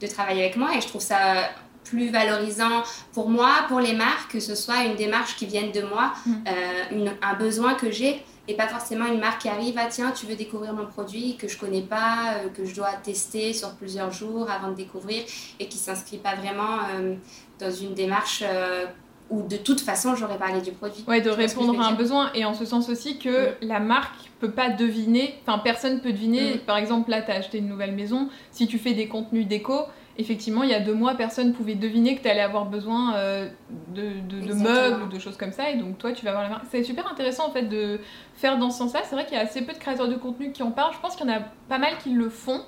de 0.00 0.06
travailler 0.06 0.42
avec 0.42 0.56
moi. 0.56 0.68
Et 0.76 0.80
je 0.80 0.86
trouve 0.86 1.00
ça 1.00 1.48
plus 1.90 2.10
valorisant 2.10 2.82
pour 3.12 3.28
moi, 3.28 3.64
pour 3.68 3.80
les 3.80 3.94
marques, 3.94 4.32
que 4.32 4.40
ce 4.40 4.54
soit 4.54 4.84
une 4.84 4.96
démarche 4.96 5.36
qui 5.36 5.46
vienne 5.46 5.72
de 5.72 5.82
moi, 5.82 6.12
mmh. 6.26 7.08
un 7.22 7.34
besoin 7.34 7.74
que 7.74 7.90
j'ai 7.90 8.24
et 8.50 8.54
pas 8.54 8.66
forcément 8.66 9.06
une 9.06 9.20
marque 9.20 9.42
qui 9.42 9.48
arrive, 9.48 9.76
ah 9.78 9.86
tiens, 9.88 10.10
tu 10.10 10.26
veux 10.26 10.34
découvrir 10.34 10.72
mon 10.74 10.86
produit 10.86 11.36
que 11.36 11.46
je 11.46 11.56
connais 11.56 11.82
pas, 11.82 12.34
euh, 12.34 12.48
que 12.48 12.64
je 12.64 12.74
dois 12.74 12.92
tester 13.02 13.52
sur 13.52 13.74
plusieurs 13.74 14.10
jours 14.10 14.50
avant 14.50 14.68
de 14.68 14.74
découvrir 14.74 15.22
et 15.60 15.68
qui 15.68 15.78
s'inscrit 15.78 16.18
pas 16.18 16.34
vraiment 16.34 16.78
euh, 16.94 17.14
dans 17.60 17.70
une 17.70 17.94
démarche 17.94 18.42
euh, 18.44 18.86
où 19.30 19.46
de 19.46 19.56
toute 19.56 19.80
façon 19.80 20.16
j'aurais 20.16 20.38
parlé 20.38 20.60
du 20.60 20.72
produit. 20.72 21.04
Ouais, 21.06 21.20
de 21.20 21.30
répondre 21.30 21.80
à 21.80 21.86
un 21.86 21.92
besoin 21.92 22.32
et 22.34 22.44
en 22.44 22.54
ce 22.54 22.64
sens 22.64 22.88
aussi 22.88 23.18
que 23.18 23.54
la 23.62 23.78
marque 23.78 24.16
peut 24.40 24.50
pas 24.50 24.70
deviner, 24.70 25.36
enfin 25.46 25.58
personne 25.58 26.00
peut 26.00 26.12
deviner, 26.12 26.56
par 26.66 26.76
exemple 26.76 27.10
là 27.10 27.22
tu 27.22 27.30
as 27.30 27.36
acheté 27.36 27.58
une 27.58 27.68
nouvelle 27.68 27.94
maison, 27.94 28.28
si 28.50 28.66
tu 28.66 28.78
fais 28.78 28.94
des 28.94 29.06
contenus 29.06 29.46
déco, 29.46 29.82
effectivement, 30.20 30.62
il 30.62 30.70
y 30.70 30.74
a 30.74 30.80
deux 30.80 30.94
mois, 30.94 31.14
personne 31.14 31.48
ne 31.48 31.52
pouvait 31.52 31.74
deviner 31.74 32.16
que 32.16 32.22
tu 32.22 32.28
allais 32.28 32.40
avoir 32.40 32.66
besoin 32.66 33.14
euh, 33.14 33.48
de, 33.88 34.20
de, 34.28 34.52
meubles 34.52 35.02
ou 35.02 35.08
de 35.08 35.18
choses 35.18 35.36
comme 35.36 35.52
ça. 35.52 35.70
Et 35.70 35.76
donc, 35.76 35.98
toi, 35.98 36.12
tu 36.12 36.24
vas 36.24 36.30
avoir 36.30 36.44
la 36.44 36.50
marque. 36.50 36.64
C'est 36.70 36.84
super 36.84 37.10
intéressant, 37.10 37.48
en 37.48 37.52
fait, 37.52 37.62
de 37.62 38.00
faire 38.34 38.58
dans 38.58 38.70
ce 38.70 38.78
sens-là. 38.78 39.00
C'est 39.04 39.14
vrai 39.14 39.24
qu'il 39.24 39.36
y 39.36 39.40
a 39.40 39.42
assez 39.42 39.62
peu 39.62 39.72
de 39.72 39.78
créateurs 39.78 40.08
de 40.08 40.16
contenu 40.16 40.52
qui 40.52 40.62
en 40.62 40.70
parlent. 40.70 40.94
Je 40.94 41.00
pense 41.00 41.16
qu'il 41.16 41.26
y 41.26 41.30
en 41.30 41.34
a 41.34 41.40
pas 41.68 41.78
mal 41.78 41.98
qui 41.98 42.10
le 42.10 42.28
font, 42.28 42.62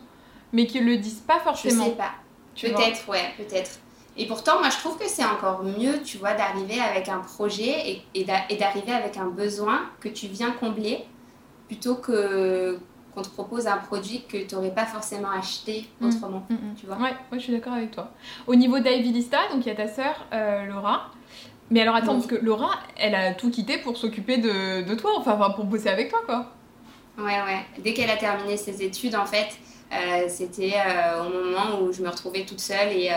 mais 0.53 0.67
qui 0.67 0.81
le 0.81 0.97
disent 0.97 1.23
pas 1.27 1.39
forcément. 1.41 1.85
Je 1.85 1.91
sais 1.91 1.97
pas. 1.97 2.13
Peut-être, 2.61 3.09
ouais, 3.09 3.33
peut-être. 3.37 3.79
Et 4.17 4.27
pourtant, 4.27 4.59
moi, 4.59 4.69
je 4.69 4.77
trouve 4.77 4.99
que 4.99 5.09
c'est 5.09 5.25
encore 5.25 5.63
mieux, 5.65 6.03
tu 6.03 6.19
vois, 6.19 6.35
d'arriver 6.35 6.81
avec 6.81 7.09
un 7.09 7.21
projet 7.21 7.91
et, 7.91 8.03
et 8.15 8.25
d'arriver 8.25 8.93
avec 8.93 9.17
un 9.17 9.29
besoin 9.29 9.81
que 10.01 10.09
tu 10.09 10.27
viens 10.27 10.51
combler 10.51 11.07
plutôt 11.67 11.95
que 11.95 12.79
qu'on 13.15 13.23
te 13.23 13.29
propose 13.29 13.67
un 13.67 13.77
produit 13.77 14.25
que 14.27 14.39
tu 14.39 14.55
n'aurais 14.55 14.71
pas 14.71 14.87
forcément 14.87 15.31
acheté 15.31 15.89
mm. 16.01 16.09
autrement. 16.09 16.47
Mm, 16.49 16.55
mm. 16.55 16.75
Tu 16.79 16.87
vois 16.87 16.97
ouais, 16.97 17.15
je 17.33 17.39
suis 17.39 17.53
d'accord 17.53 17.75
avec 17.75 17.91
toi. 17.91 18.11
Au 18.47 18.55
niveau 18.55 18.79
d'Ivy 18.79 19.13
Lista, 19.13 19.39
donc 19.53 19.65
il 19.65 19.69
y 19.69 19.73
a 19.73 19.75
ta 19.75 19.89
sœur 19.89 20.15
euh, 20.33 20.67
Laura. 20.67 21.11
Mais 21.71 21.81
alors 21.81 21.95
attends, 21.95 22.15
parce 22.15 22.27
que 22.27 22.35
Laura, 22.35 22.71
elle 22.99 23.15
a 23.15 23.33
tout 23.33 23.51
quitté 23.51 23.79
pour 23.79 23.97
s'occuper 23.97 24.37
de, 24.37 24.83
de, 24.83 24.95
toi, 24.95 25.13
enfin 25.17 25.39
pour 25.51 25.65
bosser 25.65 25.89
avec 25.89 26.11
toi 26.11 26.21
quoi. 26.27 26.53
Ouais, 27.19 27.25
ouais. 27.25 27.61
Dès 27.79 27.95
qu'elle 27.95 28.11
a 28.11 28.17
terminé 28.17 28.57
ses 28.57 28.83
études, 28.83 29.15
en 29.15 29.27
fait, 29.27 29.49
euh, 29.93 30.27
c'était 30.29 30.75
euh, 30.75 31.27
au 31.27 31.31
moment 31.31 31.81
où 31.81 31.93
je 31.93 32.03
me 32.03 32.09
retrouvais 32.09 32.45
toute 32.45 32.61
seule 32.61 32.89
et, 32.93 33.11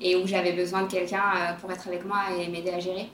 et 0.00 0.16
où 0.16 0.26
j'avais 0.26 0.52
besoin 0.52 0.82
de 0.82 0.88
quelqu'un 0.88 1.56
pour 1.60 1.70
être 1.72 1.86
avec 1.88 2.04
moi 2.04 2.18
et 2.38 2.48
m'aider 2.48 2.70
à 2.70 2.78
gérer. 2.78 3.08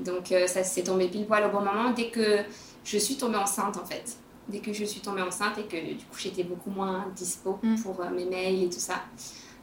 Donc 0.00 0.34
ça 0.46 0.64
s'est 0.64 0.82
tombé 0.82 1.08
pile 1.08 1.26
poil 1.26 1.44
au 1.44 1.50
bon 1.50 1.60
moment 1.60 1.90
dès 1.94 2.08
que 2.08 2.40
je 2.84 2.98
suis 2.98 3.16
tombée 3.16 3.36
enceinte 3.36 3.76
en 3.76 3.86
fait 3.86 4.18
dès 4.48 4.60
que 4.60 4.72
je 4.72 4.84
suis 4.84 5.00
tombée 5.00 5.22
enceinte 5.22 5.58
et 5.58 5.64
que 5.64 5.76
du 5.76 6.04
coup 6.04 6.18
j'étais 6.18 6.44
beaucoup 6.44 6.70
moins 6.70 7.06
dispo 7.14 7.58
mm. 7.62 7.82
pour 7.82 8.00
euh, 8.00 8.10
mes 8.10 8.24
mails 8.24 8.64
et 8.64 8.68
tout 8.68 8.78
ça. 8.78 9.02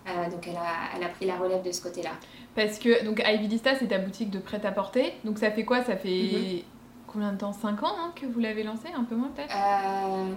Euh, 0.08 0.30
donc 0.30 0.48
elle 0.48 0.56
a, 0.56 0.96
elle 0.96 1.04
a, 1.04 1.10
pris 1.10 1.26
la 1.26 1.36
relève 1.36 1.64
de 1.64 1.72
ce 1.72 1.82
côté-là. 1.82 2.12
Parce 2.56 2.78
que 2.78 3.04
donc 3.04 3.22
Ivy 3.26 3.48
Lista 3.48 3.76
c'est 3.76 3.88
ta 3.88 3.98
boutique 3.98 4.30
de 4.30 4.40
prêt-à-porter. 4.40 5.14
Donc 5.24 5.40
ça 5.40 5.52
fait 5.52 5.66
quoi? 5.66 5.84
Ça 5.84 5.98
fait 5.98 6.10
mm-hmm. 6.10 6.64
combien 7.08 7.32
de 7.32 7.38
temps? 7.38 7.54
5 7.54 7.84
ans 7.84 7.96
hein, 7.98 8.14
que 8.16 8.26
vous 8.26 8.40
l'avez 8.40 8.64
lancé 8.64 8.88
Un 8.96 9.04
peu 9.04 9.16
moins 9.16 9.30
peut-être? 9.30 9.56
Euh, 9.56 10.34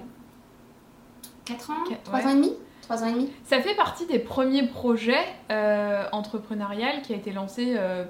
4 1.45 1.71
ans? 1.71 1.75
3 2.05 2.21
ans 2.21 2.29
et 2.31 2.35
demi? 2.35 2.53
3 2.83 3.05
ans 3.05 3.07
et 3.07 3.13
demi. 3.13 3.31
Ça 3.45 3.61
fait 3.61 3.75
partie 3.75 4.07
des 4.07 4.19
premiers 4.19 4.67
projets 4.67 5.27
euh, 5.51 6.07
entrepreneurial 6.13 7.03
qui 7.03 7.13
a 7.13 7.17
été 7.17 7.33
lancé 7.33 7.75
euh, 7.77 8.05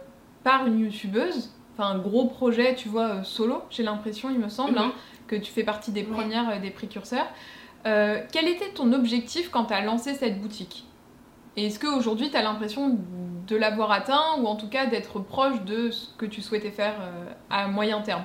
par 0.44 0.66
une 0.66 0.79
youtubeuse. 0.79 1.53
Enfin, 1.79 1.91
un 1.91 1.99
gros 1.99 2.27
projet, 2.27 2.75
tu 2.75 2.88
vois, 2.88 3.23
solo, 3.23 3.62
j'ai 3.71 3.85
l'impression, 3.85 4.31
il 4.31 4.38
me 4.38 4.49
semble. 4.49 4.75
Mm-hmm. 4.75 4.83
Hein 4.83 4.93
que 5.29 5.37
tu 5.37 5.53
fais 5.53 5.62
partie 5.62 5.93
des 5.93 6.03
premières, 6.03 6.51
euh, 6.51 6.59
des 6.59 6.71
précurseurs. 6.71 7.29
Euh, 7.87 8.21
quel 8.33 8.49
était 8.49 8.71
ton 8.71 8.93
objectif 8.93 9.51
quand 9.51 9.67
tu 9.67 9.75
as 9.75 9.83
lancé 9.83 10.14
cette 10.14 10.41
boutique? 10.41 10.85
Et 11.57 11.67
est-ce 11.67 11.79
qu'aujourd'hui 11.79 12.31
tu 12.31 12.37
as 12.37 12.43
l'impression 12.43 12.99
de 13.47 13.57
l'avoir 13.57 13.93
atteint 13.93 14.37
ou 14.41 14.47
en 14.47 14.57
tout 14.57 14.69
cas 14.69 14.87
d'être 14.87 15.21
proche 15.21 15.62
de 15.62 15.91
ce 15.91 16.09
que 16.17 16.27
tu 16.27 16.43
souhaitais 16.43 16.71
faire 16.71 16.95
euh, 17.01 17.25
à 17.51 17.69
moyen 17.69 18.01
terme? 18.01 18.25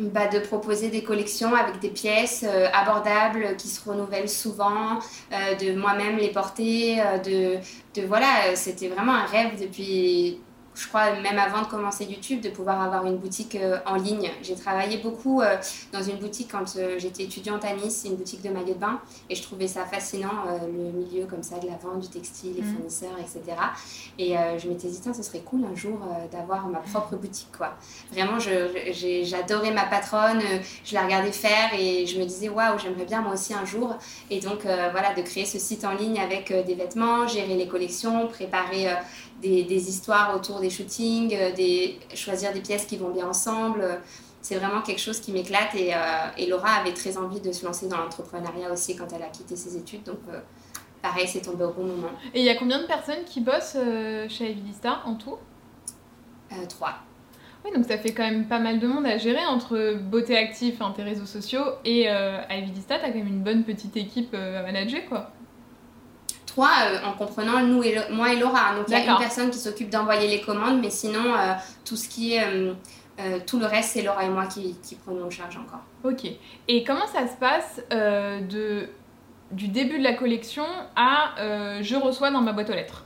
Bah, 0.00 0.28
de 0.28 0.38
proposer 0.38 0.90
des 0.90 1.02
collections 1.02 1.54
avec 1.56 1.80
des 1.80 1.90
pièces 1.90 2.46
abordables 2.72 3.56
qui 3.56 3.66
se 3.66 3.88
renouvellent 3.88 4.28
souvent, 4.28 5.00
de 5.32 5.74
moi-même 5.74 6.18
les 6.18 6.28
porter, 6.28 7.02
de, 7.24 7.56
de 8.00 8.06
voilà, 8.06 8.54
c'était 8.54 8.86
vraiment 8.86 9.14
un 9.14 9.24
rêve 9.24 9.60
depuis 9.60 10.38
je 10.78 10.86
crois 10.86 11.12
même 11.16 11.38
avant 11.38 11.62
de 11.62 11.66
commencer 11.66 12.04
YouTube, 12.04 12.40
de 12.40 12.50
pouvoir 12.50 12.80
avoir 12.80 13.04
une 13.06 13.16
boutique 13.16 13.56
euh, 13.56 13.78
en 13.84 13.96
ligne. 13.96 14.30
J'ai 14.42 14.54
travaillé 14.54 14.98
beaucoup 14.98 15.42
euh, 15.42 15.56
dans 15.92 16.02
une 16.02 16.16
boutique 16.16 16.50
quand 16.52 16.76
euh, 16.76 16.98
j'étais 16.98 17.24
étudiante 17.24 17.64
à 17.64 17.74
Nice, 17.74 18.04
une 18.06 18.14
boutique 18.14 18.42
de 18.42 18.50
maillots 18.50 18.74
de 18.74 18.78
bain, 18.78 19.00
et 19.28 19.34
je 19.34 19.42
trouvais 19.42 19.66
ça 19.66 19.84
fascinant, 19.84 20.30
le 20.62 20.92
milieu 20.92 21.26
comme 21.26 21.42
ça 21.42 21.58
de 21.58 21.66
la 21.66 21.76
vente, 21.76 22.00
du 22.00 22.08
textile, 22.08 22.54
les 22.54 22.62
mm. 22.62 22.74
fournisseurs, 22.74 23.18
etc. 23.18 23.56
Et 24.18 24.34
je 24.58 24.68
m'étais 24.68 24.88
dit, 24.88 25.00
ce 25.02 25.22
serait 25.22 25.40
cool 25.40 25.64
un 25.64 25.74
jour 25.74 25.98
d'avoir 26.30 26.68
ma 26.68 26.78
propre 26.78 27.16
boutique, 27.16 27.48
quoi. 27.56 27.74
Vraiment, 28.12 28.38
j'adorais 28.38 29.72
ma 29.72 29.84
patronne, 29.84 30.42
je 30.84 30.94
la 30.94 31.02
regardais 31.02 31.32
faire 31.32 31.72
et 31.76 32.06
je 32.06 32.18
me 32.18 32.24
disais, 32.24 32.48
waouh, 32.48 32.78
j'aimerais 32.78 33.04
bien 33.04 33.22
moi 33.22 33.32
aussi 33.32 33.54
un 33.54 33.64
jour. 33.64 33.96
Et 34.30 34.40
donc, 34.40 34.62
voilà, 34.62 35.14
de 35.14 35.22
créer 35.22 35.46
ce 35.46 35.58
site 35.58 35.84
en 35.84 35.94
ligne 35.94 36.20
avec 36.20 36.52
des 36.66 36.74
vêtements, 36.74 37.26
gérer 37.26 37.56
les 37.56 37.66
collections, 37.66 38.28
préparer 38.28 38.88
des, 39.40 39.88
histoires 39.88 40.34
autour 40.36 40.60
des 40.60 40.70
shootings, 40.70 41.34
euh, 41.34 41.52
des, 41.52 41.98
choisir 42.14 42.52
des 42.52 42.60
pièces 42.60 42.86
qui 42.86 42.96
vont 42.96 43.10
bien 43.10 43.28
ensemble. 43.28 44.00
C'est 44.40 44.56
vraiment 44.56 44.82
quelque 44.82 45.00
chose 45.00 45.20
qui 45.20 45.32
m'éclate 45.32 45.74
et, 45.74 45.94
euh, 45.94 45.98
et, 46.36 46.46
Laura 46.46 46.70
avait 46.70 46.92
très 46.92 47.16
envie 47.16 47.40
de 47.40 47.52
se 47.52 47.64
lancer 47.64 47.88
dans 47.88 47.98
l'entrepreneuriat 47.98 48.72
aussi 48.72 48.96
quand 48.96 49.06
elle 49.14 49.22
a 49.22 49.28
quitté 49.28 49.56
ses 49.56 49.76
études. 49.76 50.04
Donc, 50.04 50.20
euh, 50.28 50.40
pareil, 51.02 51.26
c'est 51.26 51.40
tombé 51.40 51.64
au 51.64 51.72
bon 51.72 51.84
moment. 51.84 52.10
Et 52.34 52.40
il 52.40 52.44
y 52.44 52.50
a 52.50 52.56
combien 52.56 52.80
de 52.80 52.86
personnes 52.86 53.24
qui 53.26 53.40
bossent 53.40 53.76
chez 54.28 54.50
Evilista 54.50 55.02
en 55.04 55.14
tout? 55.14 55.36
Trois. 56.68 56.94
Oui, 57.64 57.72
donc 57.74 57.84
ça 57.84 57.98
fait 57.98 58.12
quand 58.12 58.22
même 58.22 58.46
pas 58.46 58.60
mal 58.60 58.78
de 58.78 58.86
monde 58.86 59.04
à 59.04 59.18
gérer 59.18 59.44
entre 59.44 59.98
beauté 59.98 60.36
active, 60.36 60.78
tes 60.96 61.02
réseaux 61.02 61.26
sociaux 61.26 61.64
et 61.84 62.08
euh, 62.08 62.40
à 62.48 62.56
Evilista, 62.56 62.98
t'as 62.98 63.10
quand 63.10 63.18
même 63.18 63.26
une 63.26 63.42
bonne 63.42 63.64
petite 63.64 63.96
équipe 63.96 64.32
à 64.34 64.62
manager 64.62 65.04
quoi. 65.08 65.32
Euh, 66.66 66.98
en 67.04 67.12
comprenant 67.12 67.60
nous 67.62 67.82
et 67.82 67.96
moi 68.10 68.32
et 68.32 68.38
Laura. 68.38 68.74
Donc 68.74 68.86
il 68.88 68.92
y 68.92 68.96
a 68.96 69.04
une 69.04 69.18
personne 69.18 69.50
qui 69.50 69.58
s'occupe 69.58 69.90
d'envoyer 69.90 70.28
les 70.28 70.40
commandes, 70.40 70.80
mais 70.80 70.90
sinon 70.90 71.34
euh, 71.34 71.54
tout 71.84 71.96
ce 71.96 72.08
qui 72.08 72.34
est 72.34 72.44
euh, 72.44 73.38
tout 73.46 73.58
le 73.58 73.66
reste, 73.66 73.90
c'est 73.90 74.02
Laura 74.02 74.24
et 74.24 74.28
moi 74.28 74.46
qui, 74.46 74.76
qui, 74.82 74.94
prenons 74.96 75.26
en 75.26 75.30
charge 75.30 75.56
encore. 75.56 75.80
Ok. 76.04 76.30
Et 76.68 76.84
comment 76.84 77.06
ça 77.06 77.26
se 77.26 77.36
passe 77.36 77.80
de, 77.90 78.88
du 79.52 79.68
début 79.68 79.98
de 79.98 80.04
la 80.04 80.14
collection 80.14 80.64
à 80.96 81.34
je 81.80 81.96
reçois 81.96 82.30
dans 82.30 82.40
ma 82.40 82.52
boîte 82.52 82.70
aux 82.70 82.74
lettres? 82.74 83.04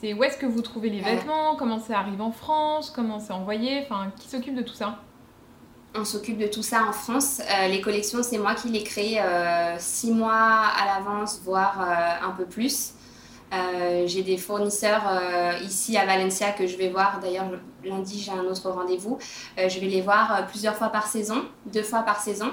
C'est 0.00 0.14
où 0.14 0.24
est-ce 0.24 0.38
que 0.38 0.46
vous 0.46 0.62
trouvez 0.62 0.88
les 0.88 1.00
vêtements, 1.00 1.56
comment 1.56 1.78
ça 1.78 1.98
arrive 1.98 2.22
en 2.22 2.32
France, 2.32 2.90
comment 2.90 3.20
c'est 3.20 3.34
envoyé, 3.34 3.80
enfin, 3.82 4.10
qui 4.18 4.28
s'occupe 4.28 4.54
de 4.54 4.62
tout 4.62 4.72
ça? 4.72 4.98
On 5.94 6.04
s'occupe 6.04 6.38
de 6.38 6.46
tout 6.46 6.62
ça 6.62 6.84
en 6.88 6.92
France. 6.92 7.40
Euh, 7.40 7.68
les 7.68 7.80
collections, 7.80 8.22
c'est 8.22 8.38
moi 8.38 8.54
qui 8.54 8.68
les 8.68 8.82
crée 8.82 9.20
euh, 9.20 9.76
six 9.78 10.12
mois 10.12 10.32
à 10.32 10.86
l'avance, 10.86 11.40
voire 11.44 11.80
euh, 11.80 12.28
un 12.28 12.30
peu 12.32 12.44
plus. 12.44 12.92
j'ai 14.06 14.22
des 14.22 14.38
fournisseurs 14.38 15.02
ici 15.64 15.96
à 15.96 16.06
Valencia 16.06 16.52
que 16.52 16.68
je 16.68 16.76
vais 16.76 16.88
voir. 16.88 17.18
D'ailleurs, 17.20 17.46
lundi, 17.84 18.20
j'ai 18.20 18.30
un 18.30 18.44
autre 18.44 18.70
rendez-vous. 18.70 19.18
je 19.56 19.80
vais 19.80 19.88
les 19.88 20.02
voir 20.02 20.46
plusieurs 20.46 20.76
fois 20.76 20.90
par 20.90 21.08
saison, 21.08 21.42
deux 21.66 21.82
fois 21.82 22.02
par 22.02 22.20
saison. 22.20 22.52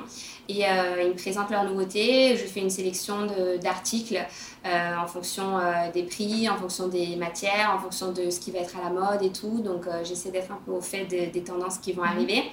Et 0.49 0.61
ils 0.61 1.09
me 1.09 1.13
présentent 1.13 1.51
leurs 1.51 1.65
nouveautés. 1.65 2.35
Je 2.35 2.45
fais 2.45 2.61
une 2.61 2.71
sélection 2.71 3.27
d'articles 3.61 4.19
en 4.65 5.05
fonction 5.05 5.59
des 5.93 6.01
prix, 6.01 6.49
en 6.49 6.57
fonction 6.57 6.87
des 6.87 7.15
matières, 7.15 7.75
en 7.75 7.79
fonction 7.79 8.11
de 8.11 8.31
ce 8.31 8.39
qui 8.39 8.49
va 8.49 8.59
être 8.59 8.75
à 8.79 8.85
la 8.85 8.89
mode 8.89 9.21
et 9.21 9.31
tout. 9.31 9.61
Donc, 9.61 9.85
j'essaie 10.03 10.31
d'être 10.31 10.51
un 10.51 10.59
peu 10.65 10.71
au 10.71 10.81
fait 10.81 11.05
des 11.05 11.43
tendances 11.43 11.77
qui 11.77 11.93
vont 11.93 12.05
mhm. 12.05 12.09
arriver. 12.09 12.43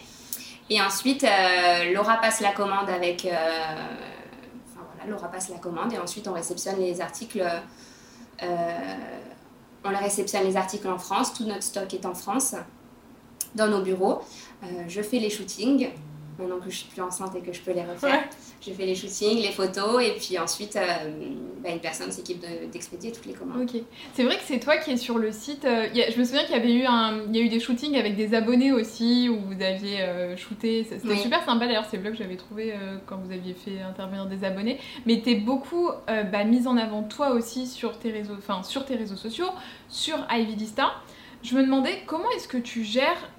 Et 0.71 0.81
ensuite, 0.81 1.25
euh, 1.25 1.93
Laura 1.93 2.17
passe 2.19 2.41
la 2.41 2.53
commande 2.53 2.89
avec. 2.89 3.27
Euh, 3.27 3.31
enfin 3.33 4.87
voilà, 4.95 5.11
Laura 5.11 5.29
passe 5.29 5.51
la 5.51 5.59
commande 5.59 5.93
et 5.93 5.99
ensuite 5.99 6.27
on 6.27 6.33
réceptionne 6.33 6.81
les 6.81 7.01
articles. 7.01 7.45
Euh, 8.43 8.95
on 9.85 9.91
réceptionne 9.91 10.45
les 10.45 10.57
articles 10.57 10.89
en 10.89 10.99
France, 10.99 11.35
tout 11.35 11.45
notre 11.45 11.63
stock 11.63 11.93
est 11.93 12.07
en 12.07 12.15
France, 12.15 12.55
dans 13.55 13.69
nos 13.69 13.83
bureaux. 13.83 14.23
je 14.89 15.03
fais 15.03 15.19
les 15.19 15.29
shootings 15.29 15.91
maintenant 16.39 16.59
que 16.59 16.71
je 16.71 16.77
suis 16.77 16.89
plus 16.89 17.03
enceinte 17.03 17.35
et 17.37 17.41
que 17.41 17.53
je 17.53 17.61
peux 17.61 17.73
les 17.73 17.83
refaire. 17.83 18.25
Je 18.61 18.73
fais 18.73 18.87
les 18.87 18.95
shootings, 18.95 19.43
les 19.43 19.53
photos, 19.53 20.03
et 20.03 20.13
puis 20.13 20.39
ensuite, 20.39 20.77
euh, 20.77 20.83
bah, 21.63 21.71
une 21.71 21.81
personne 21.81 22.11
s'équipe 22.11 22.43
d'expédier 22.73 23.13
toutes 23.13 23.27
les 23.27 23.35
commandes. 23.35 23.63
Ok. 23.63 23.81
C'est 24.15 24.25
vrai 24.25 24.37
que 24.37 24.43
c'est 24.45 24.59
toi 24.59 24.79
qui 24.79 24.93
es 24.93 24.97
sur 24.97 25.19
le 25.19 25.33
site. 25.33 25.65
Euh, 25.65 25.89
je 25.95 26.19
me 26.19 26.25
souviens 26.25 26.45
qu'il 26.45 26.57
y 26.57 26.59
avait 26.59 26.73
eu, 26.73 26.85
un, 26.87 27.25
il 27.29 27.37
y 27.37 27.41
a 27.41 27.43
eu 27.43 27.49
des 27.49 27.61
shootings 27.61 27.97
avec 27.97 28.17
des 28.17 28.35
abonnés 28.35 28.73
aussi, 28.73 29.29
où 29.29 29.39
vous 29.39 29.63
aviez 29.63 30.01
euh, 30.01 30.37
shooté. 30.37 30.87
C'était 30.89 31.17
super 31.17 31.45
sympa 31.45 31.67
d'ailleurs, 31.67 31.85
ces 31.85 31.99
blogs, 31.99 32.15
j'avais 32.17 32.37
trouvé 32.37 32.75
quand 33.07 33.19
vous 33.19 33.33
aviez 33.33 33.55
fait 33.55 33.81
intervenir 33.83 34.27
des 34.27 34.45
abonnés. 34.45 34.79
Mais 35.07 35.21
tu 35.21 35.31
es 35.31 35.35
beaucoup 35.35 35.91
bah, 36.07 36.45
mise 36.45 36.67
en 36.67 36.77
avant 36.77 37.03
toi 37.03 37.31
aussi 37.31 37.67
sur 37.67 37.99
tes 37.99 38.11
réseaux, 38.11 38.37
enfin, 38.39 38.63
sur 38.63 38.85
tes 38.85 38.97
réseaux 38.97 39.17
sociaux, 39.17 39.49
sur 39.89 40.17
Ividista. 40.31 40.93
Je 41.43 41.55
me 41.55 41.63
demandais 41.63 42.03
comment 42.07 42.31
est-ce 42.35 42.49
que 42.49 42.57
tu 42.57 42.85
gères 42.85 43.31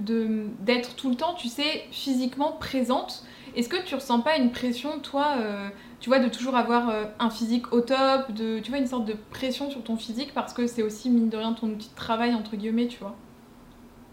d'être 0.00 0.94
tout 0.96 1.10
le 1.10 1.16
temps, 1.16 1.34
tu 1.34 1.48
sais, 1.48 1.84
physiquement 1.90 2.52
présente. 2.52 3.24
Est-ce 3.54 3.68
que 3.68 3.82
tu 3.84 3.94
ressens 3.94 4.20
pas 4.20 4.36
une 4.36 4.52
pression, 4.52 4.98
toi, 5.00 5.36
euh, 5.38 5.68
tu 6.00 6.10
vois, 6.10 6.18
de 6.18 6.28
toujours 6.28 6.56
avoir 6.56 6.90
euh, 6.90 7.04
un 7.18 7.30
physique 7.30 7.72
au 7.72 7.80
top, 7.80 8.30
de, 8.32 8.58
tu 8.60 8.70
vois, 8.70 8.78
une 8.78 8.86
sorte 8.86 9.06
de 9.06 9.14
pression 9.30 9.70
sur 9.70 9.82
ton 9.82 9.96
physique 9.96 10.34
parce 10.34 10.52
que 10.52 10.66
c'est 10.66 10.82
aussi, 10.82 11.08
mine 11.10 11.30
de 11.30 11.36
rien, 11.38 11.54
ton 11.54 11.68
outil 11.68 11.88
de 11.88 11.94
travail, 11.94 12.34
entre 12.34 12.56
guillemets, 12.56 12.88
tu 12.88 12.98
vois? 12.98 13.16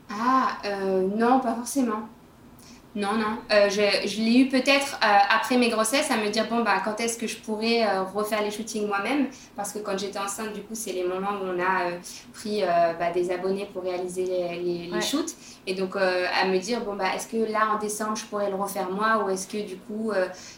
Ah, 0.09 0.57
euh, 0.65 1.07
non, 1.15 1.39
pas 1.39 1.55
forcément. 1.55 2.07
Non, 2.95 3.13
non. 3.13 3.37
Euh, 3.51 3.69
je, 3.69 4.07
je 4.07 4.21
l'ai 4.21 4.37
eu 4.37 4.49
peut-être 4.49 4.99
euh, 5.03 5.35
après 5.35 5.57
mes 5.57 5.69
grossesses 5.69 6.11
à 6.11 6.17
me 6.17 6.29
dire 6.29 6.47
bon, 6.47 6.63
bah, 6.63 6.79
quand 6.85 6.99
est-ce 6.99 7.17
que 7.17 7.25
je 7.25 7.37
pourrais 7.37 7.87
euh, 7.87 8.03
refaire 8.03 8.43
les 8.43 8.51
shootings 8.51 8.85
moi-même? 8.85 9.29
Parce 9.55 9.71
que 9.71 9.79
quand 9.79 9.97
j'étais 9.97 10.19
enceinte, 10.19 10.53
du 10.53 10.61
coup, 10.61 10.75
c'est 10.75 10.93
les 10.93 11.03
moments 11.03 11.31
où 11.41 11.45
on 11.45 11.59
a 11.59 11.89
pris 12.33 12.61
bah, 12.99 13.11
des 13.11 13.31
abonnés 13.31 13.67
pour 13.73 13.83
réaliser 13.83 14.25
les, 14.25 14.89
les, 14.91 15.01
shoots. 15.01 15.35
Et 15.65 15.73
donc, 15.73 15.95
à 15.95 16.45
me 16.45 16.57
dire 16.59 16.81
bon, 16.81 16.95
bah, 16.95 17.15
est-ce 17.15 17.27
que 17.27 17.51
là, 17.51 17.73
en 17.75 17.79
décembre, 17.79 18.15
je 18.15 18.25
pourrais 18.25 18.49
le 18.49 18.55
refaire 18.55 18.89
moi? 18.91 19.23
Ou 19.23 19.29
est-ce 19.29 19.47
que 19.47 19.57
du 19.57 19.77
coup, 19.77 20.11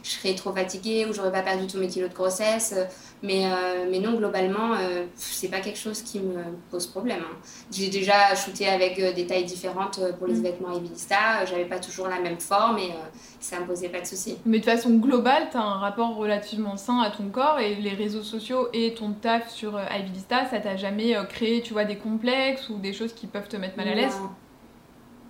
je 0.04 0.10
serais 0.10 0.36
trop 0.36 0.52
fatiguée 0.54 1.06
ou 1.10 1.13
j'aurais 1.13 1.32
pas 1.32 1.41
perdu 1.41 1.67
tous 1.67 1.78
mes 1.78 1.88
kilos 1.88 2.10
de 2.10 2.15
grossesse? 2.15 2.76
Mais, 3.25 3.45
mais 3.89 3.99
non, 3.99 4.13
globalement, 4.13 4.75
c'est 5.15 5.49
pas 5.49 5.59
quelque 5.59 5.77
chose 5.77 6.01
qui 6.01 6.19
me 6.19 6.43
pose 6.69 6.88
problème. 6.88 7.19
Hein. 7.21 7.35
J'ai 7.71 7.89
déjà 7.89 8.35
shooté 8.35 8.67
avec 8.67 8.97
des 9.15 9.25
tailles 9.25 9.45
différentes 9.45 9.99
pour 10.17 10.27
les 10.27 10.35
mm. 10.35 10.43
vêtements 10.43 10.75
Evilista. 10.75 11.45
J'avais 11.45 11.65
pas 11.65 11.79
toujours 11.79 12.07
la 12.07 12.19
même 12.19 12.39
forme 12.39 12.77
et 12.77 12.91
euh, 12.91 13.09
ça 13.39 13.59
me 13.59 13.65
posait 13.65 13.89
pas 13.89 14.01
de 14.01 14.05
soucis. 14.05 14.38
Mais 14.45 14.59
de 14.59 14.65
façon 14.65 14.91
globale, 14.97 15.49
tu 15.51 15.57
as 15.57 15.61
un 15.61 15.79
rapport 15.79 16.15
relativement 16.15 16.77
sain 16.77 16.99
à 16.99 17.09
ton 17.09 17.29
corps 17.29 17.59
et 17.59 17.75
les 17.75 17.93
réseaux 17.93 18.23
sociaux 18.23 18.69
et 18.73 18.93
ton 18.93 19.13
taf 19.13 19.49
sur 19.49 19.75
euh, 19.75 19.85
Ivilista, 19.97 20.45
ça 20.49 20.59
t'a 20.59 20.75
jamais 20.75 21.15
euh, 21.15 21.23
créé, 21.23 21.61
tu 21.61 21.73
vois, 21.73 21.85
des 21.85 21.97
complexes 21.97 22.69
ou 22.69 22.77
des 22.77 22.93
choses 22.93 23.13
qui 23.13 23.27
peuvent 23.27 23.47
te 23.47 23.57
mettre 23.57 23.77
mal 23.77 23.89
à 23.89 23.95
l'aise? 23.95 24.19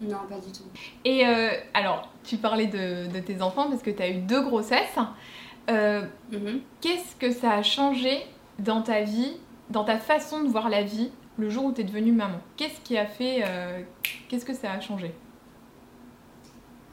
Non, 0.02 0.18
pas 0.30 0.36
du 0.36 0.52
tout. 0.52 0.66
Et 1.06 1.24
alors, 1.74 2.10
tu 2.26 2.36
parlais 2.36 2.68
de, 2.68 3.10
de, 3.10 3.20
tes 3.22 3.42
enfants 3.42 3.70
parce 3.70 3.82
que 3.82 3.92
tu 3.92 4.04
as 4.04 4.10
eu 4.10 4.18
deux 4.18 4.42
grossesses. 4.42 4.98
Mhm. 5.70 6.62
Qu'est-ce 6.82 7.16
que 7.16 7.32
ça 7.32 7.52
a 7.54 7.64
changé 7.64 8.26
dans 8.60 8.82
ta 8.82 9.02
vie, 9.02 9.34
dans 9.70 9.84
ta 9.84 9.98
façon 9.98 10.44
de 10.44 10.48
voir 10.48 10.70
la 10.70 10.84
vie, 10.84 11.12
le 11.38 11.50
jour 11.50 11.66
où 11.66 11.72
tu 11.74 11.82
es 11.82 11.84
devenue 11.84 12.12
maman? 12.12 12.40
Qu'est-ce 12.58 12.80
qui 12.82 12.98
a 12.98 13.06
fait. 13.06 13.44
Qu'est-ce 14.30 14.46
que 14.46 14.54
ça 14.54 14.72
a 14.72 14.80
changé? 14.80 15.14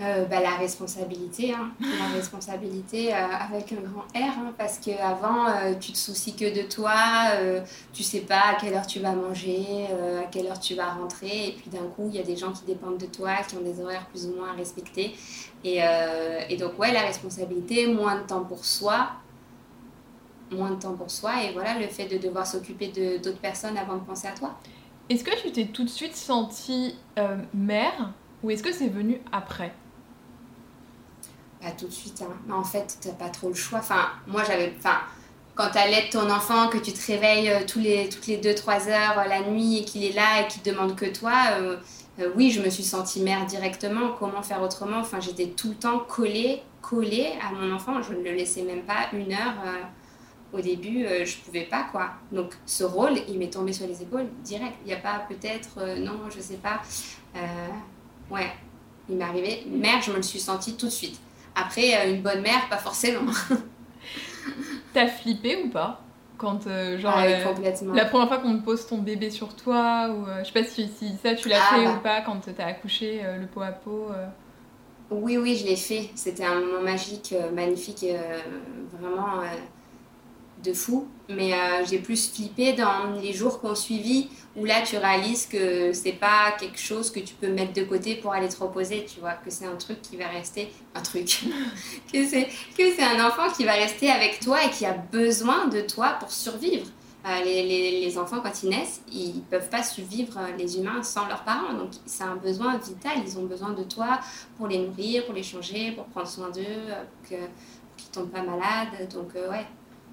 Euh, 0.03 0.25
bah, 0.25 0.41
la 0.41 0.57
responsabilité, 0.57 1.55
hein. 1.55 1.71
la 1.81 2.09
responsabilité 2.17 3.15
euh, 3.15 3.17
avec 3.17 3.73
un 3.73 3.77
grand 3.77 4.03
R, 4.15 4.39
hein, 4.39 4.53
parce 4.59 4.79
qu'avant, 4.79 5.47
euh, 5.47 5.75
tu 5.79 5.93
te 5.93 5.99
soucies 5.99 6.35
que 6.35 6.55
de 6.55 6.69
toi, 6.69 6.93
tu 7.93 8.03
sais 8.03 8.21
pas 8.21 8.51
à 8.51 8.55
quelle 8.61 8.75
heure 8.75 8.87
tu 8.87 8.99
vas 8.99 9.13
manger, 9.13 9.87
à 10.21 10.25
quelle 10.25 10.49
heure 10.49 10.59
tu 10.59 10.75
vas 10.75 10.91
rentrer, 10.91 11.49
et 11.49 11.53
puis 11.53 11.71
d'un 11.71 11.87
coup, 11.95 12.09
il 12.09 12.17
y 12.17 12.19
a 12.19 12.25
des 12.25 12.37
gens 12.37 12.53
qui 12.53 12.65
dépendent 12.65 12.99
de 12.99 13.07
toi, 13.07 13.37
qui 13.49 13.55
ont 13.57 13.61
des 13.61 13.81
horaires 13.81 14.07
plus 14.07 14.27
ou 14.27 14.35
moins 14.35 14.51
à 14.51 14.53
respecter. 14.55 15.15
Et, 15.65 15.81
et 16.49 16.57
donc, 16.57 16.79
ouais, 16.79 16.93
la 16.93 17.03
responsabilité, 17.03 17.87
moins 17.87 18.17
de 18.17 18.27
temps 18.27 18.45
pour 18.45 18.65
soi, 18.65 19.11
moins 20.51 20.71
de 20.71 20.81
temps 20.81 20.95
pour 20.95 21.11
soi, 21.11 21.45
et 21.45 21.53
voilà, 21.53 21.79
le 21.79 21.87
fait 21.87 22.07
de 22.07 22.19
devoir 22.19 22.47
s'occuper 22.47 22.89
d'autres 23.19 23.41
personnes 23.41 23.79
avant 23.79 23.95
de 23.95 24.05
penser 24.05 24.27
à 24.27 24.33
toi. 24.33 24.59
Est-ce 25.09 25.23
que 25.23 25.41
tu 25.41 25.53
t'es 25.53 25.67
tout 25.67 25.85
de 25.85 25.91
suite 25.91 26.17
sentie 26.17 26.97
mère, 27.55 28.13
ou 28.43 28.51
est-ce 28.51 28.63
que 28.63 28.73
c'est 28.73 28.89
venu 28.89 29.21
après? 29.31 29.73
Pas 31.63 31.71
tout 31.71 31.87
de 31.87 31.93
suite. 31.93 32.23
Hein. 32.23 32.35
Mais 32.47 32.55
en 32.55 32.65
fait, 32.65 32.99
t'as 33.01 33.13
pas 33.13 33.29
trop 33.29 33.49
le 33.49 33.55
choix. 33.55 33.79
Enfin, 33.79 34.09
moi, 34.27 34.43
j'avais. 34.45 34.75
Enfin, 34.79 34.99
quand 35.55 35.71
t'allaites 35.71 36.11
ton 36.11 36.31
enfant, 36.31 36.69
que 36.69 36.79
tu 36.79 36.93
te 36.93 37.07
réveilles 37.07 37.51
euh, 37.51 37.61
tous 37.67 37.79
les, 37.79 38.09
toutes 38.09 38.27
les 38.27 38.39
2-3 38.39 38.89
heures 38.89 39.19
euh, 39.19 39.29
la 39.29 39.43
nuit 39.43 39.79
et 39.79 39.85
qu'il 39.85 40.05
est 40.05 40.13
là 40.13 40.43
et 40.43 40.49
qu'il 40.49 40.63
demande 40.63 40.97
que 40.97 41.07
toi, 41.07 41.35
euh, 41.61 41.77
oui, 42.37 42.51
je 42.51 42.63
me 42.63 42.71
suis 42.71 42.83
sentie 42.83 43.21
mère 43.21 43.45
directement. 43.47 44.13
Comment 44.19 44.43
faire 44.43 44.63
autrement? 44.63 44.99
Enfin, 44.99 45.21
j'étais 45.21 45.49
tout 45.49 45.71
le 45.71 45.75
temps 45.75 45.99
collée, 46.01 46.63
collée 46.81 47.33
à 47.47 47.53
mon 47.53 47.73
enfant. 47.75 48.03
Je 48.03 48.15
ne 48.15 48.23
le 48.23 48.33
laissais 48.33 48.63
même 48.63 48.83
pas 48.83 49.09
une 49.13 49.33
heure. 49.33 49.55
au 50.53 50.61
début, 50.61 51.07
je 51.25 51.37
pouvais 51.39 51.65
pas, 51.65 51.85
quoi. 51.91 52.11
Donc, 52.31 52.53
ce 52.67 52.85
rôle, 52.85 53.15
il 53.29 53.39
m'est 53.39 53.53
tombé 53.53 53.73
sur 53.73 53.87
les 53.87 54.03
épaules 54.03 54.27
direct. 54.45 54.75
Il 54.85 54.89
n'y 54.89 54.93
a 54.93 54.99
pas 54.99 55.25
peut-être, 55.27 55.99
non, 55.99 56.21
je 56.35 56.41
sais 56.41 56.59
pas. 56.59 56.83
ouais, 58.31 58.53
il 59.09 59.17
m'est 59.17 59.25
arrivé. 59.25 59.67
Mère, 59.67 60.03
je 60.03 60.11
me 60.11 60.17
le 60.17 60.23
suis 60.23 60.41
sentie 60.41 60.77
tout 60.77 60.87
de 60.87 60.93
suite. 60.93 61.19
Après, 61.55 61.95
euh, 61.95 62.15
une 62.15 62.23
bonne 62.23 62.43
mère, 62.43 62.69
pas 62.69 62.79
forcément. 62.79 63.31
T'as 64.95 65.07
flippé 65.07 65.63
ou 65.65 65.69
pas 65.69 66.01
quand 66.39 66.67
euh, 66.67 66.99
genre 66.99 67.15
ah 67.15 67.27
euh, 67.27 67.95
la 67.95 68.05
première 68.05 68.27
fois 68.27 68.39
qu'on 68.39 68.59
te 68.59 68.65
pose 68.65 68.85
ton 68.89 68.99
bébé 68.99 69.31
sur 69.31 69.55
toi 69.55 70.09
ou 70.11 70.27
je 70.41 70.45
sais 70.45 70.53
pas 70.53 70.65
si, 70.65 70.91
ça 71.23 71.37
tu 71.37 71.49
l'as 71.49 71.61
ah 71.63 71.75
fait 71.77 71.85
bah. 71.85 71.93
ou 71.93 72.01
pas 72.01 72.21
quand 72.23 72.41
t'as 72.57 72.67
accouché 72.67 73.23
le 73.39 73.47
pot 73.47 73.61
à 73.61 73.71
pot 73.71 74.09
oui 75.13 75.37
oui 75.37 75.55
je 75.55 75.65
l'ai 75.65 75.77
fait 75.77 76.11
c'était 76.17 76.45
un 76.45 76.57
moment 76.59 76.83
magique 76.83 77.33
magnifique 77.55 78.05
vraiment 78.99 79.41
de 80.63 80.73
fou. 80.73 81.07
Mais 81.29 81.55
euh, 81.55 81.85
j'ai 81.89 81.99
plus 81.99 82.31
flippé 82.31 82.73
dans 82.73 83.13
les 83.21 83.33
jours 83.33 83.61
qu'on 83.61 83.75
suivi 83.75 84.29
où 84.55 84.65
là 84.65 84.83
tu 84.83 84.97
réalises 84.97 85.47
que 85.47 85.93
c'est 85.93 86.13
pas 86.13 86.53
quelque 86.59 86.79
chose 86.79 87.11
que 87.11 87.21
tu 87.21 87.35
peux 87.35 87.49
mettre 87.49 87.73
de 87.73 87.85
côté 87.85 88.17
pour 88.17 88.33
aller 88.33 88.49
te 88.49 88.63
reposer, 88.63 89.07
tu 89.07 89.21
vois, 89.21 89.33
que 89.33 89.51
c'est 89.51 89.65
un 89.65 89.77
truc 89.77 90.03
qui 90.03 90.17
va 90.17 90.29
rester 90.29 90.71
un 90.95 91.01
truc, 91.01 91.45
que 92.13 92.27
c'est 92.27 93.03
un 93.03 93.27
enfant 93.27 93.51
qui 93.57 93.65
va 93.65 93.73
rester 93.73 94.11
avec 94.11 94.41
toi 94.41 94.65
et 94.65 94.71
qui 94.71 94.85
a 94.85 94.93
besoin 94.93 95.69
de 95.69 95.81
toi 95.81 96.17
pour 96.21 96.31
survivre. 96.31 96.87
Euh, 97.25 97.45
les, 97.45 97.63
les, 97.63 98.01
les, 98.01 98.19
enfants, 98.19 98.41
quand 98.43 98.65
ils 98.65 98.71
naissent, 98.71 99.01
ils 99.13 99.43
peuvent 99.49 99.69
pas 99.69 99.85
survivre, 99.85 100.37
euh, 100.39 100.57
les 100.59 100.77
humains, 100.77 101.05
sans 101.05 101.29
leurs 101.29 101.45
parents. 101.45 101.73
Donc, 101.73 101.91
c'est 102.05 102.25
un 102.25 102.35
besoin 102.35 102.77
vital. 102.79 103.13
Ils 103.25 103.39
ont 103.39 103.45
besoin 103.45 103.71
de 103.71 103.85
toi 103.85 104.19
pour 104.59 104.67
les 104.67 104.79
nourrir, 104.79 105.25
pour 105.27 105.35
les 105.35 105.45
changer, 105.45 105.93
pour 105.93 106.07
prendre 106.07 106.27
soin 106.27 106.51
d'eux, 106.51 106.63
pour 107.29 107.39
qu'ils 107.97 108.09
tombent 108.11 108.31
pas 108.31 108.43
malades. 108.43 109.09
Donc, 109.15 109.35
ouais, 109.35 109.65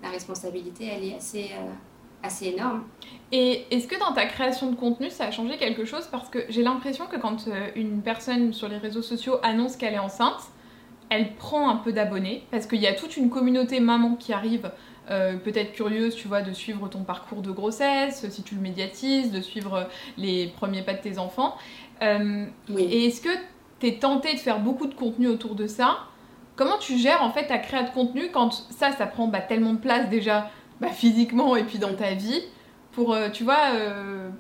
la 0.02 0.10
responsabilité, 0.10 0.86
elle 0.86 1.04
est 1.04 1.16
assez, 1.16 1.52
euh, 1.54 1.72
assez 2.24 2.48
énorme. 2.48 2.84
Et 3.32 3.66
est-ce 3.72 3.88
que 3.88 4.00
dans 4.00 4.14
ta 4.14 4.26
création 4.26 4.72
de 4.72 4.76
contenu, 4.76 5.10
ça 5.10 5.26
a 5.26 5.32
changé 5.32 5.58
quelque 5.58 5.86
chose? 5.86 6.08
Parce 6.12 6.30
que 6.30 6.40
j'ai 6.50 6.64
l'impression 6.64 7.06
que 7.06 7.18
quand 7.18 7.48
euh, 7.48 7.70
une 7.76 8.02
personne 8.02 8.54
sur 8.54 8.68
les 8.68 8.78
réseaux 8.78 9.02
sociaux 9.02 9.38
annonce 9.44 9.76
qu'elle 9.76 9.94
est 9.94 10.00
enceinte, 10.00 10.42
elle 11.10 11.36
prend 11.36 11.70
un 11.70 11.78
peu 11.78 11.92
d'abonnés, 11.92 12.44
parce 12.52 12.68
qu'il 12.68 12.80
y 12.80 12.88
a 12.88 12.94
toute 12.94 13.18
une 13.18 13.30
communauté 13.30 13.80
maman 13.80 14.16
qui 14.16 14.32
arrive, 14.32 14.72
euh, 15.10 15.38
peut-être 15.38 15.72
curieuse, 15.74 16.16
tu 16.16 16.28
vois, 16.28 16.44
de 16.44 16.54
suivre 16.54 16.88
ton 16.88 17.04
parcours 17.04 17.42
de 17.42 17.52
grossesse, 17.52 18.30
si 18.30 18.44
tu 18.44 18.54
le 18.54 18.62
médiatises, 18.62 19.32
de 19.32 19.42
suivre 19.42 19.88
les 20.18 20.48
premiers 20.48 20.84
pas 20.84 20.94
de 20.94 21.02
tes 21.02 21.18
enfants. 21.18 21.56
Et 22.02 23.06
est-ce 23.08 23.22
que 23.22 23.30
tu 23.80 23.88
es 23.88 23.98
tenté 23.98 24.34
de 24.34 24.40
faire 24.40 24.60
beaucoup 24.60 24.86
de 24.86 24.94
contenu 24.94 25.28
autour 25.28 25.56
de 25.56 25.66
ça? 25.66 26.09
Comment 26.60 26.78
tu 26.78 26.98
gères 26.98 27.24
en 27.24 27.32
fait 27.32 27.48
ta 27.48 27.58
création 27.58 27.88
de 27.88 27.94
contenu 27.94 28.32
quand 28.32 28.66
ça, 28.78 28.92
ça 28.92 29.06
prend 29.06 29.28
bah, 29.28 29.40
tellement 29.40 29.74
de 29.74 29.80
place 29.80 30.10
déjà 30.10 30.52
bah, 30.82 30.90
physiquement 30.90 31.56
et 31.56 31.64
puis 31.64 31.80
dans 31.80 31.96
ta 31.96 32.14
vie 32.14 32.44
pour, 32.92 33.16
tu 33.32 33.46
vois, 33.46 33.72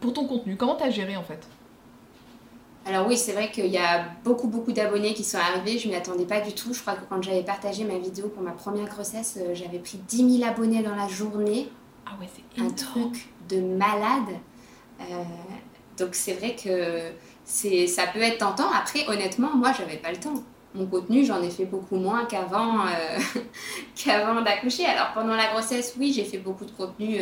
pour 0.01 0.11
ton 0.11 0.25
contenu? 0.25 0.57
Comment 0.57 0.75
tu 0.75 0.83
as 0.83 0.89
géré 0.89 1.15
en 1.15 1.23
fait? 1.23 1.47
Alors 2.85 3.07
oui, 3.07 3.17
c'est 3.17 3.33
vrai 3.33 3.51
qu'il 3.51 3.67
y 3.67 3.77
a 3.77 4.05
beaucoup, 4.23 4.47
beaucoup 4.47 4.71
d'abonnés 4.71 5.13
qui 5.13 5.23
sont 5.23 5.37
arrivés. 5.37 5.77
Je 5.77 5.87
ne 5.87 5.93
m'y 5.93 5.97
attendais 5.97 6.25
pas 6.25 6.41
du 6.41 6.53
tout. 6.53 6.73
Je 6.73 6.81
crois 6.81 6.95
que 6.95 7.05
quand 7.07 7.21
j'avais 7.21 7.43
partagé 7.43 7.83
ma 7.83 7.97
vidéo 7.97 8.29
pour 8.29 8.41
ma 8.41 8.51
première 8.51 8.87
grossesse, 8.87 9.37
euh, 9.39 9.53
j'avais 9.53 9.77
pris 9.79 9.99
10 10.07 10.39
000 10.39 10.49
abonnés 10.49 10.81
dans 10.81 10.95
la 10.95 11.07
journée. 11.07 11.69
Ah 12.05 12.11
ouais, 12.19 12.27
c'est 12.33 12.61
Un 12.61 12.69
truc 12.71 13.29
de 13.47 13.61
malade. 13.61 14.35
Euh, 15.01 15.03
donc 15.97 16.09
c'est 16.15 16.33
vrai 16.33 16.55
que 16.55 17.11
c'est, 17.45 17.85
ça 17.85 18.07
peut 18.07 18.21
être 18.21 18.39
tentant. 18.39 18.71
Après, 18.71 19.07
honnêtement, 19.07 19.55
moi, 19.55 19.71
j'avais 19.77 19.97
pas 19.97 20.11
le 20.11 20.17
temps. 20.17 20.43
Mon 20.75 20.85
contenu, 20.85 21.25
j'en 21.25 21.41
ai 21.41 21.49
fait 21.49 21.65
beaucoup 21.65 21.95
moins 21.95 22.25
qu'avant, 22.25 22.85
euh, 22.85 23.19
qu'avant 23.95 24.41
d'accoucher. 24.41 24.85
Alors 24.85 25.13
pendant 25.13 25.35
la 25.35 25.47
grossesse, 25.47 25.95
oui, 25.97 26.13
j'ai 26.13 26.23
fait 26.23 26.37
beaucoup 26.37 26.65
de 26.65 26.71
contenu 26.71 27.19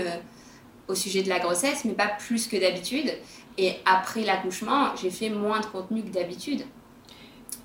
au 0.87 0.95
sujet 0.95 1.23
de 1.23 1.29
la 1.29 1.39
grossesse, 1.39 1.85
mais 1.85 1.93
pas 1.93 2.07
plus 2.07 2.47
que 2.47 2.57
d'habitude. 2.57 3.11
Et 3.57 3.73
après 3.85 4.21
l'accouchement, 4.21 4.95
j'ai 5.01 5.09
fait 5.09 5.29
moins 5.29 5.59
de 5.59 5.65
contenu 5.65 6.03
que 6.03 6.09
d'habitude. 6.09 6.63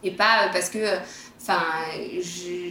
Et 0.02 0.10
pas 0.10 0.44
euh, 0.46 0.52
parce 0.52 0.68
que, 0.68 0.96
enfin, 1.40 1.62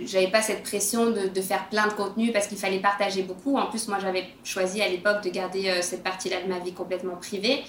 j'avais 0.05 0.29
pas 0.29 0.41
cette 0.41 0.63
pression 0.63 1.11
de, 1.11 1.27
de, 1.27 1.41
faire 1.41 1.69
plein 1.69 1.87
de 1.87 1.93
contenu 1.93 2.31
parce 2.31 2.47
qu'il 2.47 2.57
fallait 2.57 2.79
partager 2.79 3.23
beaucoup. 3.23 3.57
En 3.57 3.67
plus, 3.67 3.87
moi, 3.87 3.99
j'avais 4.01 4.25
choisi 4.43 4.81
à 4.81 4.89
l'époque 4.89 5.23
de 5.23 5.29
garder 5.29 5.69
euh, 5.69 5.81
cette 5.81 6.03
partie-là 6.03 6.41
de 6.41 6.49
ma 6.49 6.59
vie 6.59 6.73
complètement 6.73 7.15
privée. 7.15 7.63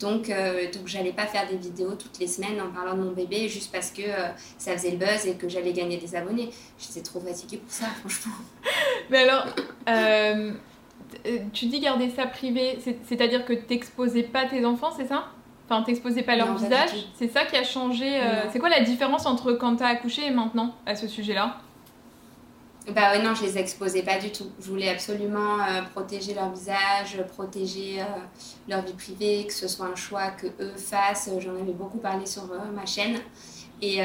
Donc, 0.00 0.30
euh, 0.30 0.70
donc 0.72 0.86
j'allais 0.86 1.12
pas 1.12 1.26
faire 1.26 1.48
des 1.48 1.56
vidéos 1.56 1.94
toutes 1.94 2.18
les 2.20 2.26
semaines 2.26 2.60
en 2.60 2.70
parlant 2.70 2.94
de 2.94 3.02
mon 3.02 3.12
bébé 3.12 3.48
juste 3.48 3.72
parce 3.72 3.90
que 3.90 4.02
ça 4.56 4.72
faisait 4.72 4.92
le 4.92 4.96
buzz 4.96 5.26
et 5.26 5.34
que 5.34 5.48
j'allais 5.48 5.72
gagner 5.72 5.96
des 5.96 6.14
abonnés. 6.14 6.50
J'étais 6.78 7.02
trop 7.02 7.20
fatiguée 7.20 7.58
pour 7.58 7.72
ça, 7.72 7.86
franchement. 8.00 8.34
Mais 9.10 9.18
alors, 9.18 9.46
euh, 9.88 10.52
tu 11.52 11.66
dis 11.66 11.80
garder 11.80 12.10
ça 12.10 12.26
privé, 12.26 12.78
c'est-à-dire 13.06 13.44
que 13.44 13.52
t'exposais 13.52 14.22
pas 14.22 14.46
tes 14.46 14.64
enfants, 14.64 14.90
c'est 14.96 15.06
ça? 15.06 15.28
Enfin, 15.68 15.82
t'exposais 15.82 16.22
pas 16.22 16.36
leur 16.36 16.56
visage? 16.56 17.08
C'est 17.14 17.28
ça 17.28 17.44
qui 17.44 17.56
a 17.56 17.62
changé 17.62 18.20
euh, 18.20 18.50
C'est 18.50 18.58
quoi 18.58 18.70
la 18.70 18.80
différence 18.80 19.26
entre 19.26 19.52
quand 19.52 19.76
t'as 19.76 19.88
accouché 19.88 20.26
et 20.26 20.30
maintenant 20.30 20.74
à 20.86 20.96
ce 20.96 21.06
sujet-là? 21.06 21.58
Bah 22.94 23.12
ouais, 23.12 23.22
non, 23.22 23.34
je 23.34 23.42
les 23.44 23.58
exposais 23.58 24.02
pas 24.02 24.18
du 24.18 24.30
tout. 24.32 24.50
Je 24.60 24.68
voulais 24.68 24.88
absolument 24.88 25.60
euh, 25.60 25.82
protéger 25.92 26.34
leur 26.34 26.50
visage, 26.50 27.22
protéger 27.28 28.02
leur 28.68 28.82
vie 28.82 28.92
privée, 28.94 29.46
que 29.46 29.52
ce 29.52 29.68
soit 29.68 29.86
un 29.86 29.96
choix 29.96 30.30
que 30.30 30.46
eux 30.60 30.76
fassent. 30.76 31.30
J'en 31.38 31.54
avais 31.54 31.72
beaucoup 31.72 31.98
parlé 31.98 32.26
sur 32.26 32.44
ma 32.74 32.86
chaîne. 32.86 33.18
Et, 33.80 34.00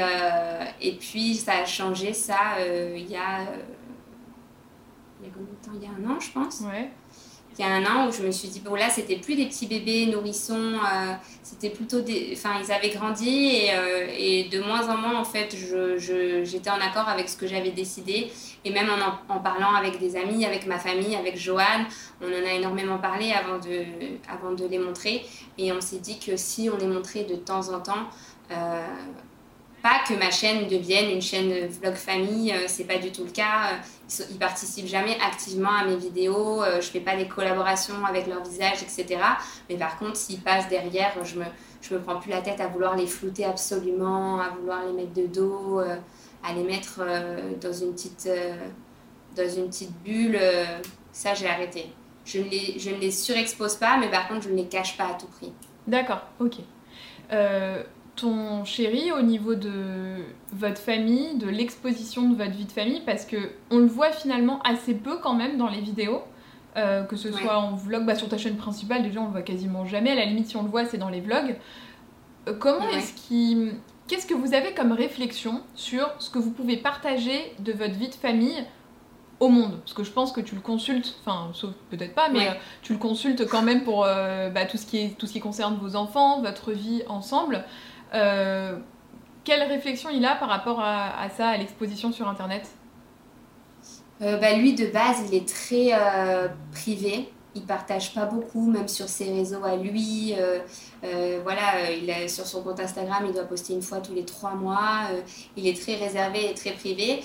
et 0.80 0.96
puis, 0.96 1.34
ça 1.34 1.54
a 1.62 1.64
changé, 1.64 2.12
ça, 2.12 2.56
il 2.60 3.10
y 3.10 3.16
a... 3.16 3.42
il 5.20 5.26
y 5.26 5.28
a 5.28 5.32
combien 5.32 5.52
de 5.52 5.64
temps? 5.64 5.72
Il 5.74 5.82
y 5.82 5.86
a 5.86 5.90
un 5.90 6.14
an, 6.14 6.20
je 6.20 6.30
pense. 6.30 6.60
Ouais 6.60 6.90
il 7.58 7.64
y 7.64 7.68
a 7.68 7.72
un 7.72 7.84
an 7.86 8.08
où 8.08 8.12
je 8.12 8.22
me 8.22 8.30
suis 8.32 8.48
dit, 8.48 8.60
bon 8.60 8.74
là, 8.74 8.90
c'était 8.90 9.16
plus 9.16 9.36
des 9.36 9.46
petits 9.46 9.66
bébés 9.66 10.06
nourrissons, 10.06 10.74
euh, 10.74 11.12
c'était 11.42 11.70
plutôt 11.70 12.00
des... 12.00 12.32
Enfin, 12.32 12.60
ils 12.60 12.72
avaient 12.72 12.90
grandi 12.90 13.28
et, 13.28 13.70
euh, 13.72 14.48
de 14.50 14.60
moins 14.60 14.88
en 14.88 14.96
moins, 14.96 15.18
en 15.18 15.24
fait, 15.24 15.54
j'étais 16.44 16.70
en 16.70 16.80
accord 16.80 17.08
avec 17.08 17.28
ce 17.28 17.36
que 17.36 17.46
j'avais 17.46 17.70
décidé. 17.70 18.30
Et 18.64 18.70
même 18.70 18.88
en, 19.28 19.38
parlant 19.38 19.74
avec 19.74 19.98
des 20.00 20.16
amis, 20.16 20.44
avec 20.44 20.66
ma 20.66 20.78
famille, 20.78 21.14
avec 21.14 21.36
Joanne, 21.36 21.86
on 22.20 22.26
en 22.26 22.46
a 22.46 22.52
énormément 22.52 22.98
parlé 22.98 23.32
avant 23.32 23.58
de, 23.58 23.84
avant 24.28 24.52
de 24.52 24.66
les 24.66 24.78
montrer. 24.78 25.24
Et 25.58 25.70
on 25.72 25.80
s'est 25.80 25.98
dit 25.98 26.18
que 26.18 26.36
si 26.36 26.68
on 26.72 26.76
les 26.76 26.86
montrait 26.86 27.24
de 27.24 27.36
temps 27.36 27.68
en 27.72 27.80
temps, 27.80 28.08
euh, 28.50 28.86
pas 29.84 29.98
que 30.08 30.14
ma 30.14 30.30
chaîne 30.30 30.66
devienne 30.66 31.10
une 31.10 31.20
chaîne 31.20 31.66
vlog 31.66 31.92
famille, 31.92 32.50
euh, 32.50 32.64
c'est 32.68 32.84
pas 32.84 32.96
du 32.96 33.12
tout 33.12 33.22
le 33.22 33.30
cas. 33.30 33.80
Ils 34.30 34.38
participent 34.38 34.86
jamais 34.86 35.14
activement 35.20 35.72
à 35.72 35.84
mes 35.84 35.96
vidéos, 35.96 36.62
euh, 36.62 36.80
je 36.80 36.86
fais 36.86 37.00
pas 37.00 37.16
des 37.16 37.28
collaborations 37.28 38.02
avec 38.02 38.26
leur 38.26 38.42
visage, 38.42 38.82
etc. 38.82 39.20
Mais 39.68 39.76
par 39.76 39.98
contre, 39.98 40.16
s'ils 40.16 40.40
passent 40.40 40.70
derrière, 40.70 41.12
je 41.22 41.38
me, 41.38 41.44
je 41.82 41.92
me 41.92 42.00
prends 42.00 42.18
plus 42.18 42.30
la 42.30 42.40
tête 42.40 42.62
à 42.62 42.66
vouloir 42.66 42.96
les 42.96 43.06
flouter 43.06 43.44
absolument, 43.44 44.40
à 44.40 44.48
vouloir 44.58 44.86
les 44.86 44.92
mettre 44.94 45.12
de 45.12 45.26
dos, 45.26 45.80
euh, 45.80 45.96
à 46.42 46.54
les 46.54 46.62
mettre 46.62 47.02
dans, 47.60 47.72
une 47.72 47.92
petite, 47.92 48.28
dans 49.36 49.48
une 49.48 49.68
petite 49.68 49.92
bulle. 50.02 50.38
ça, 51.12 51.34
j'ai 51.34 51.46
arrêté. 51.46 51.92
Je 52.24 52.38
ne, 52.38 52.48
les, 52.48 52.78
je 52.78 52.88
ne 52.88 52.96
les 52.96 53.10
surexpose 53.10 53.76
pas, 53.76 53.98
mais 53.98 54.10
par 54.10 54.28
contre, 54.28 54.44
je 54.44 54.48
ne 54.48 54.56
les 54.56 54.66
cache 54.66 54.96
pas 54.96 55.04
à 55.04 55.14
tout 55.14 55.26
prix. 55.26 55.52
D'accord, 55.86 56.22
ok 56.40 56.54
ton 58.16 58.64
chéri 58.64 59.12
au 59.12 59.22
niveau 59.22 59.54
de 59.54 59.72
votre 60.52 60.80
famille, 60.80 61.36
de 61.36 61.48
l'exposition 61.48 62.28
de 62.28 62.36
votre 62.36 62.52
vie 62.52 62.64
de 62.64 62.72
famille, 62.72 63.02
parce 63.04 63.24
que 63.24 63.36
on 63.70 63.78
le 63.78 63.86
voit 63.86 64.12
finalement 64.12 64.60
assez 64.62 64.94
peu 64.94 65.18
quand 65.18 65.34
même 65.34 65.56
dans 65.56 65.68
les 65.68 65.80
vidéos, 65.80 66.22
euh, 66.76 67.02
que 67.04 67.16
ce 67.16 67.32
soit 67.32 67.58
en 67.58 67.74
vlog, 67.74 68.04
bah 68.04 68.14
sur 68.14 68.28
ta 68.28 68.38
chaîne 68.38 68.56
principale 68.56 69.02
déjà 69.02 69.20
on 69.20 69.26
le 69.26 69.30
voit 69.30 69.42
quasiment 69.42 69.84
jamais, 69.84 70.10
à 70.10 70.14
la 70.14 70.24
limite 70.24 70.48
si 70.48 70.56
on 70.56 70.62
le 70.62 70.68
voit 70.68 70.84
c'est 70.84 70.98
dans 70.98 71.08
les 71.08 71.20
vlogs. 71.20 71.56
Euh, 72.48 72.54
comment 72.58 72.88
est-ce 72.88 73.14
qu'il... 73.14 73.74
Qu'est-ce 74.06 74.26
que 74.26 74.34
vous 74.34 74.52
avez 74.52 74.74
comme 74.74 74.92
réflexion 74.92 75.62
sur 75.74 76.10
ce 76.18 76.28
que 76.28 76.38
vous 76.38 76.50
pouvez 76.50 76.76
partager 76.76 77.54
de 77.58 77.72
votre 77.72 77.94
vie 77.94 78.10
de 78.10 78.14
famille 78.14 78.62
au 79.40 79.48
monde? 79.48 79.78
Parce 79.80 79.94
que 79.94 80.04
je 80.04 80.10
pense 80.10 80.30
que 80.30 80.42
tu 80.42 80.54
le 80.54 80.60
consultes, 80.60 81.16
enfin, 81.24 81.48
sauf 81.54 81.72
peut-être 81.90 82.14
pas, 82.14 82.28
mais 82.28 82.48
euh, 82.48 82.52
tu 82.82 82.92
le 82.92 82.98
consultes 82.98 83.46
quand 83.46 83.62
même 83.62 83.82
pour 83.82 84.00
bah, 84.02 84.66
tout, 84.70 84.76
ce 84.76 84.84
qui 84.84 84.98
est, 84.98 85.18
tout 85.18 85.26
ce 85.26 85.32
qui 85.32 85.40
concerne 85.40 85.76
vos 85.76 85.96
enfants, 85.96 86.42
votre 86.42 86.72
vie 86.72 87.02
ensemble. 87.08 87.64
Euh, 88.12 88.76
quelle 89.44 89.62
réflexion 89.62 90.10
il 90.10 90.24
a 90.24 90.36
par 90.36 90.48
rapport 90.48 90.80
à, 90.80 91.28
ça, 91.36 91.48
à 91.48 91.56
l'exposition 91.56 92.12
sur 92.12 92.28
Internet? 92.28 92.68
Euh, 94.22 94.38
bah, 94.38 94.54
Lui, 94.54 94.74
de 94.74 94.86
base, 94.86 95.22
il 95.28 95.34
est 95.34 95.48
très 95.48 95.92
euh, 95.92 96.48
privé. 96.72 97.30
Il 97.56 97.62
partage 97.62 98.14
pas 98.14 98.24
beaucoup, 98.24 98.68
même 98.68 98.88
sur 98.88 99.08
ses 99.08 99.30
réseaux 99.32 99.64
à 99.64 99.76
lui. 99.76 100.34
voilà, 101.44 101.90
il 101.92 102.10
a, 102.10 102.26
sur 102.26 102.44
son 102.46 102.62
compte 102.62 102.80
Instagram, 102.80 103.22
il 103.26 103.32
doit 103.32 103.44
poster 103.44 103.74
une 103.74 103.82
fois 103.82 103.98
tous 104.00 104.12
les 104.12 104.24
trois 104.24 104.54
mois. 104.54 105.02
il 105.56 105.68
est 105.68 105.80
très 105.80 105.94
réservé 105.94 106.50
et 106.50 106.54
très 106.54 106.72
privé. 106.72 107.20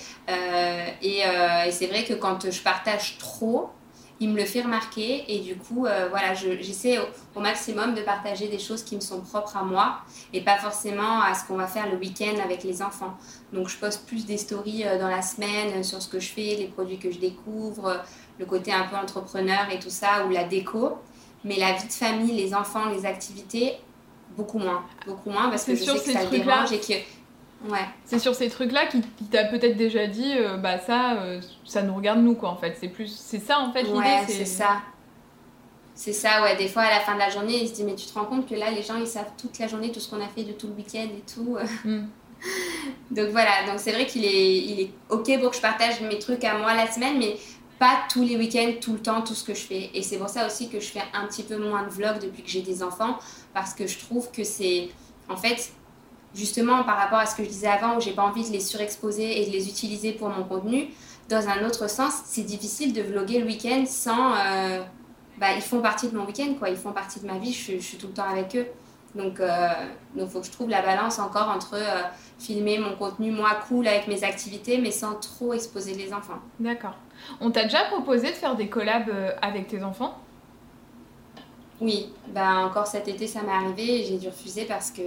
et 1.02 1.24
c'est 1.72 1.88
vrai 1.88 2.04
que 2.04 2.14
quand 2.14 2.52
je 2.52 2.62
partage 2.62 3.18
trop, 3.18 3.72
il 4.20 4.30
me 4.30 4.38
le 4.38 4.46
fait 4.46 4.62
remarquer 4.62 5.24
et 5.28 5.40
du 5.40 5.56
coup, 5.56 5.86
euh, 5.86 6.08
voilà, 6.10 6.34
j'essaie 6.34 6.98
au, 7.36 7.40
maximum 7.40 7.96
de 7.96 8.02
partager 8.02 8.50
des 8.50 8.60
choses 8.60 8.84
qui 8.84 8.96
me 8.96 9.02
sont 9.02 9.22
propres 9.22 9.56
à 9.56 9.64
moi 9.64 10.00
et 10.34 10.42
pas 10.42 10.58
forcément 10.58 11.22
à 11.22 11.34
ce 11.34 11.48
qu'on 11.48 11.56
va 11.56 11.68
faire 11.68 11.90
le 11.90 11.98
week-end 11.98 12.36
avec 12.44 12.64
les 12.64 12.82
enfants. 12.82 13.18
Donc, 13.54 13.70
je 13.70 13.78
poste 13.78 14.06
plus 14.06 14.26
des 14.26 14.38
stories 14.38 14.86
euh, 14.86 15.00
dans 15.00 15.08
la 15.08 15.22
semaine 15.22 15.84
sur 15.84 16.02
ce 16.02 16.10
que 16.10 16.20
je 16.20 16.30
fais, 16.30 16.56
les 16.56 16.68
produits 16.68 17.00
que 17.00 17.12
je 17.12 17.20
découvre, 17.20 18.04
le 18.38 18.46
côté 18.46 18.74
un 18.74 18.84
peu 18.84 18.98
entrepreneur 18.98 19.68
et 19.72 19.80
tout 19.80 19.90
ça, 19.90 20.26
ou 20.26 20.30
la 20.32 20.44
déco. 20.44 20.98
Mais 21.46 21.56
la 21.56 21.72
vie 21.72 21.88
de 21.88 21.94
famille, 21.94 22.34
les 22.34 22.54
enfants, 22.54 22.90
les 22.90 23.06
activités, 23.06 23.78
beaucoup 24.36 24.60
moins. 24.60 24.84
Beaucoup 25.08 25.30
moins 25.30 25.50
parce 25.50 25.64
que 25.64 25.76
je 25.76 25.84
sais 25.84 25.94
que 25.94 26.12
ça 26.12 26.24
le 26.26 26.30
dérange 26.30 26.74
et 26.74 26.80
que 26.80 26.94
Ouais. 27.68 27.86
C'est 28.06 28.20
sur 28.20 28.34
ces 28.36 28.50
trucs-là 28.50 28.86
qui, 28.86 29.02
t'a 29.30 29.46
peut-être 29.46 29.76
déjà 29.76 30.08
dit, 30.08 30.34
euh, 30.38 30.58
bah 30.58 30.80
ça, 30.80 31.22
euh, 31.22 31.42
ça 31.66 31.82
nous 31.82 31.94
regarde 31.94 32.20
nous 32.20 32.36
quoi 32.36 32.50
en 32.50 32.56
fait. 32.56 32.78
C'est 32.80 32.88
plus, 32.88 33.08
c'est 33.08 33.40
ça 33.40 33.60
en 33.60 33.74
fait 33.74 33.84
l'idée. 33.84 33.98
Ouais, 33.98 34.24
c'est 34.28 34.46
ça. 34.46 34.82
C'est 35.94 36.14
ça, 36.14 36.42
ouais. 36.42 36.56
Des 36.56 36.70
fois 36.70 36.84
à 36.84 36.90
la 36.90 37.02
fin 37.02 37.16
de 37.16 37.20
la 37.20 37.30
journée, 37.30 37.62
ils 37.62 37.68
se 37.68 37.74
disent 37.74 37.86
mais 37.86 37.96
tu 37.96 38.06
te 38.06 38.18
rends 38.18 38.26
compte 38.26 38.48
que 38.48 38.56
là 38.56 38.72
les 38.72 38.82
gens 38.82 38.96
ils 38.96 39.08
savent 39.08 39.32
toute 39.38 39.60
la 39.60 39.68
journée 39.68 39.92
tout 39.92 40.00
ce 40.00 40.10
qu'on 40.10 40.22
a 40.22 40.30
fait 40.30 40.44
de 40.44 40.54
tout 40.54 40.68
le 40.68 40.74
week-end 40.74 41.08
et 41.08 41.24
tout. 41.32 41.58
Mm. 41.84 42.06
donc 43.12 43.30
voilà, 43.30 43.66
donc 43.68 43.80
c'est 43.80 43.92
vrai 43.92 44.06
qu'il 44.06 44.24
est, 44.24 44.58
il 44.58 44.80
est 44.80 44.92
ok 45.10 45.42
pour 45.42 45.50
que 45.50 45.58
je 45.58 45.62
partage 45.62 46.00
mes 46.00 46.20
trucs 46.20 46.44
à 46.46 46.58
moi 46.58 46.74
la 46.74 46.90
semaine, 46.90 47.18
mais 47.20 47.36
pas 47.80 48.00
tous 48.12 48.24
les 48.24 48.38
week-ends, 48.38 48.74
tout 48.80 48.94
le 48.94 49.00
temps, 49.00 49.22
tout 49.22 49.34
ce 49.34 49.44
que 49.44 49.54
je 49.54 49.62
fais. 49.62 49.90
Et 49.94 50.04
c'est 50.04 50.18
pour 50.18 50.30
ça 50.30 50.46
aussi 50.46 50.70
que 50.70 50.80
je 50.80 50.88
fais 50.88 51.02
un 51.14 51.26
petit 51.26 51.44
peu 51.44 51.58
moins 51.58 51.84
de 51.84 51.90
vlogs 51.90 52.20
depuis 52.20 52.44
que 52.44 52.50
j'ai 52.50 52.62
des 52.62 52.84
enfants, 52.84 53.18
parce 53.54 53.74
que 53.74 53.88
je 53.88 53.98
trouve 53.98 54.30
que 54.32 54.44
c'est, 54.44 54.90
en 55.30 55.38
fait, 55.38 55.72
justement 56.36 56.84
par 56.84 56.98
rapport 56.98 57.20
à 57.20 57.26
ce 57.26 57.36
que 57.36 57.44
je 57.44 57.50
disais 57.50 57.68
avant 57.68 57.98
où 57.98 58.02
j'ai 58.02 58.12
pas 58.14 58.24
envie 58.24 58.48
de 58.48 58.54
les 58.54 58.60
surexposer 58.60 59.42
et 59.42 59.46
de 59.46 59.52
les 59.52 59.68
utiliser 59.68 60.12
pour 60.12 60.30
mon 60.30 60.44
contenu, 60.44 60.90
dans 61.30 61.48
un 61.48 61.66
autre 61.66 61.90
sens, 61.90 62.22
c'est 62.26 62.44
difficile 62.44 62.92
de 62.92 63.02
vlogger 63.02 63.40
le 63.40 63.46
week-end 63.46 63.84
sans. 63.86 64.34
Euh, 64.34 64.82
bah, 65.38 65.54
ils 65.56 65.62
font 65.62 65.80
partie 65.80 66.10
de 66.10 66.18
mon 66.18 66.26
week-end, 66.26 66.54
quoi. 66.58 66.70
Ils 66.70 66.76
font 66.76 66.92
partie 66.92 67.20
de 67.20 67.28
ma 67.28 67.38
vie, 67.38 67.54
je, 67.54 67.78
suis 67.78 67.98
tout 67.98 68.08
le 68.08 68.14
temps 68.14 68.28
avec 68.30 68.56
eux. 68.56 68.68
Donc, 69.16 69.36
il 69.40 70.22
euh, 70.22 70.28
faut 70.28 70.40
que 70.40 70.46
je 70.46 70.52
trouve 70.52 70.70
la 70.70 70.82
balance 70.82 71.18
encore 71.18 71.50
entre 71.50 71.76
euh, 71.76 72.02
filmer 72.38 72.78
mon 72.78 72.96
contenu, 72.96 73.32
moi, 73.32 73.52
cool, 73.68 73.88
avec 73.88 74.08
mes 74.08 74.24
activités, 74.24 74.80
mais 74.80 74.92
sans 74.92 75.16
trop 75.16 75.54
exposer 75.54 75.94
les 75.94 76.14
enfants. 76.14 76.40
D'accord. 76.60 76.96
On 77.40 77.52
t'a 77.52 77.64
déjà 77.64 77.86
proposé 77.86 78.28
de 78.28 78.36
faire 78.36 78.56
des 78.56 78.68
collabs 78.68 79.12
avec 79.42 79.68
tes 79.68 79.84
enfants? 79.84 80.18
Oui. 81.80 82.12
Bah, 82.28 82.66
encore 82.66 82.88
cet 82.88 83.08
été, 83.08 83.26
ça 83.26 83.42
m'est 83.42 83.52
arrivé 83.52 84.02
et 84.02 84.04
j'ai 84.04 84.18
dû 84.18 84.28
refuser 84.28 84.66
parce 84.66 84.92
que 84.92 85.02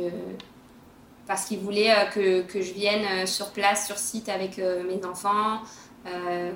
parce 1.26 1.44
qu'ils 1.44 1.60
voulaient 1.60 1.90
euh, 1.90 2.04
que, 2.06 2.42
que, 2.42 2.60
je 2.60 2.72
vienne 2.72 3.04
euh, 3.04 3.26
sur 3.26 3.50
place, 3.50 3.86
sur 3.86 3.96
site 3.96 4.28
avec 4.28 4.58
euh, 4.58 4.84
mes 4.84 5.04
enfants, 5.04 5.60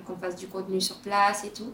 qu'on 0.07 0.17
fasse 0.17 0.35
du 0.35 0.49
contenu 0.49 0.81
sur 0.81 0.97
place 0.97 1.45
et 1.45 1.51
tout. 1.51 1.73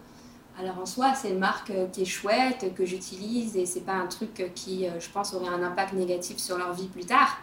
Alors 0.58 0.78
en 0.78 0.84
soi, 0.84 1.14
c'est 1.14 1.30
une 1.30 1.38
marque 1.38 1.72
qui 1.90 2.02
est 2.02 2.04
chouette, 2.04 2.74
que 2.74 2.84
j'utilise 2.84 3.56
et 3.56 3.64
c'est 3.64 3.80
pas 3.80 3.94
un 3.94 4.08
truc 4.08 4.52
qui, 4.54 4.86
je 5.00 5.08
pense, 5.08 5.32
aurait 5.32 5.48
un 5.48 5.62
impact 5.62 5.94
négatif 5.94 6.36
sur 6.36 6.58
leur 6.58 6.74
vie 6.74 6.88
plus 6.88 7.06
tard. 7.06 7.38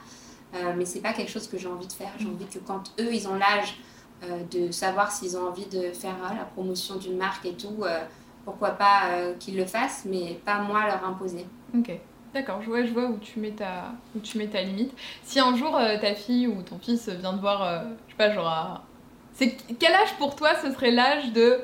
mais 0.78 0.86
c'est 0.86 1.00
pas 1.00 1.14
quelque 1.14 1.32
chose 1.32 1.48
que 1.48 1.58
j'ai 1.58 1.68
envie 1.68 1.88
de 1.88 1.94
faire. 1.94 2.12
J'ai 2.20 2.28
envie 2.28 2.46
que 2.46 2.60
quand 2.60 2.94
eux, 3.00 3.12
ils 3.12 3.28
ont 3.28 3.34
l'âge 3.34 3.80
de 4.52 4.70
savoir 4.70 5.12
s'ils 5.12 5.36
ont 5.36 5.48
envie 5.48 5.66
de 5.66 5.92
faire 5.94 6.18
la 6.22 6.46
promotion 6.46 6.98
d'une 6.98 7.18
marque 7.18 7.48
et 7.48 7.56
tout, 7.56 7.84
pourquoi 8.46 8.70
pas 8.70 9.34
qu'ils 9.40 9.58
le 9.58 9.66
fassent, 9.66 10.06
mais 10.06 10.40
pas 10.46 10.60
moi 10.60 10.86
leur 10.86 11.04
imposer. 11.04 11.48
Ok. 11.76 12.00
D'accord, 12.34 12.62
je 12.62 12.68
vois, 12.70 12.84
je 12.84 12.92
vois 12.92 13.06
où 13.06 13.18
tu 13.18 13.40
mets 13.40 13.52
ta, 13.52 13.92
où 14.16 14.20
tu 14.20 14.38
mets 14.38 14.48
ta 14.48 14.62
limite. 14.62 14.94
Si 15.24 15.40
un 15.40 15.56
jour 15.56 15.76
euh, 15.76 15.98
ta 16.00 16.14
fille 16.14 16.48
ou 16.48 16.62
ton 16.62 16.78
fils 16.78 17.10
vient 17.10 17.34
de 17.34 17.40
voir, 17.40 17.64
euh, 17.64 17.80
je 18.08 18.12
sais 18.12 18.18
pas, 18.18 18.32
genre, 18.32 18.84
c'est 19.34 19.58
quel 19.80 19.94
âge 19.94 20.16
pour 20.18 20.36
toi 20.36 20.50
ce 20.62 20.72
serait 20.72 20.92
l'âge 20.92 21.32
de, 21.34 21.60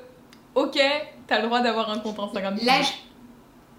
ok, 0.56 0.80
t'as 1.28 1.40
le 1.40 1.48
droit 1.48 1.62
d'avoir 1.62 1.90
un 1.90 2.00
compte 2.00 2.20
Instagram? 2.20 2.58
L'âge. 2.64 3.06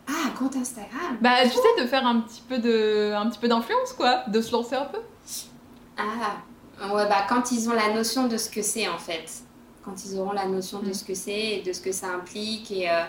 Ah, 0.08 0.30
compte 0.38 0.54
Instagram. 0.54 1.18
Bah, 1.20 1.42
tu 1.42 1.50
sais, 1.50 1.82
de 1.82 1.86
faire 1.86 2.06
un 2.06 2.20
petit 2.20 2.42
peu 2.48 2.58
de, 2.58 3.12
un 3.12 3.28
petit 3.28 3.40
peu 3.40 3.48
d'influence, 3.48 3.92
quoi, 3.92 4.22
de 4.28 4.40
se 4.40 4.52
lancer 4.52 4.76
un 4.76 4.84
peu. 4.84 5.00
Ah, 5.98 6.86
ouais, 6.94 7.08
bah 7.08 7.26
quand 7.28 7.50
ils 7.50 7.68
ont 7.68 7.72
la 7.72 7.92
notion 7.94 8.28
de 8.28 8.36
ce 8.36 8.50
que 8.50 8.62
c'est 8.62 8.86
en 8.86 8.98
fait, 8.98 9.42
quand 9.84 10.04
ils 10.04 10.18
auront 10.18 10.32
la 10.32 10.46
notion 10.46 10.80
de 10.80 10.90
mm. 10.90 10.94
ce 10.94 11.04
que 11.04 11.14
c'est 11.14 11.44
et 11.56 11.62
de 11.62 11.72
ce 11.72 11.80
que 11.80 11.90
ça 11.90 12.08
implique 12.08 12.70
et 12.70 12.90
euh, 12.90 13.02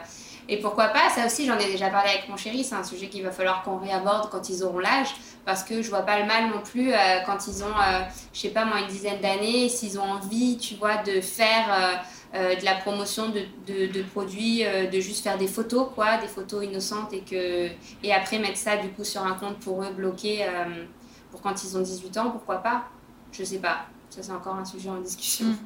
et 0.50 0.58
pourquoi 0.60 0.88
pas, 0.88 1.10
ça 1.10 1.26
aussi 1.26 1.46
j'en 1.46 1.58
ai 1.60 1.66
déjà 1.66 1.90
parlé 1.90 2.10
avec 2.10 2.30
mon 2.30 2.38
chéri, 2.38 2.64
c'est 2.64 2.76
un 2.76 2.84
sujet 2.84 3.08
qu'il 3.08 3.24
va 3.24 3.32
falloir 3.32 3.64
qu'on 3.64 3.78
réaborde 3.78 4.30
quand 4.30 4.50
ils 4.50 4.64
auront 4.64 4.80
l'âge, 4.80 5.10
parce 5.46 5.64
que 5.64 5.82
je 5.82 5.90
vois 5.90 6.04
pas 6.04 6.20
le 6.20 6.26
mal 6.26 6.50
non 6.50 6.62
plus 6.64 6.94
euh, 6.94 7.20
quand 7.26 7.48
ils 7.48 7.64
ont, 7.64 7.68
euh, 7.68 8.02
je 8.34 8.40
sais 8.40 8.50
pas 8.50 8.64
moi, 8.64 8.80
une 8.80 8.88
dizaine 8.88 9.20
d'années, 9.20 9.68
s'ils 9.68 10.00
ont 10.00 10.04
envie, 10.04 10.58
tu 10.58 10.76
vois, 10.76 10.98
de 11.04 11.20
faire 11.20 12.02
euh, 12.34 12.56
de 12.56 12.64
la 12.64 12.76
promotion 12.76 13.30
de, 13.30 13.42
de, 13.66 13.92
de 13.92 14.04
produits, 14.04 14.64
de 14.64 15.00
juste 15.00 15.24
faire 15.24 15.38
des 15.38 15.48
photos, 15.48 15.88
quoi, 15.94 16.18
des 16.18 16.28
photos 16.28 16.64
innocentes, 16.64 17.12
et, 17.14 17.22
que, 17.22 17.70
et 18.04 18.14
après 18.14 18.40
mettre 18.40 18.58
ça 18.58 18.78
du 18.78 18.90
coup 18.90 19.04
sur 19.04 19.24
un 19.24 19.34
compte 19.34 19.58
pour 19.60 19.84
eux 19.84 19.92
bloqué 19.92 20.46
pour 21.32 21.42
quand 21.42 21.64
ils 21.64 21.78
ont 21.78 21.82
18 21.82 22.18
ans, 22.18 22.30
pourquoi 22.32 22.58
pas 22.58 22.86
Je 23.32 23.44
sais 23.44 23.60
pas, 23.60 23.86
ça 24.10 24.22
c'est 24.22 24.32
encore 24.32 24.56
un 24.56 24.66
sujet 24.66 24.90
en 24.90 25.00
discussion. 25.00 25.48
Mm. 25.48 25.58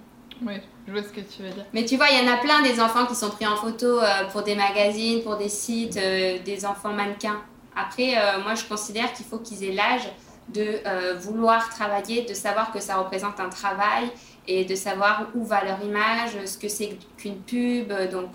Oui, 0.46 0.54
je 0.88 0.92
vois 0.92 1.04
ce 1.04 1.10
que 1.10 1.22
tu 1.22 1.44
veux 1.44 1.50
dire. 1.50 1.66
Mais 1.74 1.86
tu 1.86 1.98
vois, 1.98 2.08
il 2.10 2.26
y 2.26 2.30
en 2.30 2.34
a 2.34 2.38
plein 2.38 2.62
des 2.62 2.80
enfants 2.80 3.06
qui 3.06 3.16
sont 3.16 3.30
pris 3.30 3.46
en 3.46 3.56
photo 3.56 4.00
euh, 4.00 4.26
pour 4.32 4.42
des 4.42 4.56
magazines, 4.56 5.22
pour 5.22 5.38
des 5.38 5.50
sites, 5.50 5.98
euh, 5.98 6.40
des 6.44 6.66
enfants 6.66 6.94
mannequins. 6.94 7.42
Après, 7.76 8.18
euh, 8.18 8.42
moi, 8.44 8.56
je 8.56 8.66
considère 8.66 9.14
qu'il 9.14 9.26
faut 9.26 9.38
qu'ils 9.38 9.64
aient 9.64 9.74
l'âge 9.74 10.10
de 10.50 10.82
vouloir 11.20 11.70
travailler, 11.70 12.24
de 12.24 12.34
savoir 12.34 12.74
que 12.74 12.82
ça 12.82 12.98
représente 12.98 13.40
un 13.40 13.48
travail 13.48 14.12
et 14.48 14.66
de 14.66 14.76
savoir 14.76 15.28
où 15.34 15.46
va 15.46 15.64
leur 15.64 15.82
image, 15.82 16.32
ce 16.46 16.58
que 16.58 16.68
c'est 16.68 16.98
qu'une 17.16 17.38
pub. 17.38 17.94
Donc, 18.12 18.32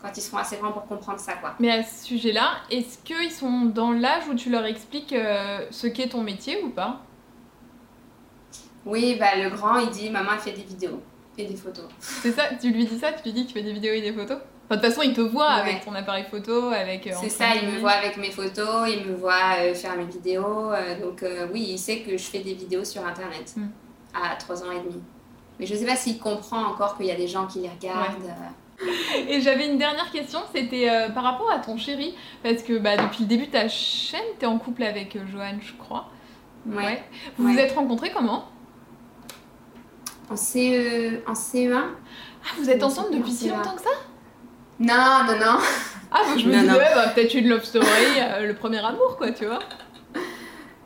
quand 0.00 0.08
ils 0.16 0.22
seront 0.22 0.38
assez 0.38 0.56
grands 0.56 0.72
pour 0.72 0.86
comprendre 0.86 1.20
ça, 1.20 1.34
quoi. 1.34 1.54
Mais 1.60 1.70
à 1.70 1.82
ce 1.82 2.06
sujet-là, 2.06 2.52
est-ce 2.70 2.96
qu'ils 2.98 3.30
sont 3.30 3.66
dans 3.66 3.92
l'âge 3.92 4.22
où 4.30 4.34
tu 4.34 4.48
leur 4.48 4.64
expliques 4.64 5.14
ce 5.70 5.86
qu'est 5.86 6.08
ton 6.08 6.22
métier 6.22 6.62
ou 6.62 6.70
pas? 6.70 7.02
Oui, 8.86 9.16
bah, 9.18 9.36
le 9.36 9.50
grand, 9.50 9.78
il 9.78 9.90
dit 9.90 10.10
Maman, 10.10 10.30
elle 10.34 10.40
fait 10.40 10.52
des 10.52 10.62
vidéos 10.64 11.00
et 11.36 11.44
des 11.44 11.56
photos. 11.56 11.84
C'est 12.00 12.32
ça 12.32 12.44
Tu 12.60 12.70
lui 12.70 12.86
dis 12.86 12.98
ça 12.98 13.12
Tu 13.12 13.24
lui 13.24 13.32
dis 13.32 13.42
que 13.44 13.48
tu 13.48 13.54
fais 13.54 13.62
des 13.62 13.72
vidéos 13.72 13.94
et 13.94 14.00
des 14.00 14.12
photos? 14.12 14.38
De 14.70 14.74
toute 14.74 14.84
façon, 14.84 15.00
il 15.02 15.14
te 15.14 15.22
voit 15.22 15.48
avec 15.48 15.82
ton 15.82 15.94
appareil 15.94 16.24
photo, 16.30 16.68
avec. 16.68 17.06
Euh, 17.06 17.12
c'est 17.18 17.30
ça, 17.30 17.54
il 17.54 17.70
me 17.70 17.78
voit 17.78 17.92
avec 17.92 18.18
mes 18.18 18.30
photos, 18.30 18.86
il 18.88 19.06
me 19.06 19.16
voit 19.16 19.56
euh, 19.60 19.72
faire 19.74 19.96
mes 19.96 20.04
vidéos. 20.04 20.72
Euh, 20.72 21.00
donc, 21.00 21.24
oui, 21.52 21.68
il 21.70 21.78
sait 21.78 22.00
que 22.00 22.10
je 22.10 22.22
fais 22.22 22.40
des 22.40 22.52
vidéos 22.52 22.84
sur 22.84 23.06
Internet 23.06 23.54
hmm. 23.56 23.68
à 24.12 24.36
3 24.36 24.64
ans 24.64 24.72
et 24.72 24.80
demi. 24.80 25.02
Mais 25.58 25.64
je 25.64 25.72
ne 25.72 25.78
sais 25.78 25.86
pas 25.86 25.96
s'il 25.96 26.18
comprend 26.18 26.62
encore 26.64 26.98
qu'il 26.98 27.06
y 27.06 27.10
a 27.10 27.16
des 27.16 27.28
gens 27.28 27.46
qui 27.46 27.60
les 27.60 27.70
regardent. 27.70 28.34
Et 29.28 29.40
j'avais 29.40 29.66
une 29.66 29.78
dernière 29.78 30.08
question, 30.12 30.38
c'était 30.54 30.88
par 31.12 31.24
rapport 31.24 31.50
à 31.50 31.58
ton 31.58 31.76
chéri, 31.76 32.14
parce 32.44 32.62
que 32.62 32.78
bah, 32.78 32.96
depuis 32.96 33.22
le 33.22 33.26
début 33.26 33.46
de 33.46 33.50
ta 33.50 33.68
chaîne, 33.68 34.20
tu 34.38 34.44
es 34.44 34.48
en 34.48 34.58
couple 34.58 34.84
avec 34.84 35.18
Joanne, 35.32 35.58
je 35.60 35.72
crois. 35.72 36.08
Ouais. 36.64 37.02
Vous 37.38 37.52
vous 37.52 37.58
êtes 37.58 37.72
rencontrés 37.72 38.12
comment? 38.14 38.44
En, 40.30 40.36
CE, 40.36 41.20
en 41.26 41.32
CE1. 41.32 41.74
Ah, 41.74 42.54
vous 42.58 42.70
êtes 42.70 42.82
ensemble 42.82 43.16
depuis 43.16 43.32
si 43.32 43.48
longtemps 43.48 43.74
que 43.74 43.82
ça? 43.82 43.90
Non, 44.80 45.24
non, 45.26 45.38
non. 45.38 45.58
Ah, 46.10 46.22
je 46.38 46.46
me 46.46 46.58
disais, 46.58 46.94
bah, 46.94 47.08
peut-être 47.14 47.34
une 47.34 47.50
love 47.50 47.64
story, 47.64 47.86
euh, 48.18 48.46
le 48.46 48.54
premier 48.54 48.78
amour, 48.78 49.18
quoi, 49.18 49.30
tu 49.30 49.44
vois. 49.44 49.58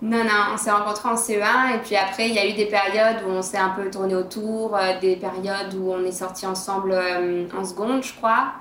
Non, 0.03 0.25
non, 0.25 0.55
on 0.55 0.57
s'est 0.57 0.73
rencontrés 0.73 1.11
en 1.11 1.15
CE1 1.15 1.77
et 1.77 1.79
puis 1.79 1.95
après, 1.95 2.29
il 2.29 2.35
y 2.35 2.41
a 2.41 2.49
eu 2.49 2.55
des 2.55 2.67
périodes 2.67 3.23
où 3.25 3.31
on 3.31 3.41
s'est 3.41 3.57
un 3.57 3.69
peu 3.69 3.89
tourné 3.89 4.17
autour, 4.17 4.77
euh, 4.77 4.99
des 5.01 5.15
périodes 5.15 5.75
où 5.79 5.93
on 5.93 6.05
est 6.05 6.11
sortis 6.11 6.45
ensemble 6.45 6.91
euh, 6.91 7.47
en 7.57 7.65
seconde, 7.65 8.03
je 8.03 8.13
crois, 8.15 8.55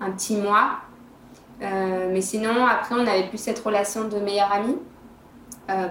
un 0.00 0.10
petit 0.12 0.36
mois. 0.36 0.78
mais 1.60 2.22
sinon, 2.22 2.64
après, 2.64 2.94
on 2.94 3.06
avait 3.06 3.28
plus 3.28 3.36
cette 3.36 3.58
relation 3.58 4.08
de 4.08 4.16
meilleure 4.16 4.52
amie 4.52 4.78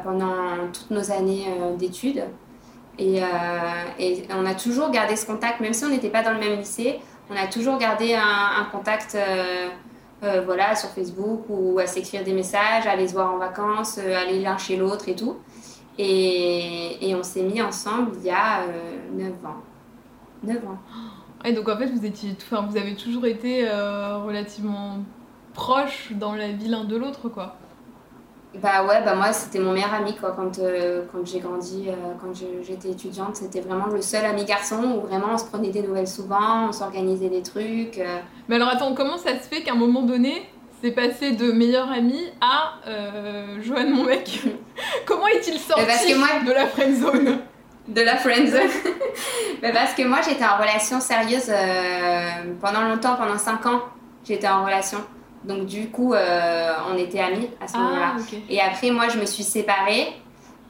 pendant 0.03 0.71
toutes 0.73 0.89
nos 0.89 1.11
années 1.11 1.45
d'études. 1.77 2.23
Et, 2.97 3.21
euh, 3.21 3.27
et, 3.99 4.23
on 4.29 4.45
a 4.45 4.55
toujours 4.55 4.89
gardé 4.91 5.15
ce 5.15 5.25
contact, 5.25 5.59
même 5.59 5.73
si 5.73 5.83
on 5.83 5.89
n'était 5.89 6.09
pas 6.09 6.23
dans 6.23 6.31
le 6.31 6.39
même 6.39 6.57
lycée, 6.57 6.99
on 7.29 7.35
a 7.35 7.47
toujours 7.47 7.77
gardé 7.77 8.13
un, 8.13 8.65
contact 8.71 9.15
euh, 9.15 9.69
euh, 10.23 10.41
voilà, 10.45 10.75
sur 10.75 10.89
Facebook 10.89 11.45
ou 11.49 11.79
à 11.79 11.87
s'écrire 11.87 12.23
des 12.23 12.33
messages, 12.33 12.87
à 12.87 12.91
aller 12.91 13.07
se 13.07 13.13
voir 13.13 13.33
en 13.33 13.37
vacances, 13.37 13.97
aller 13.97 14.39
l'un 14.41 14.57
chez 14.57 14.77
l'autre 14.77 15.09
et 15.09 15.15
tout. 15.15 15.37
Et, 15.97 17.09
et 17.09 17.15
on 17.15 17.23
s'est 17.23 17.43
mis 17.43 17.61
ensemble 17.61 18.11
il 18.19 18.25
y 18.25 18.29
a 18.29 18.65
9 19.13 19.31
ans. 19.45 19.57
9 20.43 20.57
ans. 20.67 20.77
Et 21.45 21.53
donc 21.53 21.67
en 21.69 21.77
fait, 21.77 21.87
vous, 21.87 22.05
étiez, 22.05 22.35
enfin, 22.37 22.67
vous 22.69 22.77
avez 22.77 22.95
toujours 22.95 23.25
été 23.25 23.67
relativement 23.69 24.99
proches 25.53 26.11
dans 26.11 26.35
la 26.35 26.51
vie 26.51 26.67
l'un 26.67 26.83
de 26.83 26.95
l'autre, 26.95 27.29
quoi. 27.29 27.55
Bah 28.61 28.85
ouais, 28.85 29.01
bah 29.03 29.15
moi 29.15 29.33
c'était 29.33 29.59
mon 29.59 29.73
meilleur 29.73 29.93
ami 29.93 30.15
quoi 30.15 30.31
quand, 30.31 30.59
euh, 30.59 31.03
quand 31.11 31.25
j'ai 31.25 31.39
grandi, 31.39 31.85
euh, 31.89 32.13
quand 32.21 32.33
j'étais 32.33 32.89
étudiante, 32.89 33.35
c'était 33.35 33.59
vraiment 33.59 33.87
le 33.87 34.01
seul 34.01 34.23
ami 34.25 34.45
garçon 34.45 34.81
où 34.83 35.01
vraiment 35.01 35.27
on 35.33 35.37
se 35.37 35.45
prenait 35.45 35.71
des 35.71 35.81
nouvelles 35.81 36.07
souvent, 36.07 36.69
on 36.69 36.71
s'organisait 36.71 37.29
des 37.29 37.41
trucs. 37.41 37.97
Euh. 37.97 38.19
Mais 38.47 38.55
alors 38.55 38.69
attends, 38.69 38.93
comment 38.93 39.17
ça 39.17 39.31
se 39.31 39.47
fait 39.49 39.61
qu'à 39.61 39.73
un 39.73 39.75
moment 39.75 40.03
donné, 40.03 40.43
c'est 40.81 40.91
passé 40.91 41.31
de 41.31 41.51
meilleur 41.51 41.91
ami 41.91 42.19
à 42.39 42.75
Joanne 43.61 43.91
mon 43.91 44.03
mec? 44.03 44.41
Comment 45.05 45.27
est-il 45.27 45.57
sorti 45.57 45.85
parce 45.85 46.05
que 46.05 46.17
moi... 46.17 46.27
de 46.45 46.51
la 46.51 46.67
friend 46.67 46.95
zone? 46.95 47.37
De 47.87 48.01
la 48.01 48.17
friend 48.17 48.47
zone 48.47 48.69
bah 49.61 49.69
Parce 49.73 49.93
que 49.93 50.03
moi 50.03 50.19
j'étais 50.27 50.45
en 50.45 50.57
relation 50.57 50.99
sérieuse 50.99 51.51
pendant 52.61 52.81
longtemps, 52.81 53.15
pendant 53.15 53.37
5 53.37 53.65
ans, 53.65 53.81
j'étais 54.23 54.47
en 54.47 54.65
relation. 54.65 54.99
Donc 55.45 55.65
du 55.65 55.89
coup, 55.89 56.13
euh, 56.13 56.73
on 56.91 56.97
était 56.97 57.19
amis 57.19 57.49
à 57.61 57.67
ce 57.67 57.73
ah, 57.75 57.79
moment-là. 57.79 58.15
Et 58.49 58.59
après, 58.59 58.91
moi, 58.91 59.07
je 59.09 59.19
me 59.19 59.25
suis 59.25 59.43
séparée. 59.43 60.13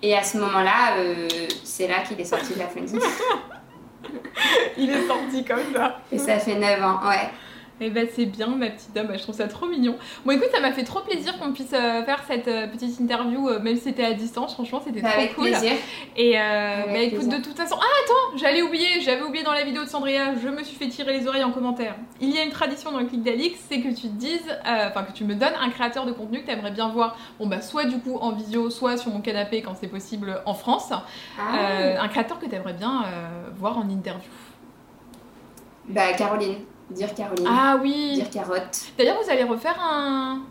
Et 0.01 0.15
à 0.15 0.23
ce 0.23 0.38
moment-là, 0.38 0.97
euh, 0.97 1.28
c'est 1.63 1.88
là 1.88 2.01
qu'il 2.07 2.19
est 2.19 2.26
sorti 2.26 2.53
de 2.53 2.59
la 2.59 2.67
friendzone. 2.67 2.99
Il 4.78 4.89
est 4.91 5.07
sorti 5.07 5.43
comme 5.43 5.73
ça. 5.73 5.99
Et 6.11 6.17
ça 6.17 6.38
fait 6.38 6.55
9 6.55 6.84
ans, 6.84 6.99
ouais. 7.07 7.30
Et 7.82 7.88
eh 7.88 7.89
bah 7.89 8.01
ben, 8.01 8.09
c'est 8.09 8.26
bien 8.26 8.47
ma 8.47 8.69
petite 8.69 8.93
dame, 8.93 9.09
je 9.13 9.21
trouve 9.21 9.36
ça 9.36 9.49
trop 9.49 9.65
mignon. 9.67 9.97
Bon 10.23 10.32
écoute, 10.32 10.47
ça 10.53 10.61
m'a 10.61 10.71
fait 10.71 10.86
trop 10.86 11.01
plaisir 11.01 11.38
qu'on 11.38 11.51
puisse 11.51 11.73
euh, 11.73 12.05
faire 12.05 12.23
cette 12.26 12.47
euh, 12.47 12.67
petite 12.67 13.01
interview, 13.01 13.49
euh, 13.49 13.59
même 13.59 13.76
si 13.76 13.84
c'était 13.84 14.05
à 14.05 14.13
distance, 14.13 14.53
franchement 14.53 14.82
c'était 14.82 15.01
trop 15.01 15.09
Avec 15.13 15.36
cool. 15.36 15.49
Plaisir. 15.49 15.73
Et 16.15 16.36
bah 16.38 16.99
écoute, 16.99 17.28
de 17.28 17.36
toute 17.36 17.57
façon... 17.57 17.76
Ah 17.78 17.86
attends, 18.05 18.38
j'allais 18.38 18.61
oublier, 18.61 19.01
j'avais 19.01 19.23
oublié 19.23 19.43
dans 19.43 19.51
la 19.51 19.65
vidéo 19.65 19.84
de 19.84 19.89
Sandria, 19.89 20.36
je 20.41 20.47
me 20.47 20.63
suis 20.63 20.78
fait 20.78 20.88
tirer 20.88 21.19
les 21.19 21.28
oreilles 21.28 21.43
en 21.43 21.51
commentaire. 21.51 21.95
Il 22.21 22.34
y 22.34 22.38
a 22.38 22.43
une 22.45 22.51
tradition 22.51 22.91
dans 22.93 22.99
le 22.99 23.07
clic 23.07 23.21
d'Alix, 23.23 23.59
c'est 23.69 23.82
que 23.82 23.89
tu 23.89 24.07
te 24.07 24.15
dises, 24.15 24.57
enfin 24.63 25.03
que 25.03 25.11
tu 25.11 25.26
me 25.26 25.36
donnes 25.36 25.55
un 25.59 25.69
créateur 25.69 26.05
de 26.05 26.13
contenu 26.13 26.39
que 26.39 26.45
tu 26.45 26.51
aimerais 26.51 26.71
bien 26.71 26.88
voir, 26.88 27.17
bon 27.39 27.47
bah 27.47 27.59
soit 27.59 27.84
du 27.84 27.99
coup 27.99 28.17
en 28.21 28.32
visio, 28.32 28.69
soit 28.69 28.95
sur 28.95 29.11
mon 29.11 29.19
canapé 29.19 29.61
quand 29.61 29.76
c'est 29.78 29.89
possible 29.89 30.41
en 30.45 30.53
France. 30.53 30.93
Ah. 31.38 32.01
un 32.01 32.07
créateur 32.07 32.39
que 32.39 32.45
tu 32.45 32.55
aimerais 32.55 32.73
bien 32.73 33.03
voir 33.57 33.78
en 33.78 33.89
interview. 33.89 34.32
Bah 35.89 36.13
Caroline. 36.13 36.55
Dire 36.91 37.15
Caroline. 37.15 37.47
Ah 37.49 37.79
oui. 37.81 38.13
Dire 38.13 38.29
Carotte. 38.29 38.91
D'ailleurs, 38.97 39.17
vous 39.23 39.29
allez 39.31 39.43
refaire 39.43 39.75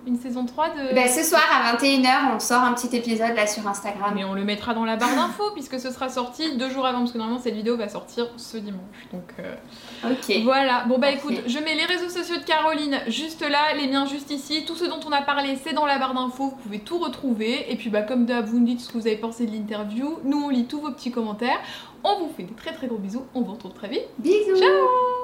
une 0.06 0.18
saison 0.18 0.44
3 0.44 0.70
de. 0.70 0.94
Ben, 0.94 1.08
ce 1.08 1.22
soir 1.22 1.42
à 1.52 1.76
21h, 1.76 2.34
on 2.34 2.40
sort 2.40 2.62
un 2.62 2.72
petit 2.72 2.94
épisode 2.96 3.36
là 3.36 3.46
sur 3.46 3.66
Instagram. 3.68 4.12
Mais 4.16 4.24
on 4.24 4.34
le 4.34 4.44
mettra 4.44 4.74
dans 4.74 4.84
la 4.84 4.96
barre 4.96 5.14
d'infos 5.14 5.50
puisque 5.54 5.78
ce 5.78 5.92
sera 5.92 6.08
sorti 6.08 6.56
deux 6.56 6.70
jours 6.70 6.86
avant 6.86 7.00
parce 7.00 7.12
que 7.12 7.18
normalement 7.18 7.40
cette 7.40 7.54
vidéo 7.54 7.76
va 7.76 7.88
sortir 7.88 8.26
ce 8.36 8.56
dimanche. 8.56 8.80
Donc. 9.12 9.32
Euh, 9.38 10.10
ok. 10.10 10.42
Voilà. 10.42 10.84
Bon 10.88 10.98
bah 10.98 11.10
écoute, 11.12 11.34
je 11.46 11.58
mets 11.60 11.76
les 11.76 11.84
réseaux 11.84 12.08
sociaux 12.08 12.36
de 12.36 12.44
Caroline 12.44 12.98
juste 13.06 13.42
là, 13.48 13.74
les 13.76 13.86
miens 13.86 14.06
juste 14.06 14.32
ici. 14.32 14.64
Tout 14.64 14.74
ce 14.74 14.86
dont 14.86 15.00
on 15.06 15.12
a 15.12 15.22
parlé, 15.22 15.56
c'est 15.62 15.72
dans 15.72 15.86
la 15.86 15.98
barre 15.98 16.14
d'infos. 16.14 16.50
Vous 16.50 16.56
pouvez 16.56 16.80
tout 16.80 16.98
retrouver. 16.98 17.70
Et 17.72 17.76
puis 17.76 17.90
bah 17.90 18.02
comme 18.02 18.26
d'hab, 18.26 18.46
vous 18.46 18.58
me 18.58 18.66
dites 18.66 18.80
ce 18.80 18.88
que 18.88 18.98
vous 18.98 19.06
avez 19.06 19.16
pensé 19.16 19.46
de 19.46 19.52
l'interview. 19.52 20.18
Nous 20.24 20.42
on 20.42 20.48
lit 20.48 20.64
tous 20.64 20.80
vos 20.80 20.90
petits 20.90 21.12
commentaires. 21.12 21.60
On 22.02 22.18
vous 22.18 22.30
fait 22.36 22.42
des 22.42 22.54
très 22.54 22.72
très 22.72 22.88
gros 22.88 22.98
bisous. 22.98 23.24
On 23.34 23.42
vous 23.42 23.52
retrouve 23.52 23.72
très 23.72 23.88
vite. 23.88 24.06
Bisous. 24.18 24.56
Ciao. 24.56 25.23